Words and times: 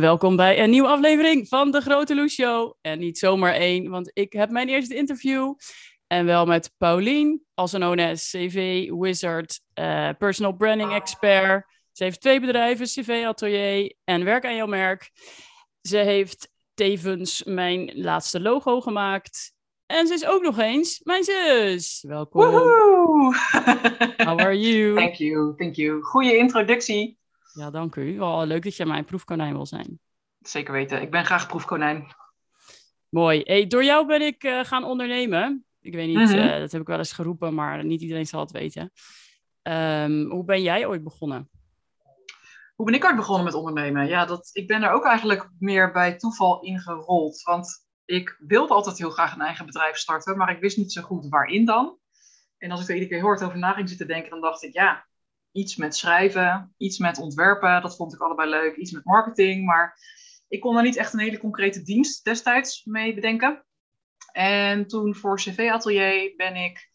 Welkom 0.00 0.36
bij 0.36 0.62
een 0.62 0.70
nieuwe 0.70 0.88
aflevering 0.88 1.48
van 1.48 1.70
de 1.70 1.80
Grote 1.80 2.14
Loes 2.14 2.32
Show. 2.32 2.74
En 2.80 2.98
niet 2.98 3.18
zomaar 3.18 3.54
één, 3.54 3.90
want 3.90 4.10
ik 4.12 4.32
heb 4.32 4.50
mijn 4.50 4.68
eerste 4.68 4.94
interview. 4.94 5.54
En 6.06 6.24
wel 6.26 6.46
met 6.46 6.72
Paulien, 6.78 7.44
also 7.54 7.78
known 7.78 8.00
as 8.00 8.30
CV 8.30 8.88
Wizard, 8.90 9.60
eh, 9.74 10.08
personal 10.18 10.52
branding 10.52 10.92
expert. 10.92 11.64
Ze 11.92 12.04
heeft 12.04 12.20
twee 12.20 12.40
bedrijven, 12.40 12.86
CV 12.86 13.22
Atelier 13.26 13.94
en 14.04 14.24
werk 14.24 14.44
aan 14.44 14.56
jouw 14.56 14.66
merk. 14.66 15.10
Ze 15.82 15.96
heeft 15.96 16.50
tevens 16.74 17.44
mijn 17.44 17.92
laatste 17.94 18.40
logo 18.40 18.80
gemaakt. 18.80 19.52
En 19.86 20.06
ze 20.06 20.14
is 20.14 20.26
ook 20.26 20.42
nog 20.42 20.58
eens 20.58 21.00
mijn 21.04 21.24
zus. 21.24 22.04
Welkom. 22.08 22.40
Woehoe! 22.40 23.34
How 24.26 24.40
are 24.40 24.58
you? 24.58 24.94
Thank 24.94 25.14
you, 25.14 25.54
thank 25.56 25.74
you. 25.74 26.02
Goeie 26.02 26.36
introductie. 26.36 27.19
Ja, 27.52 27.70
dank 27.70 27.96
u. 27.96 28.18
Wel 28.18 28.46
leuk 28.46 28.62
dat 28.62 28.76
jij 28.76 28.86
mijn 28.86 29.04
proefkonijn 29.04 29.52
wil 29.52 29.66
zijn. 29.66 30.00
Zeker 30.40 30.72
weten, 30.72 31.02
ik 31.02 31.10
ben 31.10 31.24
graag 31.24 31.46
proefkonijn. 31.46 32.14
Mooi. 33.08 33.40
Hey, 33.44 33.66
door 33.66 33.84
jou 33.84 34.06
ben 34.06 34.22
ik 34.22 34.44
eh, 34.44 34.64
gaan 34.64 34.84
ondernemen. 34.84 35.64
Ik 35.80 35.94
weet 35.94 36.06
niet, 36.06 36.16
Mhm. 36.16 36.38
eh, 36.38 36.58
dat 36.58 36.72
heb 36.72 36.80
ik 36.80 36.86
wel 36.86 36.98
eens 36.98 37.12
geroepen, 37.12 37.54
maar 37.54 37.84
niet 37.84 38.00
iedereen 38.02 38.26
zal 38.26 38.40
het 38.40 38.50
weten. 38.50 38.92
Ehm, 39.62 40.24
hoe 40.24 40.44
ben 40.44 40.62
jij 40.62 40.86
ooit 40.86 41.04
begonnen? 41.04 41.50
Hoe 42.74 42.86
ben 42.86 42.94
ik 42.94 43.04
ooit 43.04 43.16
begonnen 43.16 43.44
met 43.44 43.54
ondernemen? 43.54 44.06
Ja, 44.08 44.24
dat, 44.24 44.50
ik 44.52 44.66
ben 44.66 44.82
er 44.82 44.90
ook 44.90 45.04
eigenlijk 45.04 45.48
meer 45.58 45.92
bij 45.92 46.16
toeval 46.16 46.60
in 46.60 46.80
gerold. 46.80 47.42
Want 47.42 47.86
ik 48.04 48.36
wilde 48.38 48.74
altijd 48.74 48.98
heel 48.98 49.10
graag 49.10 49.34
een 49.34 49.40
eigen 49.40 49.66
bedrijf 49.66 49.96
starten, 49.96 50.36
maar 50.36 50.50
ik 50.50 50.60
wist 50.60 50.76
niet 50.76 50.92
zo 50.92 51.02
goed 51.02 51.28
waarin 51.28 51.64
dan. 51.64 51.98
En 52.58 52.70
als 52.70 52.80
ik 52.82 52.88
er 52.88 52.94
iedere 52.94 53.12
keer 53.12 53.22
hoort 53.22 53.42
over 53.42 53.58
na 53.58 53.72
ging 53.72 53.88
zitten 53.88 54.06
denken, 54.06 54.30
dan 54.30 54.40
dacht 54.40 54.62
ik, 54.62 54.72
ja, 54.72 55.06
iets 55.52 55.76
met 55.76 55.96
schrijven, 55.96 56.74
iets 56.76 56.98
met 56.98 57.18
ontwerpen, 57.18 57.82
dat 57.82 57.96
vond 57.96 58.14
ik 58.14 58.20
allebei 58.20 58.50
leuk. 58.50 58.76
Iets 58.76 58.90
met 58.90 59.04
marketing, 59.04 59.64
maar 59.66 59.98
ik 60.48 60.60
kon 60.60 60.74
daar 60.74 60.82
niet 60.82 60.96
echt 60.96 61.12
een 61.12 61.18
hele 61.18 61.38
concrete 61.38 61.82
dienst 61.82 62.24
destijds 62.24 62.84
mee 62.84 63.14
bedenken. 63.14 63.64
En 64.32 64.86
toen 64.86 65.14
voor 65.14 65.36
CV 65.36 65.68
Atelier 65.72 66.34
ben 66.36 66.56
ik, 66.56 66.88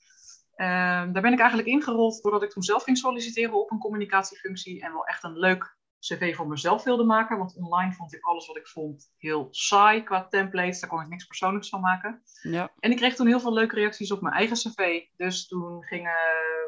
ehm, 0.55 1.11
daar 1.11 1.21
ben 1.21 1.33
ik 1.33 1.39
eigenlijk 1.39 1.69
ingerold 1.69 2.21
doordat 2.21 2.43
ik 2.43 2.49
toen 2.49 2.63
zelf 2.63 2.83
ging 2.83 2.97
solliciteren 2.97 3.61
op 3.61 3.71
een 3.71 3.79
communicatiefunctie 3.79 4.81
en 4.81 4.91
wel 4.91 5.05
echt 5.05 5.23
een 5.23 5.37
leuk 5.37 5.74
cv 6.07 6.35
voor 6.35 6.47
mezelf 6.47 6.83
wilde 6.83 7.03
maken. 7.03 7.37
Want 7.37 7.55
online 7.55 7.93
vond 7.93 8.13
ik 8.13 8.23
alles 8.23 8.47
wat 8.47 8.57
ik 8.57 8.67
vond 8.67 9.11
heel 9.17 9.47
saai 9.51 10.03
qua 10.03 10.27
templates. 10.27 10.79
Daar 10.79 10.89
kon 10.89 11.01
ik 11.01 11.07
niks 11.07 11.25
persoonlijks 11.25 11.69
van 11.69 11.81
maken. 11.81 12.21
Ja. 12.41 12.71
En 12.79 12.91
ik 12.91 12.97
kreeg 12.97 13.15
toen 13.15 13.27
heel 13.27 13.39
veel 13.39 13.53
leuke 13.53 13.75
reacties 13.75 14.11
op 14.11 14.21
mijn 14.21 14.35
eigen 14.35 14.57
cv. 14.57 15.01
Dus 15.17 15.47
toen 15.47 15.83
gingen 15.83 16.17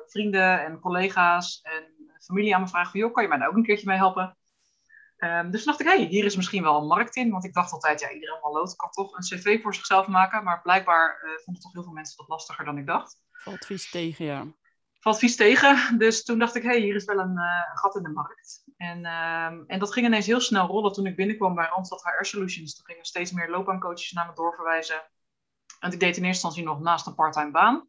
vrienden 0.08 0.66
en 0.66 0.80
collega's 0.80 1.60
en 1.62 1.84
familie 2.20 2.56
aan 2.56 2.62
me 2.62 2.68
vragen 2.68 2.92
van... 2.92 3.00
joh, 3.00 3.14
kan 3.14 3.24
je 3.24 3.30
mij 3.30 3.38
daar 3.38 3.48
ook 3.48 3.56
een 3.56 3.64
keertje 3.64 3.88
mee 3.88 3.98
helpen? 3.98 4.38
Ehm, 5.18 5.52
dus 5.52 5.64
dacht 5.64 5.80
ik, 5.80 5.88
hé, 5.88 5.96
hey, 5.96 6.06
hier 6.06 6.26
is 6.26 6.36
misschien 6.36 6.64
wel 6.64 6.82
een 6.82 6.88
markt 6.88 7.16
in. 7.16 7.32
Want 7.32 7.46
ik 7.46 7.54
dacht 7.54 7.72
altijd, 7.72 8.00
ja, 8.00 8.12
iedereen 8.12 8.40
lood 8.52 8.76
kan 8.76 8.90
toch 8.92 9.18
een 9.18 9.24
cv 9.24 9.62
voor 9.62 9.76
zichzelf 9.76 10.08
maken. 10.08 10.44
Maar 10.44 10.62
blijkbaar 10.62 11.10
eh, 11.10 11.44
vonden 11.44 11.64
toch 11.64 11.74
heel 11.74 11.84
veel 11.84 11.92
mensen 11.92 12.18
dat 12.18 12.28
lastiger 12.28 12.66
dan 12.66 12.78
ik 12.78 12.86
dacht 12.86 13.20
Valt 13.32 13.66
vies 13.66 13.90
tegen, 13.90 14.26
ja. 14.26 14.46
Valt 15.00 15.20
vies 15.20 15.36
tegen. 15.36 15.98
Dus 15.98 16.24
toen 16.24 16.40
dacht 16.40 16.56
ik, 16.56 16.64
hé, 16.64 16.70
hey, 16.70 16.80
hier 16.80 16.96
is 16.96 17.06
wel 17.06 17.20
een 17.20 17.38
eh, 17.38 17.78
gat 17.78 17.96
in 17.96 18.04
de 18.04 18.10
markt. 18.10 18.64
En, 18.78 19.06
ehm, 19.06 19.64
en 19.68 19.80
dat 19.80 19.94
ging 19.94 20.06
ineens 20.06 20.26
heel 20.26 20.40
snel 20.40 20.68
rollen 20.68 20.92
toen 20.92 21.06
ik 21.06 21.16
binnenkwam 21.16 21.56
bij 21.56 21.68
Randstad 21.68 22.04
HR 22.04 22.26
Solutions. 22.26 22.76
Toen 22.76 22.86
gingen 22.86 23.06
steeds 23.06 23.32
meer 23.32 23.50
loopbaancoaches 23.50 24.12
naar 24.12 24.28
me 24.28 24.34
doorverwijzen. 24.34 25.02
En 25.80 25.92
ik 25.92 26.00
deed 26.00 26.18
in 26.18 26.24
eerste 26.24 26.28
instantie 26.28 26.64
nog 26.64 26.80
naast 26.80 27.08
een 27.08 27.16
parttime 27.16 27.52
baan. 27.52 27.88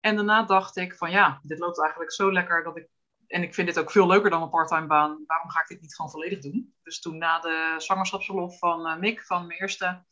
En 0.00 0.16
daarna 0.16 0.42
dacht 0.42 0.76
ik 0.76 0.94
van 0.94 1.10
ja, 1.10 1.40
dit 1.42 1.58
loopt 1.58 1.80
eigenlijk 1.80 2.12
zo 2.12 2.32
lekker 2.32 2.62
dat 2.62 2.76
ik... 2.76 2.88
En 3.26 3.42
ik 3.42 3.54
vind 3.54 3.66
dit 3.66 3.78
ook 3.78 3.90
veel 3.90 4.06
leuker 4.06 4.30
dan 4.30 4.42
een 4.42 4.50
parttime 4.50 4.86
baan. 4.86 5.24
Waarom 5.26 5.50
ga 5.50 5.60
ik 5.60 5.66
dit 5.66 5.80
niet 5.80 5.94
gewoon 5.94 6.10
volledig 6.10 6.38
doen? 6.38 6.74
Dus 6.82 7.00
toen 7.00 7.18
na 7.18 7.40
de 7.40 7.74
zwangerschapsverlof 7.78 8.58
van 8.58 8.86
eh, 8.86 8.96
Mick, 8.96 9.22
van 9.22 9.46
mijn 9.46 9.60
eerste... 9.60 10.04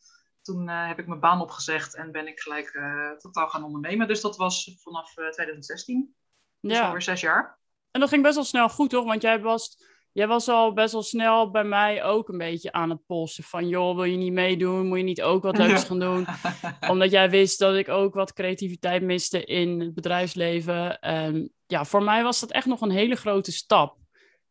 Toen 0.47 0.69
eh, 0.69 0.87
heb 0.87 0.99
ik 0.99 1.07
mijn 1.07 1.19
baan 1.19 1.41
opgezegd 1.41 1.95
en 1.95 2.11
ben 2.11 2.27
ik 2.27 2.39
gelijk 2.39 2.67
eh, 2.67 3.11
totaal 3.11 3.47
gaan 3.47 3.63
ondernemen. 3.63 4.07
Dus 4.07 4.21
dat 4.21 4.37
was 4.37 4.77
vanaf 4.77 5.17
eh, 5.17 5.29
2016. 5.29 6.15
Dus 6.59 6.77
Ja, 6.77 6.85
alweer 6.85 7.01
zes 7.01 7.21
jaar. 7.21 7.59
en 7.91 7.99
dat 7.99 8.09
ging 8.09 8.23
best 8.23 8.35
wel 8.35 8.43
snel 8.43 8.69
goed, 8.69 8.89
toch? 8.89 9.05
Want 9.05 9.21
jij 9.21 9.41
was, 9.41 9.77
jij 10.11 10.27
was 10.27 10.47
al 10.47 10.73
best 10.73 10.93
wel 10.93 11.03
snel 11.03 11.51
bij 11.51 11.63
mij 11.63 12.03
ook 12.03 12.29
een 12.29 12.37
beetje 12.37 12.71
aan 12.71 12.89
het 12.89 13.05
polsen. 13.05 13.43
Van, 13.43 13.67
joh, 13.67 13.95
wil 13.95 14.03
je 14.03 14.17
niet 14.17 14.33
meedoen? 14.33 14.87
Moet 14.87 14.97
je 14.97 15.03
niet 15.03 15.21
ook 15.21 15.43
wat 15.43 15.57
leuks 15.57 15.83
gaan 15.83 15.99
doen? 15.99 16.27
Omdat 16.91 17.11
jij 17.11 17.29
wist 17.29 17.59
dat 17.59 17.75
ik 17.75 17.89
ook 17.89 18.13
wat 18.13 18.33
creativiteit 18.33 19.01
miste 19.01 19.43
in 19.43 19.79
het 19.79 19.93
bedrijfsleven. 19.93 20.99
En 20.99 21.53
ja, 21.65 21.85
voor 21.85 22.03
mij 22.03 22.23
was 22.23 22.39
dat 22.39 22.51
echt 22.51 22.65
nog 22.65 22.81
een 22.81 22.91
hele 22.91 23.15
grote 23.15 23.51
stap. 23.51 23.97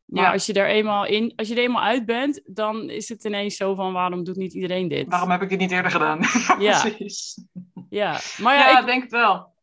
Maar 0.07 0.25
Ja. 0.25 0.33
als 0.33 0.47
je 0.47 0.53
er 0.53 0.67
eenmaal 0.67 1.07
in, 1.07 1.33
als 1.37 1.49
je 1.49 1.55
er 1.55 1.63
eenmaal 1.63 1.83
uit 1.83 2.05
bent, 2.07 2.41
dan 2.47 2.91
is 2.91 3.09
het 3.09 3.25
ineens 3.25 3.57
zo 3.57 3.75
van 3.75 3.93
waarom 3.93 4.25
doet 4.25 4.37
niet 4.37 4.55
iedereen 4.55 4.89
dit? 4.89 5.09
Waarom 5.09 5.31
heb 5.31 5.43
ik 5.43 5.49
dit 5.49 5.59
niet 5.59 5.71
eerder 5.71 5.91
gedaan? 5.91 6.21
Ja. 6.59 6.81
precies. 6.81 7.47
Ja, 7.91 8.21
maar 8.43 8.55
ja, 8.55 8.69
Ja, 8.69 8.81
ik, 8.81 8.87
denk 8.87 9.03
het 9.03 9.11
wel. 9.13 9.55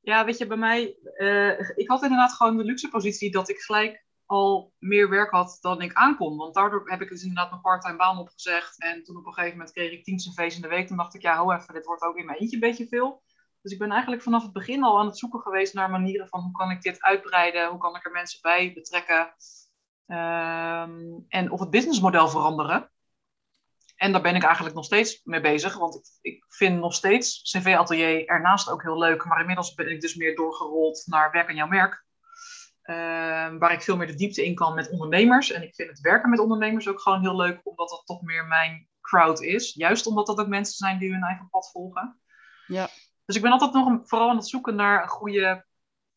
Ja, 0.00 0.24
weet 0.24 0.38
je, 0.38 0.46
bij 0.46 0.56
mij, 0.56 0.96
eh, 1.16 1.50
ik 1.76 1.88
had 1.88 2.02
inderdaad 2.02 2.32
gewoon 2.32 2.56
de 2.56 2.64
luxe 2.64 2.88
positie 2.88 3.30
dat 3.30 3.48
ik 3.48 3.58
gelijk 3.58 4.04
al 4.26 4.72
meer 4.78 5.08
werk 5.08 5.30
had 5.30 5.58
dan 5.60 5.82
ik 5.82 5.92
aankon. 5.92 6.36
Want 6.36 6.54
daardoor 6.54 6.90
heb 6.90 7.00
ik 7.02 7.08
dus 7.08 7.20
inderdaad 7.22 7.50
mijn 7.50 7.62
parttime 7.62 7.96
baan 7.96 8.18
opgezegd. 8.18 8.82
En 8.82 9.02
toen 9.02 9.16
op 9.16 9.26
een 9.26 9.32
gegeven 9.32 9.56
moment 9.56 9.74
kreeg 9.74 9.92
ik 9.92 10.04
10 10.04 10.16
cv's 10.16 10.56
in 10.56 10.62
de 10.62 10.68
week. 10.68 10.86
Toen 10.86 10.96
dacht 10.96 11.14
ik, 11.14 11.22
ja, 11.22 11.36
ho 11.36 11.52
even, 11.52 11.74
dit 11.74 11.86
wordt 11.86 12.02
ook 12.02 12.16
in 12.16 12.24
mijn 12.24 12.38
eentje 12.38 12.54
een 12.56 12.60
beetje 12.60 12.86
veel. 12.86 13.22
Dus 13.66 13.74
ik 13.74 13.80
ben 13.80 13.92
eigenlijk 13.92 14.22
vanaf 14.22 14.42
het 14.42 14.52
begin 14.52 14.84
al 14.84 14.98
aan 14.98 15.06
het 15.06 15.18
zoeken 15.18 15.40
geweest 15.40 15.74
naar 15.74 15.90
manieren 15.90 16.28
van 16.28 16.40
hoe 16.40 16.52
kan 16.52 16.70
ik 16.70 16.82
dit 16.82 17.02
uitbreiden? 17.02 17.68
Hoe 17.68 17.78
kan 17.78 17.96
ik 17.96 18.04
er 18.04 18.10
mensen 18.10 18.38
bij 18.42 18.72
betrekken? 18.72 19.34
Ehm, 20.06 21.00
en 21.28 21.50
of 21.50 21.60
het 21.60 21.70
businessmodel 21.70 22.28
veranderen. 22.28 22.90
En 23.96 24.12
daar 24.12 24.22
ben 24.22 24.34
ik 24.34 24.42
eigenlijk 24.42 24.74
nog 24.74 24.84
steeds 24.84 25.20
mee 25.24 25.40
bezig. 25.40 25.76
Want 25.78 25.94
ik, 25.94 26.32
ik 26.32 26.44
vind 26.48 26.80
nog 26.80 26.94
steeds 26.94 27.42
CV-atelier 27.42 28.26
ernaast 28.26 28.70
ook 28.70 28.82
heel 28.82 28.98
leuk. 28.98 29.24
Maar 29.24 29.40
inmiddels 29.40 29.74
ben 29.74 29.90
ik 29.90 30.00
dus 30.00 30.14
meer 30.14 30.36
doorgerold 30.36 31.02
naar 31.06 31.32
werk 31.32 31.48
aan 31.48 31.54
jouw 31.54 31.66
merk. 31.66 32.04
Ehm, 32.82 33.58
waar 33.58 33.72
ik 33.72 33.82
veel 33.82 33.96
meer 33.96 34.06
de 34.06 34.14
diepte 34.14 34.44
in 34.44 34.54
kan 34.54 34.74
met 34.74 34.90
ondernemers. 34.90 35.50
En 35.50 35.62
ik 35.62 35.74
vind 35.74 35.88
het 35.88 36.00
werken 36.00 36.30
met 36.30 36.38
ondernemers 36.38 36.88
ook 36.88 37.00
gewoon 37.00 37.20
heel 37.20 37.36
leuk. 37.36 37.60
Omdat 37.62 37.88
dat 37.88 38.02
toch 38.04 38.22
meer 38.22 38.46
mijn 38.46 38.88
crowd 39.00 39.42
is. 39.42 39.74
Juist 39.74 40.06
omdat 40.06 40.26
dat 40.26 40.38
ook 40.38 40.48
mensen 40.48 40.74
zijn 40.74 40.98
die 40.98 41.12
hun 41.12 41.22
eigen 41.22 41.48
pad 41.50 41.70
volgen. 41.70 42.20
ja, 42.66 42.88
Dus 43.26 43.36
ik 43.36 43.42
ben 43.42 43.50
altijd 43.52 43.72
nog 43.72 43.86
een- 43.86 44.06
vooral 44.06 44.28
aan 44.30 44.36
het 44.36 44.48
zoeken 44.48 44.74
naar 44.74 45.02
een 45.02 45.08
goede 45.08 45.66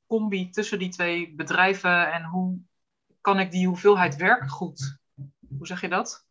combi 0.07 0.49
tussen 0.49 0.79
die 0.79 0.89
twee 0.89 1.35
bedrijven. 1.35 2.11
En 2.11 2.23
hoe 2.23 2.59
kan 3.21 3.39
ik 3.39 3.51
die 3.51 3.67
hoeveelheid 3.67 4.15
werk 4.15 4.49
goed, 4.49 4.97
hoe 5.57 5.67
zeg 5.67 5.81
je 5.81 5.89
dat? 5.89 6.27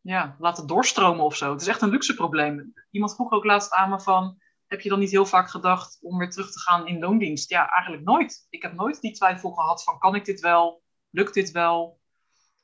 Ja, 0.00 0.36
laten 0.38 0.66
doorstromen 0.66 1.24
of 1.24 1.36
zo. 1.36 1.52
Het 1.52 1.60
is 1.60 1.66
echt 1.66 1.82
een 1.82 1.88
luxe 1.88 2.14
probleem. 2.14 2.72
Iemand 2.90 3.14
vroeg 3.14 3.30
ook 3.30 3.44
laatst 3.44 3.72
aan 3.72 3.90
me 3.90 4.00
van, 4.00 4.38
heb 4.66 4.80
je 4.80 4.88
dan 4.88 4.98
niet 4.98 5.10
heel 5.10 5.26
vaak 5.26 5.50
gedacht 5.50 5.98
om 6.02 6.18
weer 6.18 6.30
terug 6.30 6.52
te 6.52 6.58
gaan 6.60 6.86
in 6.86 6.98
loondienst? 6.98 7.50
Ja, 7.50 7.68
eigenlijk 7.68 8.04
nooit. 8.04 8.46
Ik 8.50 8.62
heb 8.62 8.72
nooit 8.72 9.00
die 9.00 9.12
twijfel 9.12 9.50
gehad 9.50 9.84
van, 9.84 9.98
kan 9.98 10.14
ik 10.14 10.24
dit 10.24 10.40
wel? 10.40 10.82
Lukt 11.10 11.34
dit 11.34 11.50
wel? 11.50 12.00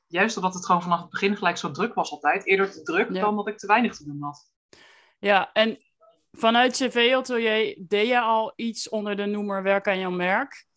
Juist 0.07 0.35
omdat 0.37 0.53
het 0.53 0.65
gewoon 0.65 0.81
vanaf 0.81 0.99
het 1.01 1.09
begin 1.09 1.37
gelijk 1.37 1.57
zo 1.57 1.71
druk 1.71 1.93
was 1.93 2.11
altijd. 2.11 2.45
Eerder 2.45 2.71
te 2.71 2.81
druk 2.81 3.13
Ja. 3.13 3.21
dan 3.21 3.35
dat 3.35 3.47
ik 3.47 3.57
te 3.57 3.67
weinig 3.67 3.95
te 3.97 4.03
doen 4.05 4.21
had. 4.21 4.51
ja, 5.19 5.51
en 5.53 5.77
vanuit 6.39 6.71
CV 6.71 7.11
Atelier 7.15 7.75
deed 7.79 8.07
je 8.07 8.19
al 8.19 8.53
iets 8.55 8.89
onder 8.89 9.15
de 9.15 9.25
noemer 9.25 9.63
werk 9.63 9.87
aan 9.87 9.99
jouw 9.99 10.11
merk. 10.11 10.67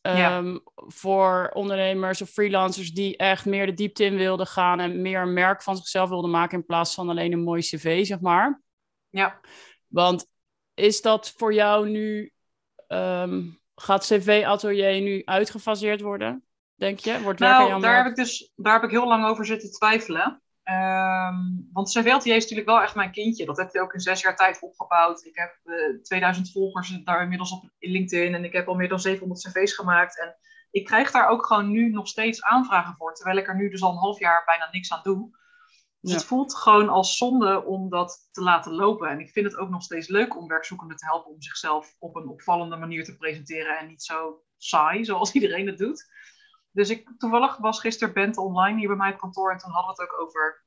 Ja. 0.00 0.36
Ehm, 0.38 0.58
Voor 0.74 1.50
ondernemers 1.52 2.22
of 2.22 2.30
freelancers 2.30 2.92
die 2.92 3.16
echt 3.16 3.44
meer 3.44 3.66
de 3.66 3.74
diepte 3.74 4.04
in 4.04 4.16
wilden 4.16 4.46
gaan 4.46 4.80
en 4.80 5.02
meer 5.02 5.20
een 5.20 5.32
merk 5.32 5.62
van 5.62 5.76
zichzelf 5.76 6.08
wilden 6.08 6.30
maken 6.30 6.58
in 6.58 6.66
plaats 6.66 6.94
van 6.94 7.08
alleen 7.08 7.32
een 7.32 7.42
mooi 7.42 7.60
cv, 7.62 8.06
zeg 8.06 8.20
maar. 8.20 8.62
Ja. 9.08 9.40
Want 9.86 10.26
is 10.74 11.02
dat 11.02 11.32
voor 11.36 11.54
jou 11.54 11.88
nu, 11.88 12.32
ehm, 12.86 13.42
gaat 13.74 14.06
CV 14.06 14.42
Atelier 14.46 15.00
nu 15.00 15.22
uitgefaseerd 15.24 16.00
worden, 16.00 16.44
denk 16.74 16.98
je? 16.98 17.20
Wordt 17.22 17.40
werk 17.40 17.52
aan 17.52 17.58
jouw 17.60 17.68
Nou, 17.68 17.80
daar 17.80 17.92
merk? 17.92 18.02
heb, 18.04 18.12
ik 18.12 18.24
dus, 18.24 18.52
daar 18.56 18.74
heb 18.74 18.82
ik 18.82 18.90
heel 18.90 19.06
lang 19.08 19.26
over 19.26 19.46
zitten 19.46 19.70
twijfelen. 19.70 20.42
Ehm, 20.64 21.36
want 21.72 21.90
CVLTA 21.90 22.34
is 22.34 22.42
natuurlijk 22.42 22.68
wel 22.68 22.82
echt 22.82 22.94
mijn 22.94 23.10
kindje. 23.12 23.44
Dat 23.44 23.56
heb 23.56 23.72
je 23.72 23.80
ook 23.80 23.94
in 23.94 24.00
zes 24.00 24.20
jaar 24.20 24.36
tijd 24.36 24.60
opgebouwd. 24.62 25.24
Ik 25.24 25.36
heb 25.36 25.58
eh 25.64 26.02
2000 26.02 26.52
volgers 26.52 27.00
daar 27.04 27.22
inmiddels 27.22 27.52
op 27.52 27.70
in 27.78 27.90
LinkedIn. 27.90 28.34
En 28.34 28.44
ik 28.44 28.52
heb 28.52 28.68
al 28.68 28.74
meer 28.74 28.88
dan 28.88 29.00
700 29.00 29.40
cv's 29.46 29.72
gemaakt. 29.74 30.20
En 30.20 30.36
ik 30.70 30.84
krijg 30.84 31.10
daar 31.10 31.28
ook 31.28 31.46
gewoon 31.46 31.70
nu 31.70 31.90
nog 31.90 32.08
steeds 32.08 32.42
aanvragen 32.42 32.94
voor. 32.96 33.14
Terwijl 33.14 33.36
ik 33.36 33.48
er 33.48 33.56
nu 33.56 33.70
dus 33.70 33.82
al 33.82 33.90
een 33.90 33.96
half 33.98 34.18
jaar 34.18 34.42
bijna 34.44 34.68
niks 34.70 34.92
aan 34.92 35.00
doe. 35.02 35.30
Dus 36.00 36.10
Ja. 36.12 36.16
het 36.18 36.26
voelt 36.26 36.56
gewoon 36.56 36.88
als 36.88 37.16
zonde 37.16 37.64
om 37.64 37.88
dat 37.90 38.28
te 38.30 38.42
laten 38.42 38.72
lopen. 38.72 39.08
En 39.08 39.20
ik 39.20 39.30
vind 39.30 39.46
het 39.46 39.56
ook 39.56 39.70
nog 39.70 39.82
steeds 39.82 40.08
leuk 40.08 40.36
om 40.36 40.48
werkzoekenden 40.48 40.96
te 40.96 41.06
helpen 41.06 41.30
om 41.32 41.42
zichzelf 41.42 41.94
op 41.98 42.16
een 42.16 42.28
opvallende 42.28 42.76
manier 42.76 43.04
te 43.04 43.16
presenteren. 43.16 43.78
En 43.78 43.86
niet 43.86 44.02
zo 44.02 44.42
saai, 44.56 45.04
zoals 45.04 45.32
iedereen 45.38 45.66
het 45.66 45.78
doet. 45.78 46.12
Dus 46.74 46.90
ik, 46.90 47.10
toevallig 47.18 47.56
was 47.56 47.80
gisteren 47.80 48.14
Bent 48.14 48.36
online 48.36 48.78
hier 48.78 48.88
bij 48.88 48.96
mij 48.96 49.12
op 49.12 49.18
kantoor. 49.18 49.52
En 49.52 49.58
toen 49.58 49.72
hadden 49.72 49.94
we 49.94 50.02
het 50.02 50.12
ook 50.12 50.20
over 50.20 50.64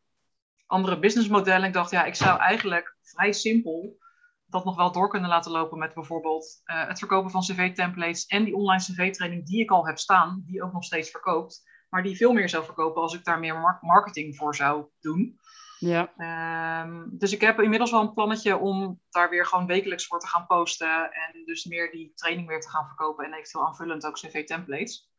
andere 0.65 0.99
businessmodellen. 0.99 1.67
Ik 1.67 1.73
dacht, 1.73 1.91
ja, 1.91 2.03
ik 2.03 2.15
zou 2.15 2.39
eigenlijk 2.39 2.97
vrij 3.01 3.31
simpel 3.31 3.97
dat 4.45 4.65
nog 4.65 4.75
wel 4.75 4.91
door 4.91 5.09
kunnen 5.09 5.29
laten 5.29 5.51
lopen 5.51 5.77
met 5.77 5.93
bijvoorbeeld 5.93 6.61
eh, 6.63 6.87
het 6.87 6.99
verkopen 6.99 7.31
van 7.31 7.41
cv-templates 7.41 8.25
en 8.25 8.43
die 8.43 8.55
online 8.55 8.83
cv-training 8.83 9.45
die 9.45 9.61
ik 9.61 9.71
al 9.71 9.87
heb 9.87 9.97
staan, 9.97 10.43
die 10.45 10.63
ook 10.63 10.73
nog 10.73 10.83
steeds 10.83 11.09
verkoopt. 11.09 11.75
maar 11.89 12.03
die 12.03 12.15
veel 12.15 12.33
meer 12.33 12.49
zou 12.49 12.63
verkopen 12.63 13.01
als 13.01 13.13
ik 13.13 13.23
daar 13.23 13.39
meer 13.39 13.77
marketing 13.81 14.35
voor 14.35 14.55
zou 14.55 14.85
doen. 14.99 15.39
Ja. 15.79 16.13
Ehm, 16.17 17.03
dus 17.09 17.33
ik 17.33 17.41
heb 17.41 17.59
inmiddels 17.59 17.91
wel 17.91 18.01
een 18.01 18.13
plannetje 18.13 18.57
om 18.57 19.01
daar 19.09 19.29
weer 19.29 19.45
gewoon 19.45 19.65
wekelijks 19.65 20.07
voor 20.07 20.19
te 20.19 20.27
gaan 20.27 20.45
posten. 20.45 21.11
En 21.11 21.45
dus 21.45 21.65
meer 21.65 21.91
die 21.91 22.11
training 22.13 22.47
weer 22.47 22.61
te 22.61 22.69
gaan 22.69 22.85
verkopen. 22.85 23.25
En 23.25 23.33
eventueel 23.33 23.65
aanvullend 23.65 24.05
ook 24.05 24.13
cv-templates. 24.13 25.09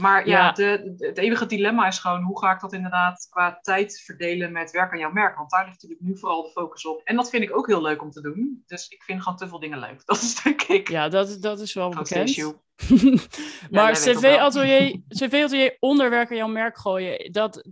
Maar 0.00 0.28
ja, 0.28 0.52
De, 0.52 0.94
het 0.98 1.18
eeuwige 1.18 1.46
dilemma 1.46 1.86
is 1.86 1.98
gewoon 1.98 2.22
hoe 2.22 2.38
ga 2.38 2.52
ik 2.52 2.60
dat 2.60 2.72
inderdaad 2.72 3.26
qua 3.30 3.58
tijd 3.60 4.00
verdelen 4.04 4.52
met 4.52 4.70
werk 4.70 4.92
aan 4.92 4.98
jouw 4.98 5.12
merk. 5.12 5.36
Want 5.36 5.50
daar 5.50 5.64
ligt 5.64 5.82
natuurlijk 5.82 6.00
nu 6.00 6.18
vooral 6.18 6.42
de 6.42 6.50
focus 6.50 6.86
op. 6.86 7.00
En 7.04 7.16
dat 7.16 7.30
vind 7.30 7.42
ik 7.42 7.56
ook 7.56 7.66
heel 7.66 7.82
leuk 7.82 8.02
om 8.02 8.10
te 8.10 8.20
doen. 8.20 8.62
Dus 8.66 8.88
ik 8.88 9.02
vind 9.02 9.22
gewoon 9.22 9.38
te 9.38 9.48
veel 9.48 9.60
dingen 9.60 9.78
leuk. 9.78 10.02
Dat 10.06 10.16
is 10.16 10.42
denk 10.42 10.62
ik. 10.62 10.88
Ja, 10.88 11.08
dat, 11.08 11.36
dat 11.40 11.60
is 11.60 11.74
wel 11.74 11.88
bekend. 11.88 12.36
maar 13.70 13.92
cv-atelier 13.92 15.00
CV 15.18 15.70
onder 15.78 16.10
werk 16.10 16.30
aan 16.30 16.36
jouw 16.36 16.48
merk 16.48 16.78
gooien, 16.78 17.32
dat, 17.32 17.68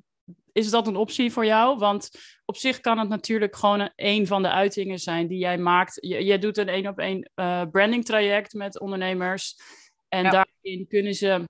is 0.52 0.70
dat 0.70 0.86
een 0.86 0.96
optie 0.96 1.32
voor 1.32 1.46
jou? 1.46 1.78
Want 1.78 2.10
op 2.44 2.56
zich 2.56 2.80
kan 2.80 2.98
het 2.98 3.08
natuurlijk 3.08 3.56
gewoon 3.56 3.90
een 3.96 4.26
van 4.26 4.42
de 4.42 4.50
uitingen 4.50 4.98
zijn 4.98 5.26
die 5.26 5.38
jij 5.38 5.58
maakt. 5.58 5.98
Je, 6.00 6.24
jij 6.24 6.38
doet 6.38 6.58
een 6.58 6.68
één 6.68 6.86
op 6.86 6.98
één 6.98 7.30
uh, 7.34 7.62
branding 7.70 8.04
traject 8.04 8.52
met 8.52 8.80
ondernemers. 8.80 9.56
En 10.08 10.30
daarin 10.30 10.86
kunnen 10.88 11.14
ze 11.14 11.44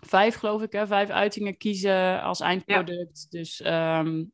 vijf, 0.00 0.34
geloof 0.34 0.62
ik, 0.62 0.72
hè, 0.72 0.86
vijf 0.86 1.08
uitingen 1.08 1.56
kiezen 1.56 2.22
als 2.22 2.40
eindproduct. 2.40 3.30
Dus 3.30 3.64
um, 3.66 4.32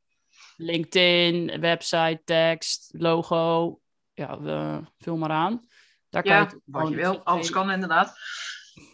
LinkedIn, 0.57 1.61
website, 1.61 2.21
tekst, 2.25 2.89
logo. 2.93 3.81
Ja, 4.13 4.39
uh, 4.39 4.79
vul 4.99 5.17
maar 5.17 5.31
aan. 5.31 5.67
Daar 6.11 6.23
kan 6.23 6.37
je 6.37 6.61
wat 6.65 6.89
je 6.89 6.95
wil. 6.95 7.25
Alles 7.25 7.51
kan 7.51 7.71
inderdaad. 7.71 8.19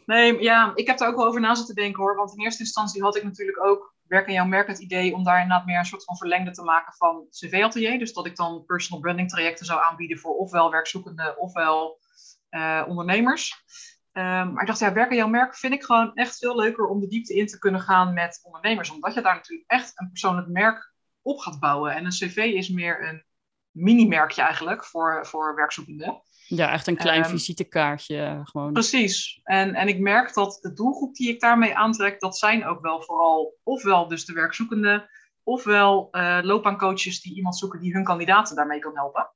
Nee, 0.06 0.42
ja, 0.42 0.72
ik 0.74 0.86
heb 0.86 1.00
er 1.00 1.06
ook 1.06 1.16
wel 1.16 1.26
over 1.26 1.40
na 1.40 1.54
zitten 1.54 1.74
denken 1.74 2.02
hoor. 2.02 2.16
Want 2.16 2.32
in 2.32 2.44
eerste 2.44 2.62
instantie 2.62 3.02
had 3.02 3.16
ik 3.16 3.22
natuurlijk 3.22 3.64
ook 3.64 3.94
werk 4.06 4.26
aan 4.26 4.32
jouw 4.32 4.46
merk 4.46 4.66
het 4.66 4.78
idee 4.78 5.14
om 5.14 5.24
daar 5.24 5.42
inderdaad 5.42 5.66
meer 5.66 5.78
een 5.78 5.84
soort 5.84 6.04
van 6.04 6.16
verlengde 6.16 6.50
te 6.50 6.62
maken 6.62 6.94
van 6.94 7.26
CV-atelier. 7.30 7.98
Dus 7.98 8.12
dat 8.12 8.26
ik 8.26 8.36
dan 8.36 8.64
personal 8.66 9.00
branding 9.00 9.28
trajecten 9.28 9.66
zou 9.66 9.82
aanbieden 9.82 10.18
voor 10.18 10.34
ofwel 10.34 10.70
werkzoekenden 10.70 11.38
ofwel 11.38 12.00
uh, 12.50 12.84
ondernemers. 12.88 13.64
Um, 14.12 14.52
maar 14.52 14.60
ik 14.60 14.66
dacht, 14.66 14.78
ja, 14.78 14.92
werk 14.92 15.10
aan 15.10 15.16
jouw 15.16 15.28
merk 15.28 15.56
vind 15.56 15.72
ik 15.72 15.84
gewoon 15.84 16.14
echt 16.14 16.38
veel 16.38 16.56
leuker 16.56 16.86
om 16.86 17.00
de 17.00 17.06
diepte 17.06 17.34
in 17.34 17.46
te 17.46 17.58
kunnen 17.58 17.80
gaan 17.80 18.12
met 18.12 18.40
ondernemers. 18.42 18.90
Omdat 18.90 19.14
je 19.14 19.20
daar 19.20 19.34
natuurlijk 19.34 19.70
echt 19.70 19.92
een 19.94 20.08
persoonlijk 20.08 20.48
merk 20.48 20.92
op 21.22 21.38
gaat 21.38 21.60
bouwen. 21.60 21.94
En 21.94 22.04
een 22.04 22.10
cv 22.10 22.36
is 22.36 22.68
meer 22.68 23.08
een 23.08 23.24
mini-merkje 23.70 24.42
eigenlijk 24.42 24.84
voor, 24.84 25.26
voor 25.26 25.54
werkzoekenden. 25.54 26.22
Ja, 26.46 26.72
echt 26.72 26.86
een 26.86 26.96
klein 26.96 27.24
um, 27.24 27.30
visitekaartje 27.30 28.16
eh, 28.16 28.40
gewoon. 28.42 28.72
Precies. 28.72 29.40
En, 29.44 29.74
en 29.74 29.88
ik 29.88 29.98
merk 29.98 30.34
dat 30.34 30.58
de 30.60 30.72
doelgroep 30.72 31.14
die 31.14 31.28
ik 31.28 31.40
daarmee 31.40 31.76
aantrek, 31.76 32.20
dat 32.20 32.38
zijn 32.38 32.64
ook 32.64 32.80
wel 32.80 33.02
vooral 33.02 33.54
ofwel 33.62 34.08
dus 34.08 34.24
de 34.24 34.32
werkzoekenden, 34.32 35.08
ofwel 35.42 36.08
uh, 36.12 36.38
loopbaancoaches 36.42 37.20
die 37.20 37.34
iemand 37.34 37.58
zoeken 37.58 37.80
die 37.80 37.92
hun 37.92 38.04
kandidaten 38.04 38.56
daarmee 38.56 38.78
kan 38.78 38.96
helpen. 38.96 39.30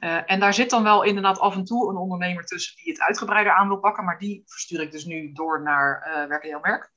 Uh, 0.00 0.30
en 0.30 0.40
daar 0.40 0.54
zit 0.54 0.70
dan 0.70 0.82
wel 0.82 1.02
inderdaad 1.02 1.38
af 1.38 1.54
en 1.54 1.64
toe 1.64 1.90
een 1.90 1.96
ondernemer 1.96 2.44
tussen 2.44 2.76
die 2.76 2.92
het 2.92 3.02
uitgebreider 3.02 3.52
aan 3.52 3.68
wil 3.68 3.78
pakken, 3.78 4.04
maar 4.04 4.18
die 4.18 4.42
verstuur 4.46 4.80
ik 4.80 4.92
dus 4.92 5.04
nu 5.04 5.32
door 5.32 5.62
naar 5.62 6.02
Werk 6.28 6.42
in 6.42 6.50
jouw 6.50 6.60
merk. 6.60 6.92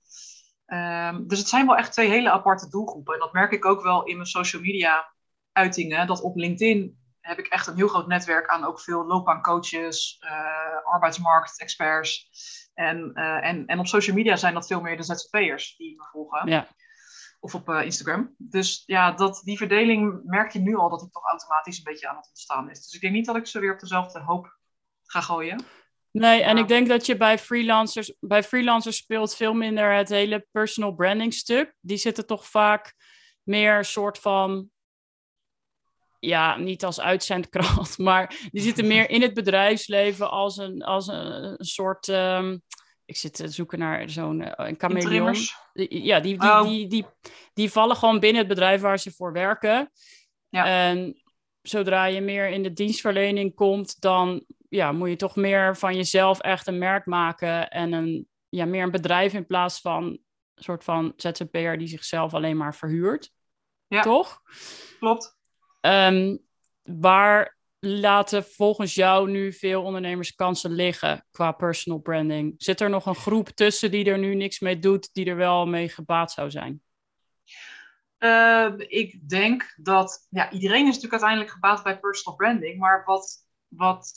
Um, 0.68 1.28
dus 1.28 1.40
het 1.40 1.48
zijn 1.48 1.66
wel 1.66 1.78
echt 1.78 1.92
twee 1.92 2.10
hele 2.10 2.32
aparte 2.32 2.70
doelgroepen. 2.70 3.14
En 3.14 3.20
dat 3.20 3.34
merk 3.34 3.52
ik 3.52 3.66
ook 3.66 3.82
wel 3.82 4.04
in 4.04 4.16
mijn 4.16 4.28
social 4.28 4.62
media 4.62 5.14
uitingen. 5.52 6.08
Dat 6.08 6.22
op 6.22 6.36
LinkedIn 6.36 6.98
heb 7.20 7.40
ik 7.40 7.48
echt 7.48 7.68
een 7.68 7.76
heel 7.76 7.88
groot 7.88 8.08
netwerk 8.08 8.48
aan 8.48 8.66
ook 8.66 8.82
veel 8.82 9.06
loopbaancoaches, 9.06 10.22
uh, 10.24 10.94
arbeidsmarktexperts. 10.94 12.30
En, 12.74 13.12
uh, 13.14 13.46
en, 13.46 13.66
en 13.66 13.80
op 13.80 13.88
social 13.88 14.16
media 14.16 14.36
zijn 14.36 14.54
dat 14.54 14.68
veel 14.68 14.82
meer 14.82 14.98
de 14.98 15.04
ZZP'ers 15.04 15.76
die 15.78 15.96
me 15.96 16.04
volgen. 16.12 16.50
Ja. 16.50 16.68
Of 17.44 17.56
op 17.56 17.70
uh, 17.70 17.82
Instagram. 17.84 18.34
Dus 18.38 18.84
ja, 18.86 19.12
dat, 19.12 19.42
die 19.44 19.58
verdeling 19.58 20.22
merk 20.24 20.52
je 20.52 20.60
nu 20.60 20.76
al 20.76 20.90
dat 20.90 21.00
die 21.00 21.10
toch 21.10 21.24
automatisch 21.24 21.78
een 21.78 21.84
beetje 21.84 22.10
aan 22.10 22.16
het 22.16 22.28
ontstaan 22.28 22.70
is. 22.70 22.84
Dus 22.84 22.94
ik 22.94 23.02
denk 23.02 23.14
niet 23.14 23.26
dat 23.26 23.36
ik 23.36 23.48
ze 23.48 23.60
weer 23.60 23.74
op 23.74 23.80
dezelfde 23.80 24.20
hoop 24.20 24.58
ga 25.04 25.22
gooien. 25.22 25.66
Nee, 26.12 26.42
en 26.42 26.58
ik 26.58 26.68
denk 26.68 26.88
dat 26.88 27.06
je 27.06 27.18
bij 27.18 27.40
freelancers, 27.40 28.14
bij 28.20 28.44
freelancers 28.44 28.98
speelt 28.98 29.36
veel 29.36 29.54
minder 29.54 29.96
het 29.96 30.10
hele 30.10 30.48
personal 30.52 30.94
branding 30.94 31.34
stuk. 31.34 31.74
Die 31.80 31.98
zitten 31.98 32.26
toch 32.26 32.48
vaak 32.48 32.94
meer 33.44 33.86
soort 33.86 34.20
van 34.20 34.70
ja, 36.20 36.58
niet 36.58 36.86
als 36.86 37.00
uitzendkrant, 37.00 37.98
maar 38.08 38.36
die 38.52 38.62
zitten 38.62 38.88
meer 38.88 39.10
in 39.10 39.22
het 39.22 39.34
bedrijfsleven 39.34 40.32
als 40.32 40.58
een, 40.58 40.84
als 40.84 41.08
een, 41.08 41.44
een 41.44 41.66
soort. 41.66 42.08
Um, 42.08 42.62
ik 43.06 43.18
zit 43.18 43.34
te 43.34 43.48
zoeken 43.48 43.80
naar 43.80 44.10
zo'n 44.10 44.42
uh, 44.42 44.52
een 44.56 44.76
chameleon. 44.78 45.36
Ja, 45.90 46.20
die, 46.20 46.40
die, 46.40 46.50
oh. 46.50 46.64
die, 46.64 46.88
die, 46.88 47.06
die, 47.54 47.72
vallen 47.72 47.96
gewoon 47.96 48.20
binnen 48.20 48.40
het 48.40 48.48
bedrijf 48.48 48.82
waar 48.82 49.00
ze 49.00 49.12
voor 49.12 49.32
werken. 49.32 49.92
Ja. 50.50 50.66
En 50.66 51.22
zodra 51.62 52.06
je 52.06 52.22
meer 52.22 52.48
in 52.48 52.64
de 52.64 52.74
dienstverlening 52.74 53.56
komt, 53.56 54.02
dan 54.02 54.46
ja, 54.70 54.92
moet 54.92 55.10
je 55.10 55.16
toch 55.16 55.36
meer 55.36 55.78
van 55.78 55.96
jezelf 55.96 56.40
echt 56.40 56.68
een 56.68 56.78
merk 56.78 57.06
maken 57.06 57.70
en 57.70 57.92
een, 57.92 58.28
ja, 58.50 58.66
meer 58.66 58.84
een 58.84 58.92
bedrijf 58.92 59.34
in 59.34 59.46
plaats 59.46 59.82
van 59.82 60.04
een 60.04 60.64
soort 60.64 60.84
van 60.84 61.14
ZZP'er 61.16 61.78
die 61.78 61.88
zichzelf 61.88 62.34
alleen 62.34 62.58
maar 62.58 62.76
verhuurt. 62.76 63.32
Ja. 63.88 64.02
Toch? 64.02 64.42
Klopt. 65.00 65.38
Um, 65.82 66.40
waar 66.84 67.58
laten 67.86 68.44
volgens 68.44 68.96
jou 68.96 69.30
nu 69.30 69.54
veel 69.54 69.84
ondernemers 69.84 70.36
kansen 70.36 70.72
liggen 70.72 71.26
qua 71.32 71.52
personal 71.52 72.00
branding? 72.00 72.54
Zit 72.58 72.82
er 72.82 72.90
nog 72.90 73.06
een 73.06 73.16
groep 73.16 73.50
tussen 73.50 73.92
die 73.92 74.06
er 74.06 74.18
nu 74.20 74.36
niks 74.36 74.60
mee 74.60 74.80
doet, 74.80 75.14
die 75.14 75.26
er 75.26 75.36
wel 75.36 75.66
mee 75.66 75.90
gebaat 75.90 76.32
zou 76.32 76.52
zijn? 76.52 76.82
Uh, 78.20 78.74
ik 78.78 79.30
denk 79.30 79.74
dat 79.76 80.28
ja, 80.30 80.52
iedereen 80.52 80.82
is 80.82 80.86
natuurlijk 80.86 81.12
uiteindelijk 81.12 81.52
gebaat 81.52 81.84
bij 81.84 82.00
personal 82.00 82.38
branding, 82.38 82.80
maar 82.80 83.04
wat, 83.06 83.48
wat 83.68 84.14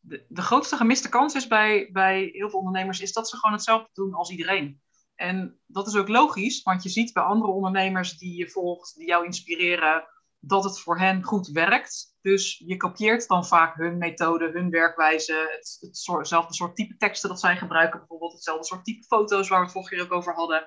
de, 0.00 0.24
de 0.28 0.42
grootste 0.42 0.76
gemiste 0.76 1.08
kans 1.08 1.34
is 1.34 1.46
bij, 1.46 1.88
bij 1.92 2.30
heel 2.32 2.50
veel 2.50 2.58
ondernemers, 2.58 3.00
is 3.00 3.12
dat 3.12 3.28
ze 3.28 3.36
gewoon 3.36 3.54
hetzelfde 3.54 3.90
doen 3.92 4.14
als 4.14 4.30
iedereen. 4.30 4.80
En 5.14 5.60
dat 5.66 5.86
is 5.86 5.96
ook 5.96 6.08
logisch, 6.08 6.62
want 6.62 6.82
je 6.82 6.88
ziet 6.88 7.12
bij 7.12 7.22
andere 7.22 7.52
ondernemers 7.52 8.18
die 8.18 8.36
je 8.36 8.48
volgt, 8.48 8.96
die 8.96 9.06
jou 9.06 9.24
inspireren, 9.24 10.04
dat 10.46 10.64
het 10.64 10.80
voor 10.80 10.98
hen 10.98 11.22
goed 11.22 11.48
werkt. 11.48 12.16
Dus 12.20 12.62
je 12.66 12.76
kopieert 12.76 13.28
dan 13.28 13.46
vaak 13.46 13.76
hun 13.76 13.98
methode, 13.98 14.50
hun 14.50 14.70
werkwijze, 14.70 15.32
het, 15.50 15.78
hetzelfde 16.06 16.54
soort 16.54 16.76
type 16.76 16.96
teksten 16.96 17.28
dat 17.28 17.40
zij 17.40 17.56
gebruiken, 17.56 17.98
bijvoorbeeld 17.98 18.32
hetzelfde 18.32 18.66
soort 18.66 18.84
type 18.84 19.06
foto's 19.06 19.48
waar 19.48 19.58
we 19.58 19.64
het 19.64 19.72
vorige 19.72 19.94
keer 19.94 20.04
ook 20.04 20.12
over 20.12 20.34
hadden. 20.34 20.66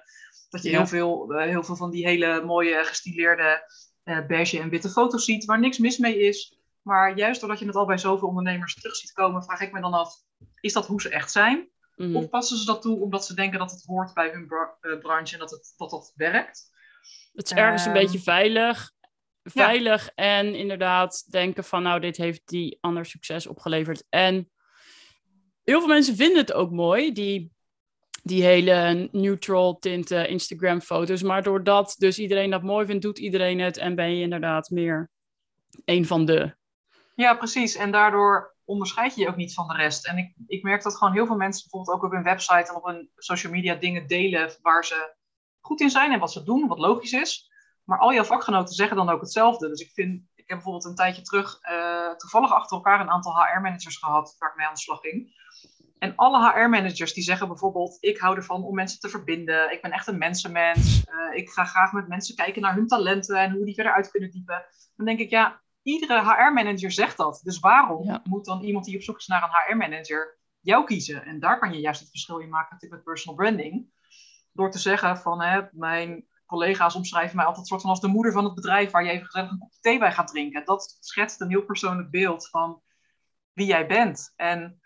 Dat 0.50 0.64
je 0.64 0.70
heel, 0.70 0.88
veel, 0.88 1.34
uh, 1.34 1.44
heel 1.44 1.64
veel 1.64 1.76
van 1.76 1.92
die 1.92 2.08
hele 2.08 2.44
mooie 2.46 2.84
gestileerde 2.84 3.72
uh, 4.04 4.26
beige 4.28 4.60
en 4.60 4.70
witte 4.70 4.90
foto's 4.90 5.26
ziet, 5.26 5.46
waar 5.46 5.60
niks 5.60 5.78
mis 5.78 5.98
mee 5.98 6.20
is. 6.20 6.58
Maar 6.82 7.18
juist 7.18 7.40
doordat 7.40 7.60
je 7.60 7.66
het 7.66 7.76
al 7.76 7.86
bij 7.86 7.98
zoveel 7.98 8.28
ondernemers 8.28 8.76
terug 8.76 8.96
ziet 8.96 9.12
komen, 9.12 9.44
vraag 9.44 9.62
ik 9.62 9.72
me 9.72 9.82
dan 9.82 9.94
af, 9.94 10.14
is 10.60 10.74
dat 10.74 10.88
hoe 10.88 11.02
ze 11.02 11.10
echt 11.10 11.32
zijn? 11.32 11.70
Mm. 11.96 12.16
Of 12.16 12.30
passen 12.30 12.58
ze 12.58 12.66
dat 12.66 12.82
toe 12.82 13.00
omdat 13.00 13.26
ze 13.26 13.34
denken 13.34 13.60
dat 13.60 13.72
het 13.72 13.84
hoort 13.86 14.14
bij 14.14 14.30
hun 14.30 14.48
uh, 14.82 15.00
branche 15.00 15.34
en 15.34 15.40
dat, 15.40 15.52
het, 15.52 15.74
dat 15.78 15.90
dat 15.90 16.14
werkt? 16.16 16.70
Het 17.34 17.46
is 17.46 17.58
ergens 17.58 17.86
een 17.86 17.94
beetje 17.94 18.20
veilig 18.20 18.96
veilig 19.52 20.10
en 20.16 20.56
inderdaad 20.56 21.32
denken 21.32 21.64
van 21.64 21.84
nou, 21.84 22.00
dit 22.00 22.18
heeft 22.18 22.42
die 22.46 22.78
ander 22.82 23.06
succes 23.06 23.48
opgeleverd. 23.48 24.04
En 24.10 24.52
heel 25.64 25.80
veel 25.80 25.88
mensen 25.88 26.16
vinden 26.16 26.38
het 26.38 26.54
ook 26.54 26.72
mooi, 26.72 27.14
die, 27.14 27.52
die 28.24 28.44
hele 28.44 29.10
neutral 29.12 29.78
tinten 29.80 30.30
Instagram 30.30 30.82
foto's. 30.82 31.24
Maar 31.24 31.44
doordat 31.44 31.96
dus 31.98 32.20
iedereen 32.20 32.50
dat 32.50 32.64
mooi 32.64 32.86
vindt, 32.86 33.04
doet 33.04 33.20
iedereen 33.20 33.60
het 33.60 33.78
en 33.78 33.96
ben 33.96 34.16
je 34.16 34.22
inderdaad 34.22 34.70
meer 34.70 35.10
een 35.86 36.06
van 36.06 36.26
de. 36.26 36.56
Ja, 37.16 37.34
precies. 37.34 37.76
En 37.76 37.92
daardoor 37.92 38.56
onderscheid 38.66 39.16
je 39.16 39.22
je 39.22 39.28
ook 39.28 39.36
niet 39.36 39.54
van 39.54 39.68
de 39.68 39.74
rest. 39.74 40.08
En 40.08 40.18
ik, 40.18 40.34
ik 40.48 40.64
merk 40.64 40.84
dat 40.84 40.98
gewoon 40.98 41.14
heel 41.14 41.26
veel 41.26 41.36
mensen 41.36 41.62
bijvoorbeeld 41.62 41.98
ook 41.98 42.04
op 42.04 42.12
hun 42.12 42.24
website 42.24 42.70
en 42.70 42.76
op 42.76 42.86
hun 42.86 43.10
social 43.16 43.52
media 43.52 43.76
dingen 43.76 44.08
delen 44.08 44.52
waar 44.62 44.86
ze 44.86 45.16
goed 45.60 45.82
in 45.82 45.90
zijn 45.90 46.12
en 46.12 46.20
wat 46.20 46.32
ze 46.32 46.44
doen, 46.44 46.68
wat 46.68 46.80
logisch 46.80 47.12
is. 47.12 47.47
Maar 47.88 48.00
al 48.00 48.14
jouw 48.14 48.24
vakgenoten 48.24 48.76
zeggen 48.76 48.98
dan 48.98 49.10
ook 49.10 49.22
hetzelfde. 49.22 49.68
Dus 49.68 49.82
ik 49.82 49.92
vind, 49.94 50.24
ik 50.36 50.48
heb 50.48 50.58
bijvoorbeeld 50.58 50.86
een 50.86 50.96
tijdje 50.96 51.22
terug 51.22 51.60
uh, 51.70 52.16
toevallig 52.16 52.54
achter 52.54 52.78
elkaar 52.78 53.00
een 53.00 53.10
aantal 53.10 53.36
HR-managers 53.36 53.98
gehad 53.98 54.36
waar 54.40 54.50
ik 54.50 54.56
mee 54.56 54.68
aan 54.68 54.74
de 54.74 54.80
slag 54.80 55.00
ging. 55.00 55.36
En 56.00 56.16
alle 56.16 56.52
HR-managers 56.52 57.14
die 57.14 57.24
zeggen 57.24 57.48
bijvoorbeeld: 57.48 57.98
Ik 58.00 58.18
hou 58.18 58.36
ervan 58.36 58.64
om 58.64 58.76
mensen 58.76 59.00
te 59.00 59.10
verbinden. 59.10 59.72
Ik 59.72 59.82
ben 59.82 59.92
echt 59.92 60.08
een 60.08 60.18
mensenmens. 60.18 61.04
Uh, 61.10 61.38
ik 61.38 61.50
ga 61.50 61.64
graag 61.64 61.92
met 61.92 62.08
mensen 62.08 62.36
kijken 62.36 62.62
naar 62.62 62.76
hun 62.76 62.88
talenten 62.88 63.38
en 63.38 63.52
hoe 63.52 63.66
die 63.66 63.74
verder 63.74 63.94
uit 63.94 64.12
kunnen 64.12 64.32
diepen. 64.32 64.66
Dan 64.96 65.06
denk 65.06 65.20
ik, 65.20 65.30
ja, 65.30 65.62
iedere 65.84 66.22
HR-manager 66.22 66.92
zegt 66.92 67.18
dat. 67.18 67.42
Dus 67.44 67.60
waarom 67.60 68.22
moet 68.24 68.46
dan 68.46 68.62
iemand 68.64 68.86
die 68.86 68.96
op 68.96 69.02
zoek 69.02 69.18
is 69.18 69.28
naar 69.28 69.44
een 69.44 69.50
HR-manager 69.50 70.38
jou 70.60 70.86
kiezen? 70.86 71.26
En 71.26 71.40
daar 71.40 71.60
kan 71.60 71.74
je 71.74 71.80
juist 71.80 72.00
het 72.00 72.10
verschil 72.10 72.38
in 72.38 72.50
maken 72.50 72.90
met 72.90 73.04
personal 73.04 73.38
branding. 73.38 73.96
Door 74.52 74.72
te 74.72 74.80
zeggen: 74.80 75.18
van 75.18 75.42
hè, 75.42 75.62
mijn 75.72 76.27
collega's 76.48 76.96
omschrijven 76.96 77.36
mij 77.36 77.46
altijd 77.46 77.68
soort 77.68 77.82
van 77.82 77.90
als 77.90 78.02
de 78.02 78.08
moeder 78.08 78.32
van 78.32 78.44
het 78.44 78.54
bedrijf 78.54 78.92
waar 78.92 79.04
je 79.04 79.12
even 79.12 79.26
gezellig 79.26 79.52
een 79.52 79.58
kopje 79.58 79.80
thee 79.82 80.00
bij 80.00 80.12
gaat 80.12 80.28
drinken. 80.28 80.66
Dat 80.66 80.98
schetst 81.00 81.42
een 81.42 81.50
heel 81.50 81.66
persoonlijk 81.66 82.12
beeld 82.12 82.50
van 82.50 82.82
wie 83.54 83.66
jij 83.66 83.88
bent. 83.88 84.34
En 84.36 84.82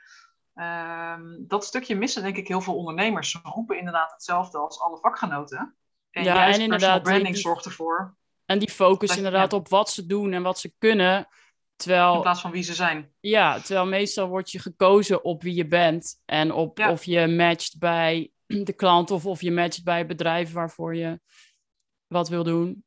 Ehm, 0.53 1.24
dat 1.39 1.65
stukje 1.65 1.96
missen 1.96 2.24
denk 2.24 2.38
ik 2.38 2.48
heel 2.48 2.62
veel 2.62 2.75
ondernemers. 2.75 3.32
Ze 3.32 3.39
roepen 3.44 3.77
inderdaad 3.77 4.12
hetzelfde 4.12 4.58
als 4.58 4.80
alle 4.80 4.98
vakgenoten. 4.98 5.75
En 6.12 6.24
ja, 6.24 6.48
en 6.53 6.62
inderdaad, 6.62 7.03
branding 7.03 7.38
zorgt 7.38 7.65
ervoor. 7.65 8.15
En 8.46 8.60
die 8.60 8.70
focus 8.70 9.18
inderdaad 9.18 9.53
op 9.53 9.70
wat 9.70 9.89
ze 9.89 10.06
doen 10.06 10.34
en 10.34 10.44
wat 10.44 10.60
ze 10.60 10.74
kunnen. 10.77 11.27
Terwijl, 11.75 12.15
in 12.15 12.22
plaats 12.22 12.41
van 12.41 12.51
wie 12.51 12.63
ze 12.63 12.74
zijn. 12.74 13.13
Ja, 13.20 13.60
terwijl 13.60 13.86
meestal 13.86 14.27
word 14.27 14.51
je 14.51 14.60
gekozen 14.60 15.24
op 15.24 15.41
wie 15.41 15.56
je 15.56 15.68
bent. 15.68 16.22
En 16.25 16.51
op 16.51 16.80
of 16.80 17.03
je 17.03 17.27
matcht 17.27 17.80
bij 17.80 18.32
de 18.70 18.74
klant 18.74 19.12
of 19.12 19.25
of 19.25 19.41
je 19.41 19.51
matcht 19.51 19.84
bij 19.84 19.98
het 19.98 20.08
bedrijf 20.08 20.51
waarvoor 20.51 20.96
je 20.96 21.20
wat 22.12 22.30
wil 22.30 22.44
doen. 22.44 22.86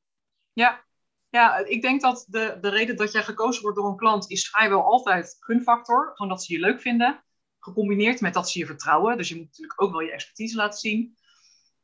Ja, 0.52 0.85
ja 1.28 1.57
ik 1.57 1.83
denk 1.83 2.00
dat 2.00 2.25
de, 2.28 2.59
de 2.61 2.69
reden 2.69 2.97
dat 2.97 3.12
jij 3.12 3.23
gekozen 3.23 3.62
wordt 3.62 3.76
door 3.76 3.88
een 3.88 3.97
klant 3.97 4.31
is 4.31 4.49
vrijwel 4.49 4.83
altijd 4.83 5.37
gunfactor. 5.40 6.11
Gewoon 6.14 6.33
dat 6.33 6.45
ze 6.45 6.52
je 6.52 6.61
leuk 6.61 6.81
vinden. 6.81 7.25
Gecombineerd 7.59 8.21
met 8.21 8.35
dat 8.35 8.50
ze 8.50 8.59
je 8.59 8.66
vertrouwen. 8.66 9.16
Dus 9.16 9.28
je 9.28 9.37
moet 9.37 9.47
natuurlijk 9.47 9.83
ook 9.83 9.90
wel 9.90 10.00
je 10.00 10.12
expertise 10.12 10.57
laten 10.57 10.78
zien. 10.78 11.16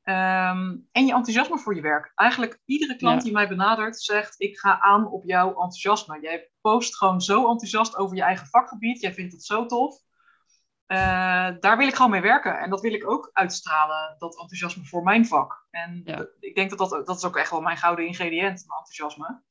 Ehm, 0.02 0.76
en 0.92 1.06
je 1.06 1.12
enthousiasme 1.12 1.58
voor 1.58 1.74
je 1.74 1.80
werk. 1.80 2.12
Eigenlijk 2.14 2.60
iedere 2.64 2.96
klant 2.96 3.22
die 3.22 3.32
mij 3.32 3.48
benadert 3.48 4.02
zegt: 4.02 4.34
Ik 4.40 4.58
ga 4.58 4.80
aan 4.80 5.06
op 5.06 5.24
jouw 5.24 5.48
enthousiasme. 5.48 6.20
Jij 6.20 6.50
post 6.60 6.96
gewoon 6.96 7.20
zo 7.20 7.50
enthousiast 7.50 7.96
over 7.96 8.16
je 8.16 8.22
eigen 8.22 8.46
vakgebied. 8.46 9.00
Jij 9.00 9.14
vindt 9.14 9.32
het 9.32 9.44
zo 9.44 9.66
tof. 9.66 10.00
Uh, 10.92 11.50
daar 11.60 11.76
wil 11.76 11.86
ik 11.86 11.94
gewoon 11.94 12.10
mee 12.10 12.20
werken. 12.20 12.58
En 12.58 12.70
dat 12.70 12.80
wil 12.80 12.92
ik 12.92 13.10
ook 13.10 13.30
uitstralen, 13.32 14.14
dat 14.18 14.38
enthousiasme 14.40 14.84
voor 14.84 15.02
mijn 15.02 15.26
vak. 15.26 15.66
En 15.70 16.02
ik 16.40 16.54
denk 16.54 16.70
dat, 16.70 16.90
dat 16.90 17.06
dat 17.06 17.16
is 17.16 17.24
ook 17.24 17.36
echt 17.36 17.50
wel 17.50 17.60
mijn 17.60 17.76
gouden 17.76 18.06
ingrediënt, 18.06 18.64
mijn 18.66 18.78
enthousiasme. 18.78 19.42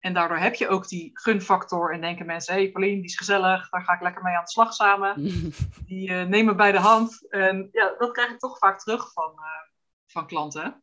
En 0.00 0.12
daardoor 0.12 0.38
heb 0.38 0.54
je 0.54 0.68
ook 0.68 0.88
die 0.88 1.10
gunfactor 1.12 1.92
en 1.92 2.00
denken 2.00 2.26
mensen, 2.26 2.54
hé 2.54 2.60
hey, 2.60 2.70
Pauline, 2.70 2.96
die 2.96 3.04
is 3.04 3.16
gezellig, 3.16 3.70
daar 3.70 3.82
ga 3.82 3.92
ik 3.92 4.00
lekker 4.00 4.22
mee 4.22 4.36
aan 4.36 4.44
de 4.44 4.50
slag 4.50 4.74
samen. 4.74 5.22
die 5.86 6.10
uh, 6.10 6.22
nemen 6.22 6.56
bij 6.56 6.72
de 6.72 6.78
hand. 6.78 7.28
En 7.30 7.68
ja, 7.72 7.94
dat 7.98 8.12
krijg 8.12 8.30
ik 8.30 8.38
toch 8.38 8.58
vaak 8.58 8.80
terug 8.80 9.12
van, 9.12 9.32
uh, 9.36 9.44
van 10.06 10.26
klanten. 10.26 10.82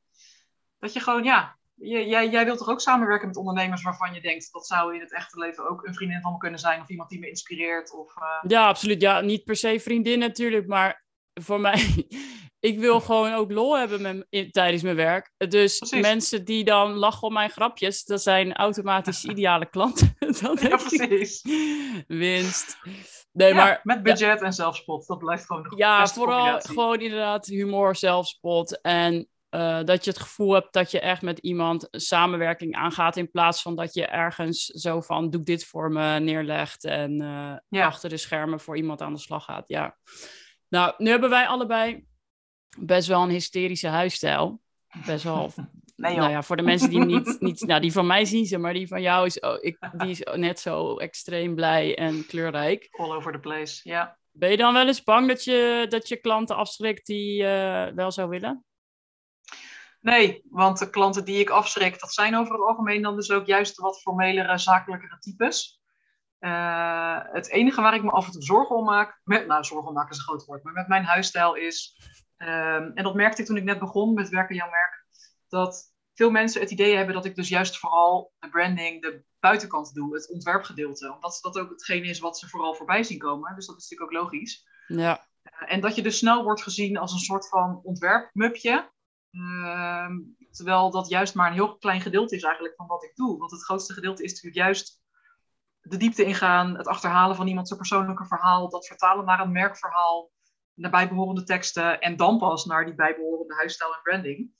Dat 0.80 0.94
je 0.94 1.00
gewoon, 1.00 1.24
ja, 1.24 1.58
jij, 1.78 2.30
jij 2.30 2.46
wilt 2.46 2.58
toch 2.58 2.70
ook 2.70 2.82
samenwerken 2.82 3.28
met 3.28 3.38
ondernemers 3.38 3.82
waarvan 3.82 4.14
je 4.14 4.22
denkt, 4.22 4.52
dat 4.52 4.68
zou 4.68 4.96
in 4.96 5.02
het 5.02 5.14
echte 5.14 5.40
leven 5.40 5.70
ook 5.70 5.86
een 5.86 5.94
vriendin 5.94 6.22
van 6.22 6.32
me 6.32 6.38
kunnen 6.38 6.60
zijn 6.60 6.82
of 6.82 6.90
iemand 6.90 7.10
die 7.10 7.20
me 7.20 7.30
inspireert? 7.30 7.94
Of, 7.94 8.16
uh... 8.18 8.50
Ja, 8.50 8.68
absoluut. 8.68 9.02
Ja, 9.02 9.22
niet 9.22 9.44
per 9.44 9.56
se 9.56 9.80
vriendin 9.80 10.20
natuurlijk, 10.20 10.68
maar 10.68 11.06
voor 11.34 11.60
mij, 11.60 12.08
ik 12.60 12.80
wil 12.80 13.00
gewoon 13.00 13.34
ook 13.34 13.52
lol 13.52 13.78
hebben 13.78 14.26
met, 14.30 14.54
tijdens 14.54 14.84
mijn 14.84 14.96
werk. 14.96 15.34
Dus 15.38 15.94
mensen 16.02 16.46
die 16.46 16.64
dan 16.64 16.94
lachen 16.94 17.28
om 17.28 17.34
mijn 17.34 17.50
grapjes, 17.50 18.06
dat 18.06 18.22
zijn 18.22 18.56
automatisch 18.56 19.24
ideale 19.34 19.70
klanten. 19.70 20.16
dan 20.42 20.58
ja, 20.62 20.78
precies. 20.78 21.42
Winst. 22.08 22.78
Nee, 23.32 23.54
maar, 23.54 23.80
met 23.84 24.04
budget 24.04 24.42
en 24.42 24.54
zelfspot, 24.54 25.08
dat 25.08 25.18
blijft 25.18 25.46
gewoon 25.46 25.64
de 25.64 25.76
Ja, 25.76 26.08
vooral 26.08 26.60
gewoon 26.60 27.00
inderdaad 27.00 27.46
humor, 27.46 27.96
zelfspot 27.96 28.82
en 28.82 29.28
uh, 29.58 29.84
dat 29.84 30.04
je 30.04 30.10
het 30.10 30.20
gevoel 30.20 30.54
hebt 30.54 30.74
dat 30.74 30.92
je 30.92 31.00
echt 31.00 31.22
met 31.22 31.40
iemand 31.40 31.88
samenwerking 31.92 32.76
aangaat. 32.76 33.18
In 33.18 33.32
plaats 33.32 33.62
van 33.62 33.76
dat 33.76 33.94
je 33.94 34.06
ergens 34.06 34.66
zo 34.66 35.02
van 35.02 35.30
doe 35.30 35.44
dit 35.44 35.66
voor 35.66 35.92
me 35.92 36.20
neerlegt. 36.20 36.84
En 36.84 37.22
uh, 37.70 37.86
achter 37.86 38.10
de 38.10 38.18
schermen 38.18 38.60
voor 38.60 38.78
iemand 38.78 39.02
aan 39.02 39.14
de 39.14 39.20
slag 39.20 39.44
gaat. 39.44 39.68
Ja. 39.68 39.98
Nou, 40.68 40.94
nu 40.98 41.10
hebben 41.10 41.30
wij 41.30 41.48
allebei 41.48 42.06
best 42.80 43.08
wel 43.08 43.22
een 43.22 43.30
hysterische 43.30 43.88
huisstijl. 43.88 44.62
Best 45.06 45.24
wel. 45.24 45.52
Nee, 45.98 46.16
nou 46.16 46.32
ja, 46.32 46.44
voor 46.44 46.56
de 46.56 46.64
mensen 46.64 46.90
die 46.90 47.06
niet, 47.06 47.36
niet 47.40 47.62
nou, 47.62 47.82
die 47.82 47.92
van 47.92 48.08
mij 48.08 48.26
zien 48.26 48.46
ze, 48.46 48.58
maar 48.58 48.74
die 48.74 48.88
van 48.88 49.02
jou 49.02 49.26
is, 49.26 49.40
oh, 49.40 49.58
ik, 49.60 49.78
die 49.98 50.10
is 50.10 50.22
net 50.36 50.60
zo 50.60 50.98
extreem 50.98 51.56
blij 51.56 51.98
en 51.98 52.26
kleurrijk. 52.26 52.88
All 52.92 53.12
over 53.12 53.32
the 53.32 53.40
place, 53.40 53.90
ja. 53.90 54.18
Ben 54.32 54.52
je 54.52 54.58
dan 54.58 54.74
wel 54.74 54.88
eens 54.88 55.04
bang 55.04 55.28
dat 55.28 55.44
je, 55.44 55.86
dat 55.90 56.08
je 56.08 56.16
klanten 56.16 56.56
afschrikt 56.56 57.06
die 57.06 57.44
uh, 57.44 57.86
wel 57.86 58.12
zou 58.12 58.30
willen? 58.30 58.66
Nee, 60.08 60.44
want 60.50 60.80
de 60.80 60.90
klanten 60.90 61.26
die 61.26 61.40
ik 61.40 61.50
afschrik, 61.50 62.00
dat 62.00 62.14
zijn 62.14 62.36
over 62.36 62.54
het 62.54 62.62
algemeen 62.62 63.02
dan 63.02 63.16
dus 63.16 63.32
ook 63.32 63.46
juist 63.46 63.76
de 63.76 63.82
wat 63.82 64.02
formelere, 64.02 64.58
zakelijkere 64.58 65.20
types. 65.20 65.82
Uh, 66.40 67.20
het 67.22 67.50
enige 67.50 67.82
waar 67.82 67.94
ik 67.94 68.04
me 68.04 68.12
af 68.12 68.26
en 68.26 68.32
toe 68.32 68.44
zorgen 68.44 68.76
om 68.76 68.86
maak, 68.86 69.22
met, 69.24 69.48
nou 69.48 69.64
zorgen 69.64 69.88
om 69.88 69.94
maken 69.94 70.12
is 70.12 70.18
een 70.18 70.24
groot 70.24 70.46
woord, 70.46 70.64
maar 70.64 70.74
met 70.74 70.88
mijn 70.88 71.04
huisstijl 71.04 71.56
is, 71.56 71.98
um, 72.38 72.92
en 72.94 73.04
dat 73.04 73.16
merkte 73.16 73.42
ik 73.42 73.48
toen 73.48 73.58
ik 73.58 73.64
net 73.64 73.80
begon 73.80 74.14
met 74.14 74.30
werken 74.30 74.56
jouw 74.56 74.70
merk, 74.70 75.06
dat 75.48 75.94
veel 76.14 76.32
mensen 76.32 76.62
het 76.62 76.72
idee 76.72 76.96
hebben 76.96 77.16
dat 77.16 77.26
ik 77.26 77.36
dus 77.36 77.50
juist 77.50 77.78
vooral 77.78 78.34
de 78.40 78.50
branding, 78.50 79.02
de 79.02 79.24
buitenkant 79.40 79.94
doe, 79.94 80.14
het 80.14 80.32
ontwerpgedeelte. 80.32 81.14
Omdat 81.14 81.40
dat 81.42 81.60
ook 81.60 81.70
hetgeen 81.70 82.04
is 82.04 82.20
wat 82.20 82.40
ze 82.40 82.50
vooral 82.50 82.76
voorbij 82.76 83.04
zien 83.04 83.20
komen. 83.20 83.56
Dus 83.56 83.66
dat 83.66 83.78
is 83.78 83.90
natuurlijk 83.90 84.12
ook 84.12 84.24
logisch. 84.24 84.68
Ja. 84.88 85.28
Uh, 85.44 85.74
en 85.74 85.82
dat 85.82 85.96
je 85.96 86.02
dus 86.02 86.18
snel 86.18 86.44
wordt 86.44 86.64
gezien 86.64 86.98
als 86.98 87.14
een 87.14 87.20
soort 87.20 87.48
van 87.50 87.80
ontwerpmupje. 87.84 88.96
Ehm, 89.38 90.20
terwijl 90.52 90.92
dat 90.92 91.10
juist 91.10 91.36
maar 91.36 91.48
een 91.48 91.54
heel 91.54 91.78
klein 91.78 92.02
gedeelte 92.02 92.36
is 92.36 92.44
eigenlijk 92.44 92.76
van 92.76 92.88
wat 92.88 93.04
ik 93.04 93.16
doe. 93.16 93.38
Want 93.38 93.52
het 93.52 93.64
grootste 93.64 93.94
gedeelte 93.94 94.24
is 94.24 94.30
natuurlijk 94.30 94.56
juist 94.56 95.02
de 95.82 95.98
diepte 95.98 96.24
ingaan, 96.24 96.78
het 96.78 96.88
achterhalen 96.88 97.36
van 97.36 97.48
iemand 97.48 97.68
zijn 97.68 97.80
persoonlijke 97.80 98.26
verhaal, 98.26 98.70
dat 98.70 98.88
vertalen 98.88 99.26
naar 99.26 99.40
een 99.40 99.52
merkverhaal, 99.52 100.32
naar 100.74 100.92
bijbehorende 100.92 101.44
teksten 101.44 102.00
en 102.00 102.16
dan 102.16 102.38
pas 102.38 102.66
naar 102.66 102.86
die 102.86 102.96
bijbehorende 102.96 103.56
huisstijl 103.56 103.94
en 103.94 104.02
branding. 104.04 104.52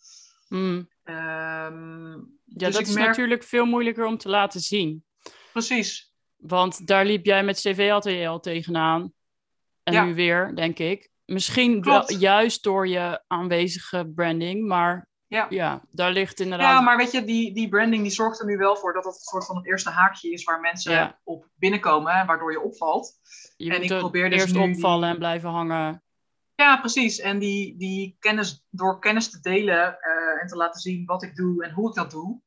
Mm. 0.48 0.90
Um, 1.04 2.40
ja, 2.44 2.68
dus 2.68 2.74
dat 2.74 2.88
is 2.88 2.96
natuurlijk 2.96 3.44
veel 3.44 3.66
moeilijker 3.66 4.06
om 4.06 4.18
te 4.18 4.30
laten 4.30 4.60
zien. 4.60 5.06
Precies. 5.52 6.16
Want 6.36 6.88
daar 6.88 7.06
liep 7.06 7.26
jij 7.26 7.44
met 7.44 7.60
CV 7.60 7.90
Atelier 7.92 8.28
al 8.28 8.40
tegenaan. 8.40 9.14
En 9.84 10.06
nu 10.06 10.16
weer, 10.16 10.56
denk 10.56 10.80
ik. 10.80 11.12
Misschien 11.28 11.84
wel, 11.84 12.12
juist 12.12 12.64
door 12.64 12.88
je 12.88 13.24
aanwezige 13.28 14.12
branding, 14.16 14.68
maar 14.68 15.08
ja. 15.28 15.46
ja, 15.50 15.82
daar 15.92 16.12
ligt 16.12 16.40
inderdaad... 16.40 16.68
Ja, 16.68 16.82
maar 16.82 16.98
weet 16.98 17.12
je, 17.12 17.24
die, 17.24 17.54
die 17.54 17.70
branding 17.70 18.02
die 18.02 18.12
zorgt 18.12 18.40
er 18.40 18.46
nu 18.46 18.58
wel 18.58 18.76
voor 18.76 18.94
dat 18.94 19.04
het 19.04 19.14
een 19.14 19.20
soort 19.20 19.46
van 19.46 19.56
het 19.56 19.66
eerste 19.66 19.90
haakje 19.90 20.32
is 20.32 20.44
waar 20.44 20.60
mensen 20.60 21.20
op 21.24 21.48
binnenkomen, 21.56 22.26
waardoor 22.26 22.52
je 22.52 22.62
opvalt. 22.62 23.14
Je 23.58 23.74
en 23.74 23.82
moet 23.82 23.92
ik 23.92 23.98
probeer 23.98 24.30
dus 24.30 24.42
eerst 24.42 24.54
nu 24.54 24.72
opvallen 24.72 25.10
en 25.10 25.18
blijven 25.18 25.50
hangen. 25.50 26.04
Ja, 26.56 26.78
precies. 26.78 27.20
En 27.20 27.40
die, 27.40 27.78
die 27.78 28.16
kennis, 28.20 28.66
door 28.70 29.00
kennis 29.00 29.30
te 29.30 29.40
delen 29.40 29.98
uh, 30.02 30.42
en 30.42 30.48
te 30.48 30.56
laten 30.56 30.82
zien 30.82 31.06
wat 31.06 31.24
ik 31.24 31.36
doe 31.36 31.64
en 31.64 31.72
hoe 31.72 31.90
ik 31.90 31.96
dat 31.96 32.12
doe, 32.12 32.42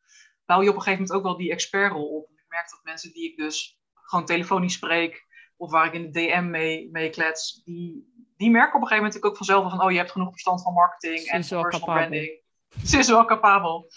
bouw 0.46 0.62
je 0.62 0.68
op 0.68 0.75
een 0.75 0.82
gegeven 0.82 1.02
moment 1.02 1.18
ook 1.18 1.22
wel 1.22 1.37
die 1.37 1.50
expertrol 1.50 2.16
op. 2.16 2.30
Ik 2.30 2.44
merk 2.49 2.70
dat 2.70 2.80
mensen 2.82 3.12
die 3.12 3.30
ik 3.30 3.37
dus 3.37 3.80
gewoon 3.94 4.25
telefonisch 4.25 4.72
spreek, 4.72 5.26
of 5.56 5.70
waar 5.70 5.87
ik 5.87 5.92
in 5.92 6.02
de 6.02 6.10
DM 6.10 6.50
mee, 6.50 6.88
mee 6.90 7.10
klets, 7.10 7.62
die, 7.64 8.09
die 8.40 8.50
merken 8.50 8.75
op 8.75 8.80
een 8.80 8.88
gegeven 8.88 9.04
moment 9.04 9.25
ook 9.25 9.37
vanzelf 9.37 9.70
van, 9.70 9.82
oh, 9.82 9.90
je 9.90 9.97
hebt 9.97 10.11
genoeg 10.11 10.30
verstand 10.30 10.62
van 10.62 10.73
marketing 10.73 11.18
en 11.18 11.40
personal 11.40 11.64
capabel. 11.70 11.94
branding. 11.94 12.40
Ze 12.90 12.99
is 12.99 13.09
wel 13.09 13.25
capabel. 13.25 13.90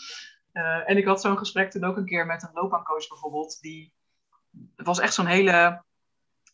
Uh, 0.54 0.90
en 0.90 0.98
ik 0.98 1.06
had 1.06 1.22
zo'n 1.22 1.38
gesprek 1.38 1.72
toen 1.72 1.84
ook 1.84 1.98
een 1.98 2.06
keer 2.06 2.26
met 2.26 2.44
een 2.44 2.50
loopbaancoach 2.54 3.08
bijvoorbeeld. 3.08 3.62
Die, 3.62 3.94
het 4.76 4.86
was 4.86 5.00
echt 5.00 5.14
zo'n 5.14 5.26
hele 5.26 5.84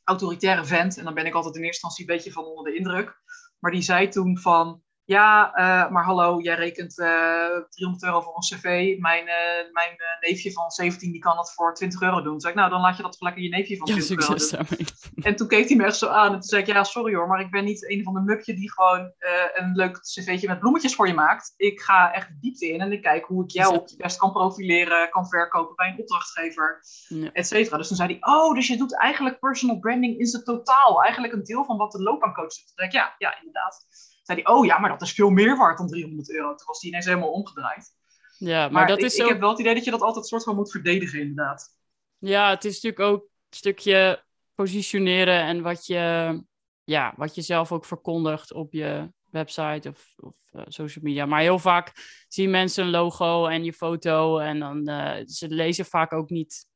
autoritaire 0.04 0.66
vent. 0.66 0.98
En 0.98 1.04
dan 1.04 1.14
ben 1.14 1.26
ik 1.26 1.34
altijd 1.34 1.56
in 1.56 1.64
eerste 1.64 1.86
instantie 1.86 2.10
een 2.10 2.16
beetje 2.16 2.32
van 2.32 2.46
onder 2.46 2.72
de 2.72 2.78
indruk. 2.78 3.22
Maar 3.60 3.72
die 3.72 3.82
zei 3.82 4.08
toen 4.08 4.38
van, 4.38 4.84
ja, 5.10 5.52
uh, 5.58 5.92
maar 5.92 6.04
hallo, 6.04 6.40
jij 6.42 6.56
rekent 6.56 7.00
uh, 7.00 7.46
eh, 7.46 7.64
300 7.70 8.04
euro 8.04 8.22
voor 8.22 8.36
een 8.36 8.58
cv. 8.58 8.96
Mijn, 9.00 9.26
uh, 9.28 9.74
mijn 9.74 9.96
neefje 10.20 10.52
van 10.52 10.72
17 10.72 11.12
die 11.12 11.22
kan 11.22 11.36
dat 11.36 11.54
voor 11.54 11.76
20 11.76 12.02
euro 12.02 12.16
doen. 12.16 12.32
Toen 12.32 12.40
zei 12.40 12.54
ik, 12.54 12.60
nou, 12.60 12.72
dan 12.72 12.82
laat 12.82 12.98
je 12.98 13.04
dat 13.04 13.16
lekker 13.20 13.42
je 13.42 13.50
neefje 13.50 13.78
van 13.78 13.88
20 13.88 14.10
ja, 14.10 14.16
euro 14.16 14.36
doen. 14.36 14.88
En 15.24 15.36
toen 15.36 15.48
keek 15.48 15.68
hij 15.68 15.78
me 15.78 15.86
echt 15.86 15.98
zo 15.98 16.08
aan. 16.08 16.26
En 16.26 16.32
toen 16.32 16.42
zei 16.42 16.62
ik, 16.62 16.68
ja, 16.68 16.84
sorry 16.84 17.16
hoor, 17.16 17.28
maar 17.28 17.40
ik 17.40 17.52
ben 17.52 17.66
niet 17.66 17.90
een 17.90 18.04
van 18.04 18.14
de 18.14 18.20
mupje 18.20 18.54
die 18.54 18.72
gewoon 18.72 19.14
een 19.54 19.76
leuk 19.76 20.00
cv'tje 20.00 20.48
met 20.48 20.60
bloemetjes 20.60 20.96
voor 20.96 21.08
je 21.08 21.14
maakt. 21.14 21.54
Ik 21.58 21.82
ga 21.82 22.14
echt 22.14 22.42
diepte 22.42 22.70
in 22.70 22.82
en 22.82 22.92
ik 22.92 23.02
kijk 23.02 23.26
hoe 23.26 23.44
ik 23.44 23.52
jou 23.52 23.74
het 23.74 23.96
best 23.98 24.18
kan 24.18 24.32
profileren, 24.32 25.10
kan 25.10 25.28
verkopen 25.28 25.76
bij 25.76 25.90
een 25.90 26.00
opdrachtgever, 26.00 26.80
ja. 27.08 27.30
et 27.34 27.48
cetera. 27.48 27.78
Dus 27.78 27.88
toen 27.88 27.98
zei 27.98 28.20
hij, 28.20 28.34
oh, 28.34 28.54
dus 28.54 28.68
je 28.68 28.78
doet 28.78 28.98
eigenlijk 28.98 29.40
personal 29.40 29.80
branding 29.80 30.20
in 30.20 30.26
zijn 30.26 30.44
totaal. 30.44 31.04
Eigenlijk 31.04 31.34
een 31.34 31.44
deel 31.44 31.66
van 31.66 31.78
wat 31.78 31.92
de 31.92 32.02
loopbaancoach 32.02 32.56
doet. 32.56 32.68
Toen 32.68 32.76
zei 32.76 32.88
ik, 32.88 32.94
ja, 32.94 33.16
ja, 33.18 33.38
inderdaad 33.38 33.88
zei 34.30 34.42
hij, 34.42 34.54
oh 34.54 34.66
ja, 34.66 34.80
maar 34.80 34.90
dat 34.90 35.02
is 35.02 35.12
veel 35.12 35.30
meer 35.30 35.58
waard 35.58 35.78
dan 35.78 35.88
300 35.88 36.32
euro. 36.32 36.56
Toen 36.56 36.68
was 36.68 36.82
hij 36.82 36.90
ineens 36.90 37.06
helemaal 37.06 37.32
omgedraaid. 37.32 37.98
Ja, 38.38 38.70
maar, 38.70 38.88
dat 38.88 38.98
ik, 38.98 39.06
is 39.06 39.16
ik 39.16 39.28
heb 39.28 39.40
wel 39.40 39.50
het 39.50 39.60
idee 39.60 39.74
dat 39.74 39.84
je 39.84 39.92
dat 39.92 40.02
altijd 40.02 40.26
soort 40.26 40.44
van 40.44 40.56
moet 40.56 40.72
verdedigen, 40.72 41.20
inderdaad. 41.20 41.78
Ja, 42.18 42.50
het 42.50 42.66
is 42.66 42.74
natuurlijk 42.74 43.02
ook 43.02 43.22
een 43.22 43.58
stukje 43.58 44.24
positioneren 44.56 45.42
en 45.42 45.62
wat 45.62 45.86
je, 45.86 46.44
ja, 46.84 47.14
wat 47.16 47.36
je 47.36 47.42
zelf 47.42 47.72
ook 47.72 47.86
verkondigt 47.86 48.54
op 48.54 48.74
je 48.74 49.12
website 49.32 49.90
of, 49.90 50.14
of 50.18 50.38
uh, 50.52 50.62
social 50.68 51.04
media. 51.04 51.26
Maar 51.26 51.42
heel 51.42 51.60
vaak 51.60 51.92
zien 52.28 52.50
mensen 52.50 52.84
een 52.84 52.90
logo 52.90 53.46
en 53.46 53.64
je 53.64 53.74
foto 53.74 54.38
en 54.38 54.60
dan 54.60 54.90
uh, 54.90 55.16
ze 55.26 55.50
lezen 55.50 55.86
vaak 55.86 56.14
ook 56.14 56.30
niet 56.30 56.68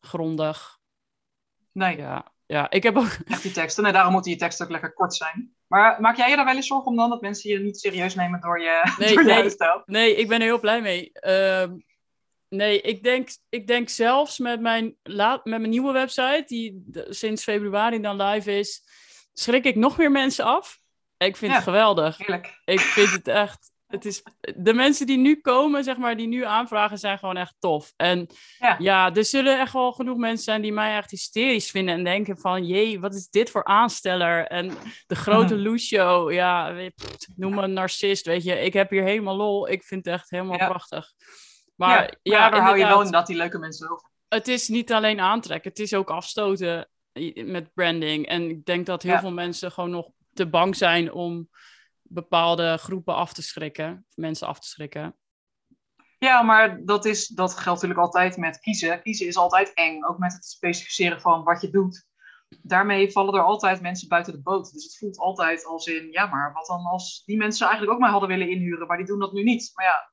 grondig. 0.00 0.78
Nee. 1.72 1.96
Ja, 1.96 2.32
ja 2.46 2.70
ik 2.70 2.82
heb 2.82 2.96
ook... 2.96 3.18
Echt 3.24 3.42
die 3.42 3.52
teksten. 3.52 3.82
Nee, 3.82 3.92
daarom 3.92 4.12
moeten 4.12 4.30
je 4.30 4.38
teksten 4.38 4.64
ook 4.64 4.72
lekker 4.72 4.92
kort 4.92 5.14
zijn. 5.14 5.54
Maar 5.72 6.00
maak 6.00 6.16
jij 6.16 6.30
je 6.30 6.36
daar 6.36 6.44
wel 6.44 6.54
eens 6.54 6.66
zorgen 6.66 6.86
om 6.86 6.96
dan 6.96 7.10
dat 7.10 7.20
mensen 7.20 7.50
je 7.50 7.58
niet 7.58 7.80
serieus 7.80 8.14
nemen 8.14 8.40
door 8.40 8.60
je, 8.60 8.82
nee, 8.98 9.14
door 9.14 9.24
nee, 9.24 9.82
Nee, 9.86 10.16
ik 10.16 10.28
ben 10.28 10.38
er 10.38 10.44
heel 10.44 10.60
blij 10.60 10.80
mee. 10.80 11.10
Uh, 11.20 11.64
nee, 12.48 12.80
ik 12.80 13.02
denk, 13.02 13.28
ik 13.48 13.66
denk 13.66 13.88
zelfs 13.88 14.38
met 14.38 14.60
mijn, 14.60 14.96
laat, 15.02 15.44
met 15.44 15.58
mijn 15.58 15.70
nieuwe 15.70 15.92
website, 15.92 16.44
die 16.46 16.84
sinds 17.08 17.42
februari 17.42 18.00
dan 18.00 18.22
live 18.22 18.58
is, 18.58 18.82
schrik 19.32 19.64
ik 19.64 19.76
nog 19.76 19.96
meer 19.98 20.10
mensen 20.10 20.44
af. 20.44 20.80
Ik 21.16 21.36
vind 21.36 21.50
Ja, 21.50 21.56
het 21.56 21.66
geweldig. 21.66 22.18
Heerlijk. 22.18 22.60
Ik 22.64 22.80
vind 22.80 23.10
het 23.10 23.28
echt. 23.28 23.71
Het 23.92 24.04
is, 24.04 24.22
de 24.56 24.74
mensen 24.74 25.06
die 25.06 25.18
nu 25.18 25.40
komen, 25.40 25.84
zeg 25.84 25.96
maar, 25.96 26.16
die 26.16 26.26
nu 26.26 26.44
aanvragen, 26.44 26.98
zijn 26.98 27.18
gewoon 27.18 27.36
echt 27.36 27.54
tof. 27.58 27.92
En 27.96 28.26
Ja. 28.58 28.76
ja, 28.78 29.14
er 29.14 29.24
zullen 29.24 29.60
echt 29.60 29.72
wel 29.72 29.92
genoeg 29.92 30.16
mensen 30.16 30.44
zijn 30.44 30.62
die 30.62 30.72
mij 30.72 30.96
echt 30.96 31.10
hysterisch 31.10 31.70
vinden 31.70 31.94
en 31.94 32.04
denken 32.04 32.38
van, 32.38 32.66
jee, 32.66 33.00
wat 33.00 33.14
is 33.14 33.28
dit 33.28 33.50
voor 33.50 33.64
aansteller? 33.64 34.46
En 34.46 34.72
de 35.06 35.14
grote 35.14 35.54
Lucio, 35.54 36.32
ja, 36.32 36.72
pff, 36.94 37.26
noem 37.36 37.54
me 37.54 37.62
een 37.62 37.72
narcist, 37.72 38.26
weet 38.26 38.44
je. 38.44 38.60
Ik 38.60 38.72
heb 38.72 38.90
hier 38.90 39.02
helemaal 39.02 39.36
lol. 39.36 39.68
Ik 39.68 39.82
vind 39.84 40.04
het 40.04 40.14
echt 40.14 40.30
helemaal 40.30 40.58
Ja. 40.58 40.68
prachtig. 40.68 41.12
Maar 41.76 42.02
ja, 42.02 42.10
ja, 42.22 42.38
daardoor 42.38 42.60
hou 42.60 42.78
je 42.78 42.84
wel 42.86 43.02
inderdaad 43.02 43.04
inderdaad 43.04 43.26
die 43.26 43.36
leuke 43.36 43.58
mensen 43.58 43.90
over. 43.90 44.10
het 44.28 44.48
is 44.48 44.68
niet 44.68 44.92
alleen 44.92 45.20
aantrekken, 45.20 45.70
het 45.70 45.78
is 45.78 45.94
ook 45.94 46.10
afstoten 46.10 46.88
met 47.34 47.74
branding. 47.74 48.26
En 48.26 48.50
ik 48.50 48.64
denk 48.64 48.86
dat 48.86 49.02
heel 49.02 49.18
veel 49.18 49.32
mensen 49.32 49.72
gewoon 49.72 49.90
nog 49.90 50.08
te 50.32 50.46
bang 50.46 50.76
zijn 50.76 51.12
om 51.12 51.48
bepaalde 52.12 52.76
groepen 52.76 53.14
af 53.14 53.32
te 53.32 53.42
schrikken, 53.42 54.06
mensen 54.14 54.46
af 54.46 54.58
te 54.58 54.68
schrikken. 54.68 55.16
Ja, 56.18 56.42
maar 56.42 56.84
dat, 56.84 57.04
is, 57.04 57.26
dat 57.26 57.52
geldt 57.54 57.82
natuurlijk 57.82 58.00
altijd 58.00 58.36
met 58.36 58.60
kiezen. 58.60 59.02
Kiezen 59.02 59.26
is 59.26 59.36
altijd 59.36 59.74
eng, 59.74 60.04
ook 60.04 60.18
met 60.18 60.32
het 60.32 60.44
specificeren 60.44 61.20
van 61.20 61.44
wat 61.44 61.60
je 61.60 61.70
doet. 61.70 62.06
Daarmee 62.62 63.10
vallen 63.10 63.34
er 63.34 63.44
altijd 63.44 63.80
mensen 63.80 64.08
buiten 64.08 64.32
de 64.32 64.42
boot. 64.42 64.72
Dus 64.72 64.84
het 64.84 64.98
voelt 64.98 65.18
altijd 65.18 65.66
als 65.66 65.86
in, 65.86 66.08
ja, 66.10 66.26
maar 66.26 66.52
wat 66.52 66.66
dan 66.66 66.84
als 66.84 67.22
die 67.24 67.36
mensen 67.36 67.66
eigenlijk 67.66 67.94
ook 67.94 68.00
mij 68.00 68.10
hadden 68.10 68.28
willen 68.28 68.50
inhuren, 68.50 68.86
maar 68.86 68.96
die 68.96 69.06
doen 69.06 69.18
dat 69.18 69.32
nu 69.32 69.42
niet. 69.42 69.70
Maar 69.74 69.84
ja, 69.84 70.10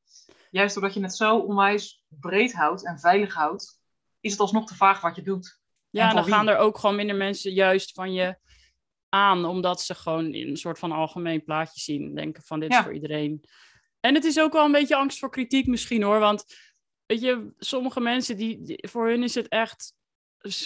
juist 0.51 0.73
doordat 0.73 0.93
je 0.93 1.01
het 1.01 1.15
zo 1.15 1.37
onwijs 1.37 2.05
breed 2.07 2.53
houdt 2.53 2.85
en 2.85 2.99
veilig 2.99 3.33
houdt, 3.33 3.81
is 4.19 4.31
het 4.31 4.39
alsnog 4.39 4.67
te 4.67 4.75
vaag 4.75 5.01
wat 5.01 5.15
je 5.15 5.21
doet. 5.21 5.59
Ja, 5.89 6.13
dan 6.13 6.25
gaan 6.25 6.47
er 6.47 6.57
ook 6.57 6.77
gewoon 6.77 6.95
minder 6.95 7.15
mensen 7.15 7.51
juist 7.51 7.91
van 7.93 8.13
je 8.13 8.37
aan, 9.09 9.45
omdat 9.45 9.81
ze 9.81 9.95
gewoon 9.95 10.33
in 10.33 10.47
een 10.47 10.57
soort 10.57 10.79
van 10.79 10.91
algemeen 10.91 11.43
plaatje 11.43 11.79
zien. 11.79 12.15
Denken 12.15 12.43
van 12.43 12.59
dit 12.59 12.69
is 12.69 12.75
voor 12.83 12.93
iedereen. 12.93 13.43
En 13.99 14.13
het 14.13 14.23
is 14.25 14.39
ook 14.39 14.53
wel 14.53 14.65
een 14.65 14.71
beetje 14.71 14.95
angst 14.95 15.19
voor 15.19 15.29
kritiek 15.29 15.67
misschien 15.67 16.03
hoor, 16.03 16.19
want 16.19 16.45
weet 17.05 17.21
je, 17.21 17.51
sommige 17.57 17.99
mensen, 17.99 18.37
die, 18.37 18.61
die- 18.61 18.87
voor 18.89 19.07
hun 19.07 19.23
is 19.23 19.35
het 19.35 19.47
echt 19.47 19.93